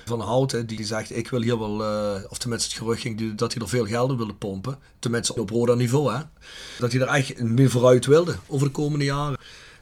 van 0.09 0.21
Houten, 0.21 0.67
die 0.67 0.85
zegt 0.85 1.15
ik 1.15 1.29
wil 1.29 1.41
hier 1.41 1.59
wel, 1.59 1.81
uh, 1.81 2.21
of 2.29 2.37
tenminste 2.37 2.69
het 2.69 2.77
gerucht 2.77 3.01
ging 3.01 3.35
dat 3.35 3.53
hij 3.53 3.61
er 3.61 3.69
veel 3.69 3.85
geld 3.85 4.11
in 4.11 4.17
wilde 4.17 4.33
pompen. 4.33 4.77
Tenminste 4.99 5.35
op 5.35 5.49
Roda 5.49 5.73
niveau 5.73 6.13
hè. 6.13 6.19
Dat 6.79 6.91
hij 6.91 7.01
er 7.01 7.07
echt 7.07 7.41
meer 7.41 7.69
vooruit 7.69 8.05
wilde 8.05 8.35
over 8.47 8.67
de 8.67 8.73
komende 8.73 9.05
jaren. 9.05 9.37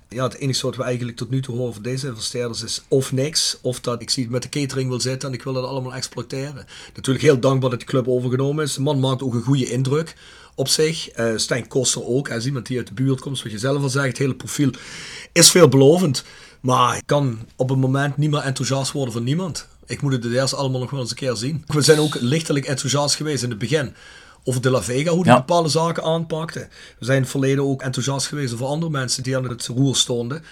Ja, 0.09 0.23
het 0.23 0.37
enige 0.37 0.65
wat 0.65 0.75
we 0.75 0.83
eigenlijk 0.83 1.17
tot 1.17 1.29
nu 1.29 1.41
toe 1.41 1.55
horen 1.55 1.73
van 1.73 1.83
deze 1.83 2.07
investeerders 2.07 2.63
is 2.63 2.83
of 2.87 3.11
niks, 3.11 3.57
of 3.61 3.79
dat 3.79 4.01
ik 4.01 4.09
zie 4.09 4.23
het 4.23 4.31
met 4.31 4.41
de 4.41 4.49
catering 4.49 4.89
wil 4.89 4.99
zitten 4.99 5.29
en 5.29 5.35
ik 5.35 5.43
wil 5.43 5.53
dat 5.53 5.65
allemaal 5.65 5.93
exploiteren. 5.93 6.65
Natuurlijk 6.95 7.25
heel 7.25 7.39
dankbaar 7.39 7.69
dat 7.69 7.79
de 7.79 7.85
club 7.85 8.07
overgenomen 8.07 8.63
is. 8.63 8.73
De 8.73 8.81
man 8.81 8.99
maakt 8.99 9.23
ook 9.23 9.33
een 9.33 9.41
goede 9.41 9.71
indruk 9.71 10.15
op 10.55 10.67
zich. 10.67 11.19
Uh, 11.19 11.37
Stijn 11.37 11.67
Koster 11.67 12.05
ook, 12.05 12.27
hij 12.27 12.37
is 12.37 12.45
iemand 12.45 12.65
die 12.65 12.77
uit 12.77 12.87
de 12.87 12.93
buurt 12.93 13.19
komt, 13.19 13.37
zoals 13.37 13.53
je 13.53 13.59
zelf 13.59 13.81
al 13.81 13.89
zegt. 13.89 14.07
Het 14.07 14.17
hele 14.17 14.35
profiel 14.35 14.71
is 15.31 15.51
veelbelovend, 15.51 16.23
maar 16.61 16.97
ik 16.97 17.03
kan 17.05 17.39
op 17.55 17.69
een 17.69 17.79
moment 17.79 18.17
niet 18.17 18.31
meer 18.31 18.41
enthousiast 18.41 18.91
worden 18.91 19.13
van 19.13 19.23
niemand. 19.23 19.67
Ik 19.87 20.01
moet 20.01 20.11
het 20.11 20.25
eerst 20.25 20.53
allemaal 20.53 20.79
nog 20.79 20.89
wel 20.89 20.99
eens 20.99 21.09
een 21.09 21.15
keer 21.15 21.35
zien. 21.35 21.63
We 21.67 21.81
zijn 21.81 21.99
ook 21.99 22.17
lichtelijk 22.19 22.65
enthousiast 22.65 23.15
geweest 23.15 23.43
in 23.43 23.49
het 23.49 23.59
begin 23.59 23.95
over 24.43 24.61
De 24.61 24.69
La 24.69 24.83
Vega, 24.83 25.11
hoe 25.11 25.23
die 25.23 25.33
bepaalde 25.33 25.69
zaken 25.69 26.03
aanpakte. 26.03 26.67
We 26.99 27.05
zijn 27.05 27.17
in 27.17 27.23
het 27.23 27.31
verleden 27.31 27.63
ook 27.63 27.81
enthousiast 27.81 28.27
geweest 28.27 28.53
over 28.53 28.65
andere 28.65 28.91
mensen 28.91 29.23
die 29.23 29.37
aan 29.37 29.49
het 29.49 29.65
roer 29.65 29.95
stonden. 29.95 30.43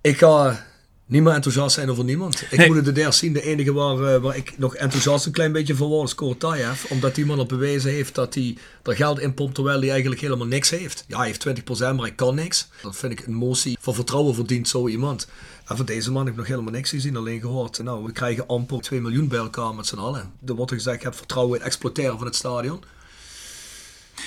Ik 0.00 0.18
ga 0.18 0.64
niet 1.06 1.22
meer 1.22 1.32
enthousiast 1.32 1.74
zijn 1.74 1.90
over 1.90 2.04
niemand. 2.04 2.44
Ik 2.50 2.66
moet 2.66 2.86
het 2.86 2.96
eerst 2.96 3.18
zien. 3.18 3.32
De 3.32 3.42
enige 3.42 3.72
waar, 3.72 3.98
uh, 3.98 4.16
waar 4.16 4.36
ik 4.36 4.58
nog 4.58 4.76
enthousiast 4.76 5.26
een 5.26 5.32
klein 5.32 5.52
beetje 5.52 5.74
voor 5.74 5.88
word 5.88 6.08
is 6.08 6.14
Korotayev. 6.14 6.84
Omdat 6.90 7.14
die 7.14 7.26
man 7.26 7.38
al 7.38 7.46
bewezen 7.46 7.90
heeft 7.90 8.14
dat 8.14 8.34
hij 8.34 8.56
er 8.82 8.96
geld 8.96 9.20
in 9.20 9.34
pompt 9.34 9.54
terwijl 9.54 9.80
hij 9.80 9.90
eigenlijk 9.90 10.20
helemaal 10.20 10.46
niks 10.46 10.70
heeft. 10.70 11.04
Ja, 11.08 11.16
hij 11.16 11.26
heeft 11.26 11.46
20% 11.48 11.62
maar 11.78 11.94
hij 11.98 12.14
kan 12.14 12.34
niks. 12.34 12.68
Dat 12.82 12.96
vind 12.96 13.12
ik 13.12 13.26
een 13.26 13.34
motie 13.34 13.76
van 13.80 13.94
vertrouwen 13.94 14.34
verdient 14.34 14.68
zo 14.68 14.88
iemand. 14.88 15.28
En 15.68 15.76
van 15.76 15.86
deze 15.86 16.12
man 16.12 16.24
heb 16.24 16.32
ik 16.32 16.38
nog 16.38 16.46
helemaal 16.48 16.72
niks 16.72 16.90
gezien, 16.90 17.16
alleen 17.16 17.40
gehoord. 17.40 17.82
Nou, 17.82 18.04
we 18.04 18.12
krijgen 18.12 18.46
amper 18.46 18.80
2 18.80 19.00
miljoen 19.00 19.28
bij 19.28 19.38
elkaar 19.38 19.74
met 19.74 19.86
z'n 19.86 19.96
allen. 19.98 20.30
Er 20.46 20.54
wordt 20.54 20.72
gezegd, 20.72 21.02
heb 21.02 21.14
vertrouwen 21.14 21.52
in 21.54 21.58
het 21.58 21.66
exploiteren 21.72 22.16
van 22.18 22.26
het 22.26 22.36
stadion. 22.36 22.80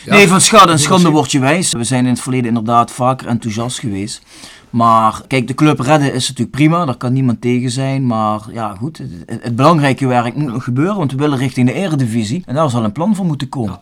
Ja. 0.05 0.13
Nee, 0.13 0.27
van 0.27 0.41
schade 0.41 0.71
en 0.71 0.79
schande 0.79 1.09
word 1.09 1.31
je 1.31 1.39
wijs. 1.39 1.73
We 1.73 1.83
zijn 1.83 2.03
in 2.05 2.11
het 2.11 2.21
verleden 2.21 2.47
inderdaad 2.47 2.91
vaker 2.91 3.27
enthousiast 3.27 3.79
geweest. 3.79 4.21
Maar 4.69 5.21
kijk, 5.27 5.47
de 5.47 5.53
club 5.55 5.79
redden 5.79 6.13
is 6.13 6.27
natuurlijk 6.27 6.55
prima, 6.57 6.85
daar 6.85 6.97
kan 6.97 7.13
niemand 7.13 7.41
tegen 7.41 7.71
zijn. 7.71 8.05
Maar 8.05 8.41
ja, 8.51 8.75
goed, 8.75 8.97
het, 8.97 9.11
het- 9.25 9.43
het 9.43 9.55
belangrijke 9.55 10.07
werk 10.07 10.35
moet 10.35 10.51
nog 10.51 10.63
gebeuren, 10.63 10.95
want 10.95 11.11
we 11.11 11.17
willen 11.17 11.37
richting 11.37 11.67
de 11.67 11.73
eredivisie. 11.73 12.43
En 12.45 12.55
daar 12.55 12.69
zal 12.69 12.83
een 12.83 12.91
plan 12.91 13.15
voor 13.15 13.25
moeten 13.25 13.49
komen. 13.49 13.71
Ja, 13.71 13.81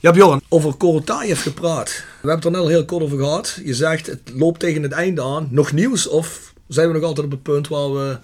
Bjorn, 0.00 0.40
over 0.48 0.74
Korotayev 0.74 1.42
gepraat. 1.42 1.88
We 1.88 2.28
hebben 2.28 2.36
het 2.36 2.44
er 2.44 2.50
net 2.50 2.60
al 2.60 2.68
heel 2.68 2.84
kort 2.84 3.02
over 3.02 3.18
gehad. 3.18 3.60
Je 3.64 3.74
zegt 3.74 4.06
het 4.06 4.20
loopt 4.34 4.60
tegen 4.60 4.82
het 4.82 4.92
einde 4.92 5.22
aan. 5.22 5.48
Nog 5.50 5.72
nieuws 5.72 6.08
of 6.08 6.52
zijn 6.68 6.88
we 6.88 6.94
nog 6.94 7.02
altijd 7.02 7.26
op 7.26 7.32
het 7.32 7.42
punt 7.42 7.68
waar 7.68 7.92
we 7.92 8.18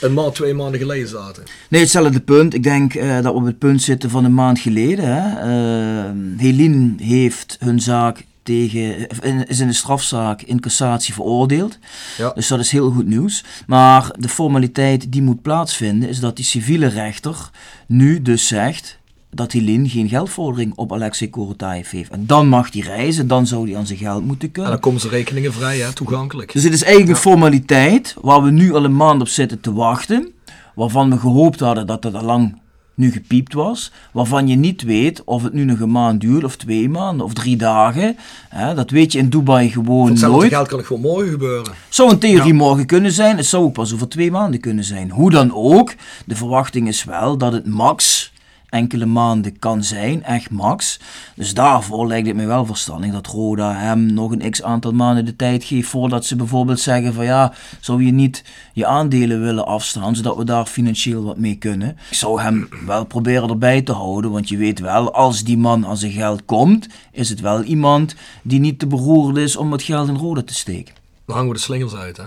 een 0.00 0.12
maand, 0.12 0.34
twee 0.34 0.54
maanden 0.54 0.80
geleden 0.80 1.08
zaten? 1.08 1.42
Nee, 1.68 1.80
hetzelfde 1.80 2.20
punt. 2.20 2.54
Ik 2.54 2.62
denk 2.62 2.94
eh, 2.94 3.14
dat 3.14 3.24
we 3.24 3.32
op 3.32 3.44
het 3.44 3.58
punt 3.58 3.82
zitten 3.82 4.10
van 4.10 4.24
een 4.24 4.34
maand 4.34 4.58
geleden. 4.58 5.04
Hè. 5.04 5.40
Eh, 5.40 6.10
Helene 6.36 6.92
heeft 6.96 7.56
hun 7.60 7.80
zaak 7.80 8.24
tegen, 8.42 9.08
eh, 9.08 9.40
is 9.46 9.60
in 9.60 9.66
de 9.66 9.72
strafzaak 9.72 10.42
in 10.42 10.60
cassatie 10.60 11.14
veroordeeld. 11.14 11.78
Ja. 12.18 12.30
Dus 12.30 12.48
dat 12.48 12.58
is 12.58 12.70
heel 12.70 12.90
goed 12.90 13.06
nieuws. 13.06 13.44
Maar 13.66 14.10
de 14.18 14.28
formaliteit 14.28 15.12
die 15.12 15.22
moet 15.22 15.42
plaatsvinden 15.42 16.08
is 16.08 16.20
dat 16.20 16.36
die 16.36 16.44
civiele 16.44 16.86
rechter 16.86 17.50
nu 17.86 18.22
dus 18.22 18.46
zegt 18.46 18.97
dat 19.30 19.52
Helene 19.52 19.88
geen 19.88 20.08
geldvordering 20.08 20.72
op 20.74 20.92
Alexei 20.92 21.30
Korotayev 21.30 21.90
heeft. 21.90 22.10
En 22.10 22.26
dan 22.26 22.48
mag 22.48 22.72
hij 22.72 22.82
reizen, 22.82 23.26
dan 23.26 23.46
zou 23.46 23.68
hij 23.68 23.78
aan 23.78 23.86
zijn 23.86 23.98
geld 23.98 24.24
moeten 24.24 24.46
En 24.46 24.52
kunnen. 24.52 24.70
dan 24.70 24.80
komen 24.80 25.00
ze 25.00 25.08
rekeningen 25.08 25.52
vrij, 25.52 25.78
hè, 25.78 25.92
toegankelijk. 25.92 26.52
Dus 26.52 26.62
het 26.62 26.72
is 26.72 26.82
eigenlijk 26.82 27.12
een 27.12 27.22
formaliteit 27.22 28.16
waar 28.20 28.42
we 28.42 28.50
nu 28.50 28.74
al 28.74 28.84
een 28.84 28.96
maand 28.96 29.20
op 29.20 29.28
zitten 29.28 29.60
te 29.60 29.72
wachten. 29.72 30.32
Waarvan 30.74 31.10
we 31.10 31.18
gehoopt 31.18 31.60
hadden 31.60 31.86
dat 31.86 32.04
het 32.04 32.14
al 32.14 32.24
lang 32.24 32.58
nu 32.94 33.12
gepiept 33.12 33.52
was. 33.52 33.92
Waarvan 34.12 34.48
je 34.48 34.56
niet 34.56 34.82
weet 34.82 35.24
of 35.24 35.42
het 35.42 35.52
nu 35.52 35.64
nog 35.64 35.80
een 35.80 35.90
maand 35.90 36.20
duurt, 36.20 36.44
of 36.44 36.56
twee 36.56 36.88
maanden, 36.88 37.26
of 37.26 37.32
drie 37.32 37.56
dagen. 37.56 38.16
Hè, 38.48 38.74
dat 38.74 38.90
weet 38.90 39.12
je 39.12 39.18
in 39.18 39.28
Dubai 39.28 39.70
gewoon 39.70 40.08
hetzelfde 40.08 40.38
nooit. 40.38 40.52
geld 40.52 40.68
kan 40.68 40.78
het 40.78 40.86
gewoon 40.86 41.02
morgen 41.02 41.30
gebeuren. 41.30 41.72
Zou 41.88 42.10
in 42.10 42.18
theorie 42.18 42.54
morgen 42.54 42.86
kunnen 42.86 43.12
zijn. 43.12 43.36
Het 43.36 43.46
zou 43.46 43.64
ook 43.64 43.72
pas 43.72 43.94
over 43.94 44.08
twee 44.08 44.30
maanden 44.30 44.60
kunnen 44.60 44.84
zijn. 44.84 45.10
Hoe 45.10 45.30
dan 45.30 45.54
ook, 45.54 45.94
de 46.26 46.36
verwachting 46.36 46.88
is 46.88 47.04
wel 47.04 47.38
dat 47.38 47.52
het 47.52 47.66
max 47.66 48.27
enkele 48.68 49.06
maanden 49.06 49.58
kan 49.58 49.84
zijn, 49.84 50.24
echt 50.24 50.50
max. 50.50 51.00
Dus 51.34 51.54
daarvoor 51.54 52.06
lijkt 52.06 52.26
het 52.26 52.36
mij 52.36 52.46
wel 52.46 52.66
verstandig 52.66 53.12
dat 53.12 53.26
Roda 53.26 53.74
hem 53.74 54.12
nog 54.12 54.30
een 54.30 54.50
x 54.50 54.62
aantal 54.62 54.92
maanden 54.92 55.24
de 55.24 55.36
tijd 55.36 55.64
geeft 55.64 55.88
voordat 55.88 56.24
ze 56.24 56.36
bijvoorbeeld 56.36 56.80
zeggen 56.80 57.14
van 57.14 57.24
ja, 57.24 57.52
zou 57.80 58.04
je 58.04 58.12
niet 58.12 58.44
je 58.72 58.86
aandelen 58.86 59.40
willen 59.40 59.66
afstaan, 59.66 60.16
zodat 60.16 60.36
we 60.36 60.44
daar 60.44 60.66
financieel 60.66 61.22
wat 61.24 61.36
mee 61.38 61.54
kunnen. 61.54 61.96
Ik 62.10 62.16
zou 62.16 62.40
hem 62.40 62.68
wel 62.86 63.04
proberen 63.04 63.48
erbij 63.48 63.82
te 63.82 63.92
houden, 63.92 64.30
want 64.30 64.48
je 64.48 64.56
weet 64.56 64.78
wel, 64.80 65.12
als 65.14 65.44
die 65.44 65.58
man 65.58 65.86
aan 65.86 65.96
zijn 65.96 66.12
geld 66.12 66.44
komt, 66.44 66.86
is 67.12 67.28
het 67.28 67.40
wel 67.40 67.62
iemand 67.62 68.14
die 68.42 68.60
niet 68.60 68.78
te 68.78 68.86
beroerd 68.86 69.36
is 69.36 69.56
om 69.56 69.72
het 69.72 69.82
geld 69.82 70.08
in 70.08 70.16
Roda 70.16 70.42
te 70.42 70.54
steken. 70.54 70.94
Dan 71.26 71.36
hangen 71.36 71.50
we 71.52 71.56
de 71.56 71.62
slingers 71.62 71.94
uit, 71.94 72.16
hè. 72.16 72.24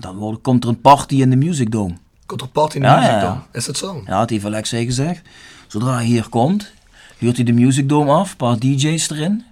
Dan 0.00 0.16
wordt, 0.16 0.40
komt 0.42 0.62
er 0.64 0.70
een 0.70 0.80
party 0.80 1.14
in 1.14 1.30
de 1.30 1.36
Music 1.36 1.70
Dome. 1.72 1.94
Komt 2.26 2.40
er 2.40 2.48
party 2.48 2.76
in 2.76 2.82
de 2.82 2.88
Ja, 2.88 2.94
muziek 2.96 3.10
ja, 3.10 3.18
ja. 3.18 3.24
dan? 3.24 3.42
Is 3.52 3.64
dat 3.64 3.76
zo? 3.76 4.02
Ja, 4.06 4.18
dat 4.18 4.30
heeft 4.30 4.44
Alexei 4.44 4.84
gezegd. 4.84 5.22
Zodra 5.72 5.94
hij 5.94 6.04
hier 6.04 6.28
komt, 6.28 6.72
huurt 7.18 7.36
hij 7.36 7.44
de 7.44 7.52
Music 7.52 7.88
Dome 7.88 8.10
af, 8.12 8.30
een 8.30 8.36
paar 8.36 8.58
DJ's 8.58 9.10
erin. 9.10 9.44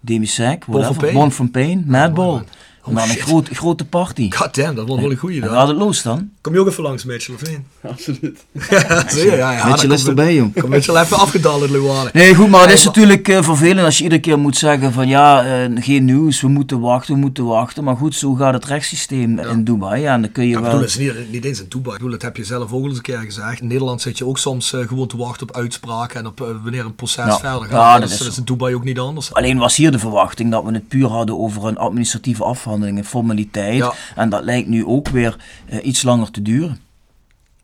Demi-Sec, 0.00 0.64
Bon 0.66 0.80
whatever. 0.80 1.02
Pain? 1.02 1.14
Bon 1.14 1.32
van 1.32 1.50
Pain, 1.50 1.84
Madball. 1.86 2.42
Oh, 2.88 2.94
dan 2.96 3.08
een 3.08 3.16
groot, 3.16 3.48
grote 3.52 3.84
party. 3.84 4.30
Goddamn, 4.32 4.74
dat 4.74 4.86
wordt 4.86 5.02
wel 5.02 5.10
een 5.10 5.16
goeie 5.16 5.40
En 5.40 5.46
dan. 5.48 5.56
gaat 5.56 5.68
het 5.68 5.76
los 5.76 6.02
dan? 6.02 6.30
Kom 6.40 6.52
je 6.52 6.60
ook 6.60 6.66
even 6.68 6.82
langs, 6.82 7.04
Mitchell, 7.04 7.34
of 7.34 7.48
niet? 7.48 7.58
Absoluut. 7.92 8.44
Ja, 8.70 9.04
zie 9.08 9.24
je? 9.30 9.36
Ja, 9.36 9.52
ja. 9.52 9.66
Mitchell 9.68 9.90
is 9.90 10.06
erbij, 10.06 10.34
jong. 10.34 10.60
Kom 10.60 10.70
Mitchell 10.70 10.96
even 10.96 11.16
afgedaald 11.18 11.62
in 11.62 11.70
Leeuwarden. 11.70 12.10
Nee, 12.14 12.34
goed, 12.34 12.48
maar 12.48 12.60
het 12.60 12.70
is 12.72 12.76
maar- 12.84 12.94
natuurlijk 12.94 13.28
eh, 13.28 13.42
vervelend 13.42 13.84
als 13.84 13.96
je 13.98 14.02
iedere 14.02 14.20
keer 14.20 14.38
moet 14.38 14.56
zeggen 14.56 14.92
van 14.92 15.08
ja, 15.08 15.44
eh, 15.64 15.70
geen 15.82 16.04
nieuws, 16.04 16.40
we 16.40 16.48
moeten 16.48 16.80
wachten, 16.80 17.14
we 17.14 17.20
moeten 17.20 17.44
wachten. 17.44 17.84
Maar 17.84 17.96
goed, 17.96 18.14
zo 18.14 18.34
gaat 18.34 18.52
het 18.54 18.64
rechtssysteem 18.64 19.38
in 19.38 19.64
Dubai. 19.64 20.00
Ja, 20.02 20.14
en 20.14 20.20
dan 20.22 20.32
kun 20.32 20.42
je 20.44 20.48
Ja, 20.50 20.56
ik 20.56 20.62
wel... 20.62 20.70
bedoel, 20.70 20.86
het 20.86 20.98
is 20.98 21.06
niet, 21.06 21.30
niet 21.32 21.44
eens 21.44 21.60
in 21.60 21.66
Dubai. 21.68 21.92
Ik 21.94 21.98
bedoel, 21.98 22.10
dat 22.10 22.22
heb 22.22 22.36
je 22.36 22.44
zelf 22.44 22.72
ook 22.72 22.82
al 22.82 22.88
eens 22.88 22.96
een 22.96 23.02
keer 23.02 23.18
gezegd. 23.18 23.60
In 23.60 23.66
Nederland 23.66 24.00
zit 24.00 24.18
je 24.18 24.26
ook 24.26 24.38
soms 24.38 24.72
eh, 24.72 24.86
gewoon 24.88 25.06
te 25.06 25.16
wachten 25.16 25.48
op 25.48 25.56
uitspraken 25.56 26.20
en 26.20 26.26
op 26.26 26.38
wanneer 26.62 26.84
een 26.84 26.94
proces 26.94 27.24
Ja. 27.24 27.38
verder 27.38 27.60
gaat. 27.60 27.70
Ja, 27.70 27.92
dat, 27.92 28.00
dat 28.00 28.10
is, 28.10 28.18
dat 28.18 28.26
is 28.28 28.38
in 28.38 28.44
Dubai 28.44 28.74
ook 28.74 28.84
niet 28.84 28.98
anders. 28.98 29.34
Alleen 29.34 29.58
was 29.58 29.76
hier 29.76 29.90
de 29.90 29.98
verwachting 29.98 30.50
dat 30.50 30.64
we 30.64 30.72
het 30.72 30.88
puur 30.88 31.06
hadden 31.08 31.38
over 31.38 31.66
een 31.66 31.78
administratieve 31.78 32.44
afhandeling, 32.44 32.77
een 32.82 33.04
formaliteit. 33.04 33.76
Ja. 33.76 33.92
En 34.14 34.28
dat 34.28 34.44
lijkt 34.44 34.68
nu 34.68 34.86
ook 34.86 35.08
weer 35.08 35.36
eh, 35.66 35.86
iets 35.86 36.02
langer 36.02 36.30
te 36.30 36.42
duren. 36.42 36.80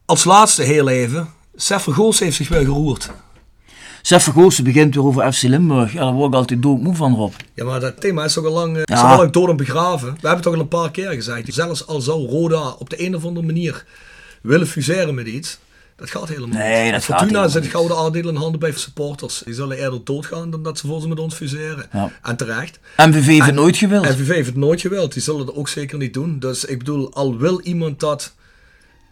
Als 0.05 0.25
laatste 0.25 0.63
heel 0.63 0.89
even. 0.89 1.29
Sef 1.57 1.85
Goos 1.85 2.19
heeft 2.19 2.37
zich 2.37 2.49
weer 2.49 2.65
geroerd. 2.65 3.11
Sef 4.03 4.23
Vergoosen 4.23 4.65
begint 4.65 4.95
weer 4.95 5.05
over 5.05 5.33
FC 5.33 5.43
Limburg. 5.43 5.93
Ja, 5.93 6.01
daar 6.01 6.13
word 6.13 6.29
ik 6.33 6.35
altijd 6.35 6.63
doodmoe 6.63 6.95
van, 6.95 7.15
Rob. 7.15 7.33
Ja, 7.55 7.65
maar 7.65 7.81
dat 7.81 8.01
thema 8.01 8.25
is 8.25 8.33
toch 8.33 8.45
al 8.45 8.53
lang, 8.53 8.77
eh, 8.77 8.83
is 8.85 9.01
Ja. 9.01 9.11
al 9.11 9.17
lang 9.17 9.31
dood 9.33 9.49
en 9.49 9.57
begraven. 9.57 10.07
We 10.09 10.13
hebben 10.13 10.31
het 10.31 10.43
toch 10.43 10.55
al 10.55 10.61
een 10.61 10.69
paar 10.69 10.91
keer 10.91 11.11
gezegd. 11.11 11.55
Zelfs 11.55 11.87
al 11.87 12.01
zou 12.01 12.27
Roda 12.29 12.71
op 12.79 12.91
de 12.91 13.07
een 13.07 13.17
of 13.17 13.25
andere 13.25 13.47
manier 13.47 13.85
willen 14.43 14.67
fuseren 14.67 15.15
met 15.15 15.27
iets. 15.27 15.59
Dat 15.97 16.11
gaat 16.11 16.29
helemaal 16.29 16.49
Nee, 16.49 16.83
niet. 16.83 16.93
dat 16.93 17.05
gaat 17.05 17.05
Fortuna 17.05 17.27
helemaal 17.29 17.49
zit 17.51 17.63
niet. 17.63 17.71
gouden 17.71 17.97
aandelen 17.97 18.35
in 18.35 18.41
handen 18.41 18.61
bij 18.61 18.73
supporters. 18.73 19.43
Die 19.45 19.55
zullen 19.55 19.77
eerder 19.79 20.05
doodgaan 20.05 20.51
dan 20.51 20.63
dat 20.63 20.79
ze 20.79 20.87
voor 20.87 21.01
ze 21.01 21.09
met 21.09 21.19
ons 21.19 21.35
fuseren. 21.35 21.87
Ja. 21.93 22.11
En 22.23 22.37
terecht. 22.37 22.79
MVV 22.97 23.27
heeft 23.27 23.47
het 23.47 23.55
nooit 23.55 23.77
gewild. 23.77 24.05
NVV 24.05 24.29
heeft 24.29 24.47
het 24.47 24.57
nooit 24.57 24.81
gewild. 24.81 25.13
Die 25.13 25.23
zullen 25.23 25.47
het 25.47 25.55
ook 25.55 25.69
zeker 25.69 25.99
niet 25.99 26.15
doen. 26.15 26.39
Dus 26.39 26.65
ik 26.65 26.79
bedoel, 26.79 27.13
al 27.13 27.39
wil 27.39 27.61
iemand 27.61 28.01
dat 28.01 28.35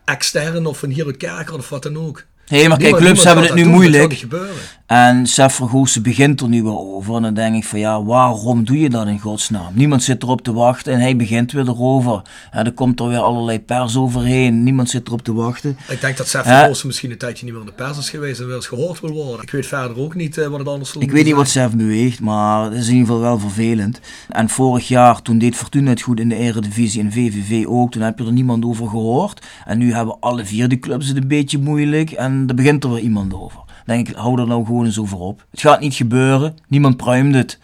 extern 0.04 0.66
of 0.66 0.78
van 0.78 0.88
hier 0.88 1.06
uit 1.06 1.16
Kerker 1.16 1.54
of 1.54 1.68
wat 1.68 1.82
dan 1.82 1.98
ook. 1.98 2.24
Nee, 2.48 2.68
maar 2.68 2.78
kijk, 2.78 2.96
clubs 2.96 3.24
hebben 3.24 3.44
het 3.44 3.54
nu 3.54 3.62
doen. 3.62 3.72
Moeilijk. 3.72 4.26
En 4.86 5.26
Sef 5.26 5.54
Vergoosen 5.54 6.02
begint 6.02 6.40
er 6.40 6.48
nu 6.48 6.62
weer 6.62 6.78
over. 6.78 7.14
En 7.16 7.22
dan 7.22 7.34
denk 7.34 7.56
ik 7.56 7.64
van 7.64 7.78
ja, 7.78 8.04
waarom 8.04 8.64
doe 8.64 8.78
je 8.80 8.90
dat 8.90 9.06
in 9.06 9.18
godsnaam? 9.18 9.72
Niemand 9.74 10.02
zit 10.02 10.22
erop 10.22 10.42
te 10.42 10.52
wachten 10.52 10.92
en 10.92 11.00
hij 11.00 11.16
begint 11.16 11.52
weer 11.52 11.68
erover. 11.68 12.22
En 12.50 12.64
er 12.66 12.72
komt 12.72 13.00
er 13.00 13.08
weer 13.08 13.18
allerlei 13.18 13.60
pers 13.60 13.96
overheen. 13.96 14.62
Niemand 14.62 14.90
zit 14.90 15.06
erop 15.06 15.22
te 15.22 15.34
wachten. 15.34 15.76
Ik 15.88 16.00
denk 16.00 16.16
dat 16.16 16.28
Sef 16.28 16.44
Ja. 16.44 16.58
Vergoosen 16.58 16.86
misschien 16.86 17.10
een 17.10 17.18
tijdje 17.18 17.44
niet 17.44 17.52
meer 17.54 17.62
in 17.62 17.68
de 17.68 17.74
pers 17.74 17.98
is 17.98 18.10
geweest 18.10 18.40
en 18.40 18.46
wel 18.46 18.56
eens 18.56 18.66
gehoord 18.66 19.00
wil 19.00 19.10
worden. 19.10 19.42
Ik 19.42 19.50
weet 19.50 19.66
verder 19.66 19.98
ook 19.98 20.14
niet 20.14 20.38
eh, 20.38 20.46
wat 20.46 20.58
het 20.58 20.68
anders 20.68 20.90
zal 20.90 21.02
Ik 21.02 21.10
weet 21.10 21.24
niet 21.24 21.34
wat 21.34 21.48
Sef 21.48 21.70
beweegt, 21.70 22.20
maar 22.20 22.64
het 22.64 22.72
is 22.72 22.86
in 22.88 22.92
ieder 22.92 23.06
geval 23.06 23.20
wel 23.22 23.38
vervelend. 23.38 24.00
En 24.28 24.48
vorig 24.48 24.88
jaar, 24.88 25.22
toen 25.22 25.38
deed 25.38 25.56
Fortuna 25.56 25.90
het 25.90 26.00
goed 26.00 26.20
in 26.20 26.28
de 26.28 26.36
Eredivisie 26.36 27.00
en 27.00 27.12
VVV 27.12 27.66
ook, 27.66 27.90
toen 27.90 28.02
heb 28.02 28.18
je 28.18 28.24
er 28.24 28.32
niemand 28.32 28.64
over 28.64 28.88
gehoord. 28.88 29.46
En 29.64 29.78
nu 29.78 29.92
hebben 29.92 30.16
alle 30.20 30.44
vier 30.44 30.68
de 30.68 30.78
clubs 30.78 31.08
het 31.08 31.16
een 31.16 31.28
beetje 31.28 31.58
moeilijk 31.58 32.10
en 32.10 32.41
er 32.48 32.54
begint 32.54 32.84
er 32.84 32.92
weer 32.92 33.02
iemand 33.02 33.34
over. 33.34 33.60
Dan 33.86 33.96
denk 33.96 34.08
ik, 34.08 34.14
hou 34.16 34.40
er 34.40 34.46
nou 34.46 34.64
gewoon 34.64 34.84
eens 34.84 34.98
over 34.98 35.18
op. 35.18 35.44
Het 35.50 35.60
gaat 35.60 35.80
niet 35.80 35.94
gebeuren, 35.94 36.56
niemand 36.68 36.96
pruimt 36.96 37.34
het. 37.34 37.58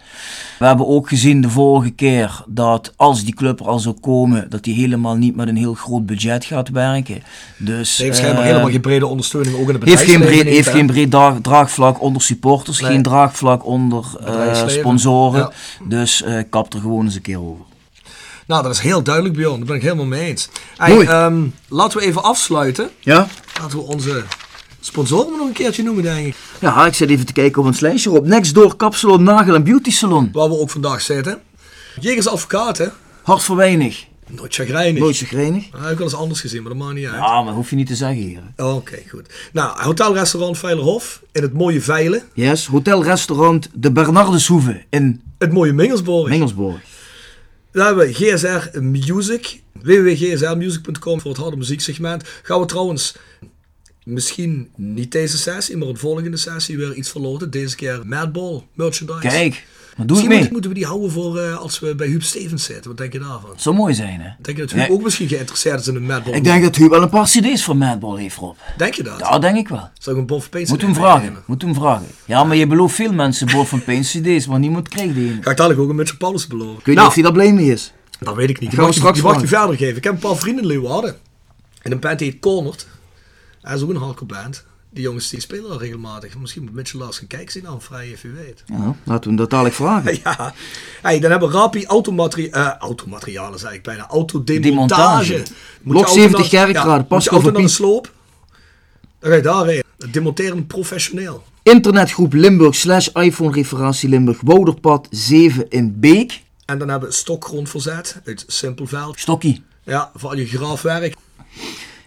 We 0.59 0.65
hebben 0.65 0.87
ook 0.87 1.09
gezien 1.09 1.41
de 1.41 1.49
vorige 1.49 1.89
keer 1.89 2.43
dat 2.47 2.93
als 2.95 3.23
die 3.23 3.33
club 3.33 3.59
er 3.59 3.67
al 3.67 3.79
zou 3.79 3.95
komen, 4.01 4.49
dat 4.49 4.63
die 4.63 4.73
helemaal 4.75 5.15
niet 5.15 5.35
met 5.35 5.47
een 5.47 5.55
heel 5.57 5.73
groot 5.73 6.05
budget 6.05 6.45
gaat 6.45 6.69
werken. 6.69 7.23
Dus, 7.57 7.97
heeft 7.97 8.17
schijnbaar 8.17 8.41
eh, 8.43 8.47
helemaal 8.49 8.69
geen 8.71 8.81
brede 8.81 9.05
ondersteuning, 9.07 9.55
ook 9.55 9.67
in 9.69 9.73
het 9.75 9.83
heeft 9.83 10.01
geen 10.03 10.19
breed, 10.19 10.43
heeft 10.43 10.55
niet, 10.55 10.75
geen 10.75 10.87
hè. 10.87 10.93
breed 10.93 11.11
draag- 11.11 11.41
draagvlak 11.41 12.01
onder 12.01 12.21
supporters, 12.21 12.79
Nee. 12.81 12.91
geen 12.91 13.03
draagvlak 13.03 13.65
onder 13.65 14.05
Bedrijfsleven. 14.19 14.79
sponsoren. 14.79 15.39
Ja. 15.39 15.51
Dus 15.87 16.23
eh 16.23 16.43
kap 16.49 16.73
er 16.73 16.79
gewoon 16.79 17.05
eens 17.05 17.15
een 17.15 17.21
keer 17.21 17.41
over. 17.41 17.65
Nou, 18.47 18.63
dat 18.63 18.71
is 18.71 18.79
heel 18.79 19.03
duidelijk, 19.03 19.35
Bjorn. 19.35 19.57
Daar 19.57 19.65
ben 19.65 19.75
ik 19.75 19.81
helemaal 19.81 20.05
mee 20.05 20.27
eens. 20.27 20.49
Hey, 20.77 21.07
ehm, 21.07 21.41
laten 21.67 21.99
we 21.99 22.05
even 22.05 22.23
afsluiten. 22.23 22.89
Ja? 22.99 23.27
Laten 23.61 23.77
we 23.77 23.83
onze 23.83 24.23
sponsoren 24.79 25.37
nog 25.37 25.47
een 25.47 25.53
keertje 25.53 25.83
noemen, 25.83 26.03
denk 26.03 26.27
ik. 26.27 26.35
Ja, 26.59 26.85
ik 26.85 26.93
zit 26.93 27.09
even 27.09 27.25
te 27.25 27.33
kijken 27.33 27.61
op 27.61 27.67
een 27.67 27.75
lijstje 27.79 28.11
op. 28.11 28.25
Next 28.25 28.53
door 28.53 28.75
Kapsalon 28.75 29.23
Nagel 29.23 29.55
en 29.55 29.63
Beauty 29.63 29.91
Salon. 29.91 30.29
Waar 30.33 30.49
we 30.49 30.59
ook 30.59 30.69
vandaag 30.69 31.01
zitten. 31.01 31.41
Jegers 31.99 32.27
Advocaat, 32.27 32.77
hè? 32.77 32.87
Hart 33.21 33.41
voor 33.43 33.55
weinig. 33.55 34.07
Nooit 34.27 34.53
chagrijnig. 34.55 35.01
Nooit 35.01 35.17
chagrijnig. 35.17 35.63
Heb 35.77 35.91
ik 35.91 35.97
wel 35.97 36.07
eens 36.07 36.15
anders 36.15 36.41
gezien, 36.41 36.61
maar 36.61 36.71
dat 36.71 36.81
maakt 36.81 36.95
niet 36.95 37.05
uit. 37.05 37.15
Ja, 37.15 37.41
maar 37.41 37.53
hoef 37.53 37.69
je 37.69 37.75
niet 37.75 37.87
te 37.87 37.95
zeggen 37.95 38.23
hier. 38.23 38.41
Oké, 38.57 38.97
goed. 39.09 39.33
Nou, 39.53 39.81
hotelrestaurant 39.81 40.57
Veilerhof 40.57 41.21
in 41.31 41.41
het 41.41 41.53
mooie 41.53 41.81
Veilen. 41.81 42.23
Yes, 42.33 42.65
hotelrestaurant 42.65 43.69
De 43.73 43.91
Bernardeshoeve 43.91 44.83
in 44.89 45.21
Het 45.37 45.51
mooie 45.51 45.73
Mingelsborg. 45.73 46.29
Mengelsborg. 46.29 46.81
Daar 47.71 47.85
hebben 47.85 48.07
we 48.07 48.13
GSR 48.13 48.79
Music. 48.81 49.61
www.gsrmusic.com 49.81 51.21
voor 51.21 51.31
het 51.31 51.39
harde 51.39 51.57
muzieksegment. 51.57 52.23
Gaan 52.43 52.59
we 52.59 52.65
trouwens 52.65 53.15
misschien 54.13 54.69
niet 54.75 55.11
deze 55.11 55.37
sessie, 55.37 55.77
maar 55.77 55.87
een 55.87 55.97
volgende 55.97 56.37
sessie 56.37 56.77
weer 56.77 56.93
iets 56.93 57.09
verloten. 57.09 57.51
Deze 57.51 57.75
keer 57.75 58.01
Madball 58.05 58.63
merchandise. 58.73 59.19
Kijk, 59.27 59.65
maar 59.97 60.07
doe 60.07 60.15
Misschien 60.17 60.31
ik 60.37 60.41
mee. 60.43 60.51
moeten- 60.51 60.69
we 60.69 60.75
die 60.77 60.85
houden 60.85 61.11
voor 61.11 61.39
eh, 61.39 61.57
als 61.57 61.79
we 61.79 61.95
bij 61.95 62.07
Huub 62.07 62.23
Stevens 62.23 62.63
zitten. 62.63 62.87
Wat 62.87 62.97
denk 62.97 63.13
je 63.13 63.19
daarvan? 63.19 63.49
Zou 63.55 63.75
mooi 63.75 63.93
zijn, 63.93 64.19
hè? 64.21 64.29
Denk 64.41 64.57
je 64.57 64.63
dat 64.65 64.71
Huub 64.71 64.89
ook 64.89 65.03
misschien 65.03 65.27
geïnteresseerd 65.27 65.79
is 65.79 65.87
in 65.87 65.95
een 65.95 66.05
Madball? 66.05 66.33
Ik 66.33 66.43
denk 66.43 66.63
dat 66.63 66.75
Huub 66.75 66.89
wel 66.89 67.01
een 67.01 67.09
paar 67.09 67.25
cd's 67.25 67.63
voor 67.63 67.77
Madball 67.77 68.19
heeft, 68.21 68.35
Rob. 68.37 68.55
Denk 68.77 68.93
je 68.93 69.03
dat? 69.03 69.19
Ja, 69.19 69.39
denk 69.39 69.57
ik 69.57 69.67
wel. 69.67 69.89
Zou 69.99 70.15
ik 70.15 70.21
een 70.21 70.27
Bob 70.27 70.47
Pains 70.49 70.69
Moet 70.69 70.81
hem 70.81 70.95
vragen, 70.95 71.37
moet 71.45 71.61
hem 71.61 71.73
vragen. 71.73 72.05
Ja, 72.25 72.43
maar 72.43 72.55
je 72.55 72.67
belooft 72.67 72.95
veel 72.95 73.13
mensen 73.13 73.47
boord 73.51 73.67
van 73.67 73.83
Pain 73.83 74.01
CD's, 74.01 74.47
maar 74.47 74.59
niemand 74.59 74.87
krijgt 74.87 75.13
die 75.13 75.31
ene. 75.31 75.41
Ga 75.43 75.51
ik 75.51 75.57
dadelijk 75.57 75.79
ook 75.79 75.89
een 75.89 75.95
Mitchell 75.95 76.17
Paulus 76.17 76.47
beloven. 76.47 76.79
Ik 76.79 76.85
weet 76.85 76.95
Nou, 76.95 76.99
niet 76.99 77.07
of 77.07 77.13
hij 77.13 77.23
daar 77.23 77.31
blij 77.33 77.53
mee 77.53 77.71
is. 77.71 77.93
Dat 78.19 78.35
weet 78.35 78.49
ik 78.49 78.59
niet. 78.59 78.69
Die 78.69 78.79
mag, 78.79 78.87
we 78.87 78.93
je, 78.93 78.99
straks 78.99 79.19
die 79.19 79.27
mag 79.27 79.41
je 79.41 79.47
verder 79.47 79.75
geven. 79.77 79.97
Ik 79.97 80.03
heb 80.03 80.13
een 80.13 80.19
paar 80.19 80.35
vrienden 80.37 80.61
in 80.63 80.69
Leeuwarden. 80.69 81.15
En 81.81 81.91
een 81.91 81.99
band 81.99 82.19
die 82.19 82.31
heet 82.31 82.39
Cornered. 82.39 82.87
Dat 83.61 83.71
is 83.73 83.81
ook 83.81 83.89
een 83.89 83.95
hardcore 83.95 84.25
band. 84.33 84.65
Die 84.91 85.03
jongens 85.03 85.29
die 85.29 85.39
spelen 85.41 85.71
al 85.71 85.79
regelmatig. 85.79 86.37
Misschien 86.37 86.63
moet 86.63 86.73
Mitchell 86.73 86.99
Lars 86.99 87.17
gaan 87.17 87.27
kijken 87.27 87.51
zien 87.51 87.67
aan 87.67 87.81
vrij, 87.81 88.09
if 88.09 88.23
u 88.23 88.33
weet. 88.33 88.63
Ja, 88.65 88.95
laten 89.03 89.21
we 89.23 89.27
hem 89.27 89.35
dat 89.35 89.49
dadelijk 89.49 89.75
vragen. 89.75 90.17
Ja, 90.23 90.53
hey, 91.01 91.19
dan 91.19 91.31
hebben 91.31 91.49
we 91.49 91.55
Rapi 91.55 91.85
automateri 91.85 92.47
eh, 92.49 92.71
automaterialen, 92.79 93.59
zei 93.59 93.75
ik 93.75 93.83
bijna. 93.83 94.07
Autodemontage. 94.07 95.33
Je 95.33 95.43
Blok 95.83 96.05
auto 96.05 96.19
70 96.21 96.51
naar- 96.51 96.65
Kerkrade, 96.65 96.97
moet 96.99 97.07
pas 97.07 97.23
je 97.23 97.29
auto 97.29 97.47
over 97.47 97.57
naar 97.59 97.67
de 97.67 97.73
sloop. 97.75 98.11
Dan 99.19 99.29
ga 99.29 99.35
je 99.35 99.41
daarheen. 99.41 99.83
Demonteren 100.11 100.67
professioneel. 100.67 101.43
Internetgroep 101.63 102.33
Limburg 102.33 102.75
slash 102.75 103.07
iPhone 103.07 103.51
referentie 103.51 104.09
Limburg 104.09 104.41
Wouderpad 104.41 105.07
7 105.11 105.69
in 105.69 105.99
Beek. 105.99 106.41
En 106.65 106.77
dan 106.77 106.89
hebben 106.89 107.09
we 107.09 107.15
stokgrondverzet 107.15 108.21
uit 108.25 108.43
Simpelveld. 108.47 109.19
Stokkie. 109.19 109.63
Ja, 109.83 110.11
voor 110.15 110.29
al 110.29 110.35
je 110.37 110.45
graafwerk. 110.47 111.15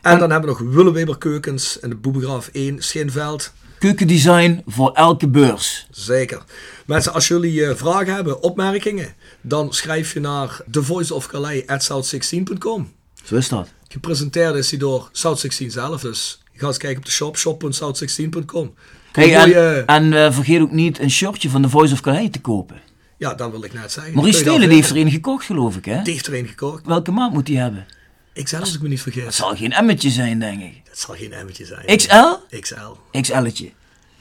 En 0.03 0.19
dan 0.19 0.31
hebben 0.31 0.55
we 0.55 0.63
nog 0.63 0.75
Willeweber 0.75 1.19
keukens 1.19 1.81
en 1.81 1.91
de 1.91 1.97
Boebegraaf 1.97 2.49
1 2.53 2.83
Schinveld. 2.83 3.53
Keukendesign 3.79 4.63
voor 4.67 4.93
elke 4.93 5.29
beurs. 5.29 5.87
Zeker. 5.91 6.43
Mensen, 6.87 7.13
als 7.13 7.29
jullie 7.29 7.67
eh, 7.67 7.77
vragen 7.77 8.15
hebben, 8.15 8.43
opmerkingen, 8.43 9.15
dan 9.41 9.73
schrijf 9.73 10.13
je 10.13 10.21
naar 10.21 10.61
thevoiceofcalais.south16.com. 10.71 12.93
Zo 13.25 13.37
is 13.37 13.49
dat. 13.49 13.69
Gepresenteerd 13.89 14.55
is 14.55 14.71
hij 14.71 14.79
door 14.79 15.11
South16 15.13 15.67
zelf, 15.67 16.01
dus 16.01 16.43
ga 16.55 16.67
eens 16.67 16.77
kijken 16.77 16.99
op 16.99 17.05
de 17.05 17.11
shop, 17.11 17.37
shop.south16.com. 17.37 18.75
Kijk, 19.13 19.47
Een 19.47 19.55
en, 19.55 19.87
en 19.87 20.13
eh, 20.13 20.33
vergeet 20.33 20.61
ook 20.61 20.73
niet 20.73 20.99
een 20.99 21.11
shirtje 21.11 21.51
van 21.51 21.63
The 21.63 21.69
Voice 21.69 21.93
of 21.93 22.01
Calais 22.01 22.31
te 22.31 22.41
kopen. 22.41 22.81
Ja, 23.19 23.35
dat 23.35 23.51
wil 23.51 23.65
ik 23.65 23.73
net 23.73 23.93
zeggen. 23.93 24.15
Maurice 24.15 24.39
Stelen 24.39 24.71
heeft 24.71 24.91
er 24.91 24.97
een 24.97 25.11
gekocht, 25.11 25.47
geloof 25.47 25.77
ik, 25.77 25.85
hè? 25.85 26.03
Die 26.03 26.13
heeft 26.13 26.27
er 26.27 26.35
een 26.35 26.47
gekocht. 26.47 26.87
Welke 26.87 27.11
maat 27.11 27.33
moet 27.33 27.47
die 27.47 27.59
hebben? 27.59 27.87
Ik 28.33 28.49
zelf, 28.49 28.63
als 28.63 28.75
ik 28.75 28.83
me 28.83 28.89
niet 28.89 29.05
Het 29.05 29.13
vergis. 29.15 29.37
zal 29.37 29.57
geen 29.57 29.73
emmetje 29.73 30.11
zijn, 30.11 30.39
denk 30.39 30.61
ik. 30.63 30.81
Het 30.89 30.99
zal 30.99 31.15
geen 31.15 31.33
emmertje 31.33 31.65
zijn. 31.65 31.97
XL? 31.97 32.57
XL. 32.61 33.21
XL'tje. 33.21 33.71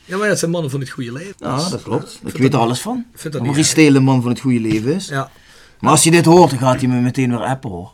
Ja, 0.05 0.17
maar 0.17 0.27
dat 0.27 0.39
zijn 0.39 0.51
mannen 0.51 0.71
van 0.71 0.79
het 0.79 0.89
goede 0.89 1.11
leven. 1.11 1.35
Ja, 1.37 1.55
Dus, 1.55 1.69
dat 1.69 1.83
klopt. 1.83 2.19
Ik 2.25 2.31
weet 2.33 2.43
er 2.43 2.49
dat- 2.49 2.61
alles 2.61 2.79
van. 2.79 3.05
vind 3.11 3.23
dat 3.23 3.31
Dat 3.31 3.41
Maurice 3.43 3.85
een 3.87 4.03
man 4.03 4.21
van 4.21 4.31
het 4.31 4.39
goede 4.39 4.59
leven 4.59 4.93
is. 4.93 5.07
Ja. 5.07 5.31
Maar 5.79 5.91
als 5.91 6.03
hij 6.03 6.11
dit 6.11 6.25
hoort, 6.25 6.49
dan 6.49 6.59
gaat 6.59 6.79
hij 6.79 6.89
me 6.89 6.99
meteen 6.99 7.29
weer 7.29 7.39
appen, 7.45 7.69
hoor. 7.69 7.91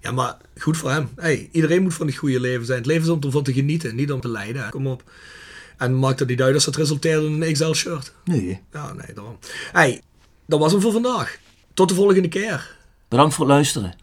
ja, 0.00 0.10
maar 0.12 0.36
goed 0.58 0.76
voor 0.76 0.90
hem. 0.90 1.08
Hey, 1.16 1.48
iedereen 1.52 1.82
moet 1.82 1.94
van 1.94 2.06
het 2.06 2.16
goede 2.16 2.40
leven 2.40 2.66
zijn. 2.66 2.78
Het 2.78 2.86
leven 2.86 3.02
is 3.02 3.08
om 3.08 3.20
ervan 3.20 3.42
te 3.42 3.52
genieten, 3.52 3.94
niet 3.94 4.12
om 4.12 4.20
te 4.20 4.28
lijden. 4.28 4.70
Kom 4.70 4.86
op. 4.86 5.02
En 5.76 5.98
maakt 5.98 6.18
het 6.18 6.28
niet 6.28 6.42
uit 6.42 6.54
als 6.54 6.64
dat 6.64 6.76
resulteert 6.76 7.22
in 7.22 7.42
een 7.42 7.52
XL-shirt. 7.52 8.12
Nee. 8.24 8.60
Ja, 8.72 8.92
nee, 8.92 9.14
daarom. 9.14 9.38
Hey, 9.72 10.02
dat 10.46 10.58
was 10.58 10.72
hem 10.72 10.80
voor 10.80 10.92
vandaag. 10.92 11.38
Tot 11.74 11.88
de 11.88 11.94
volgende 11.94 12.28
keer. 12.28 12.76
Bedankt 13.08 13.34
voor 13.34 13.44
het 13.44 13.54
luisteren. 13.54 13.94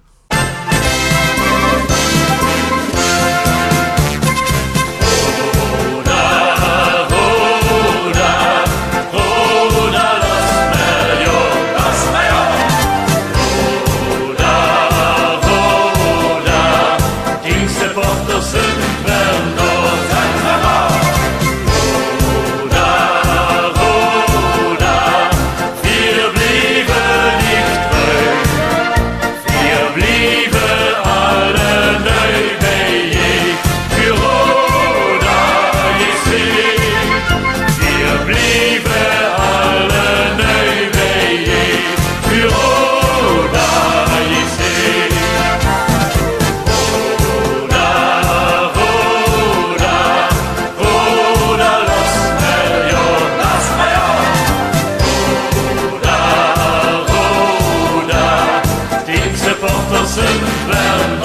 Nelson 60.04 60.26
Velma. 60.68 61.23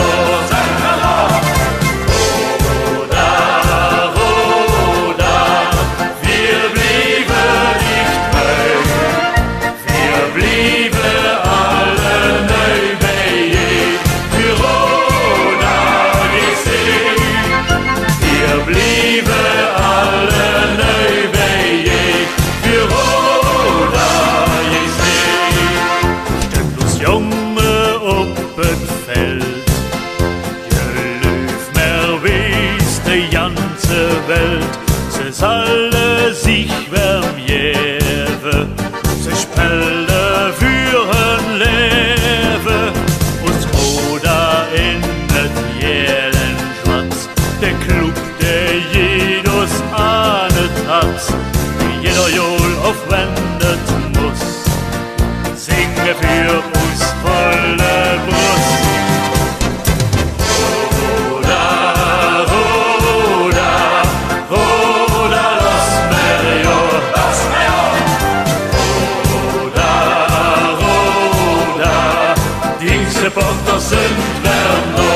Roda, 73.18 73.24
Roda, 73.24 73.24
die 73.24 73.24
Supporter 73.24 73.80
sind 73.80 73.98
Werner. 74.42 75.07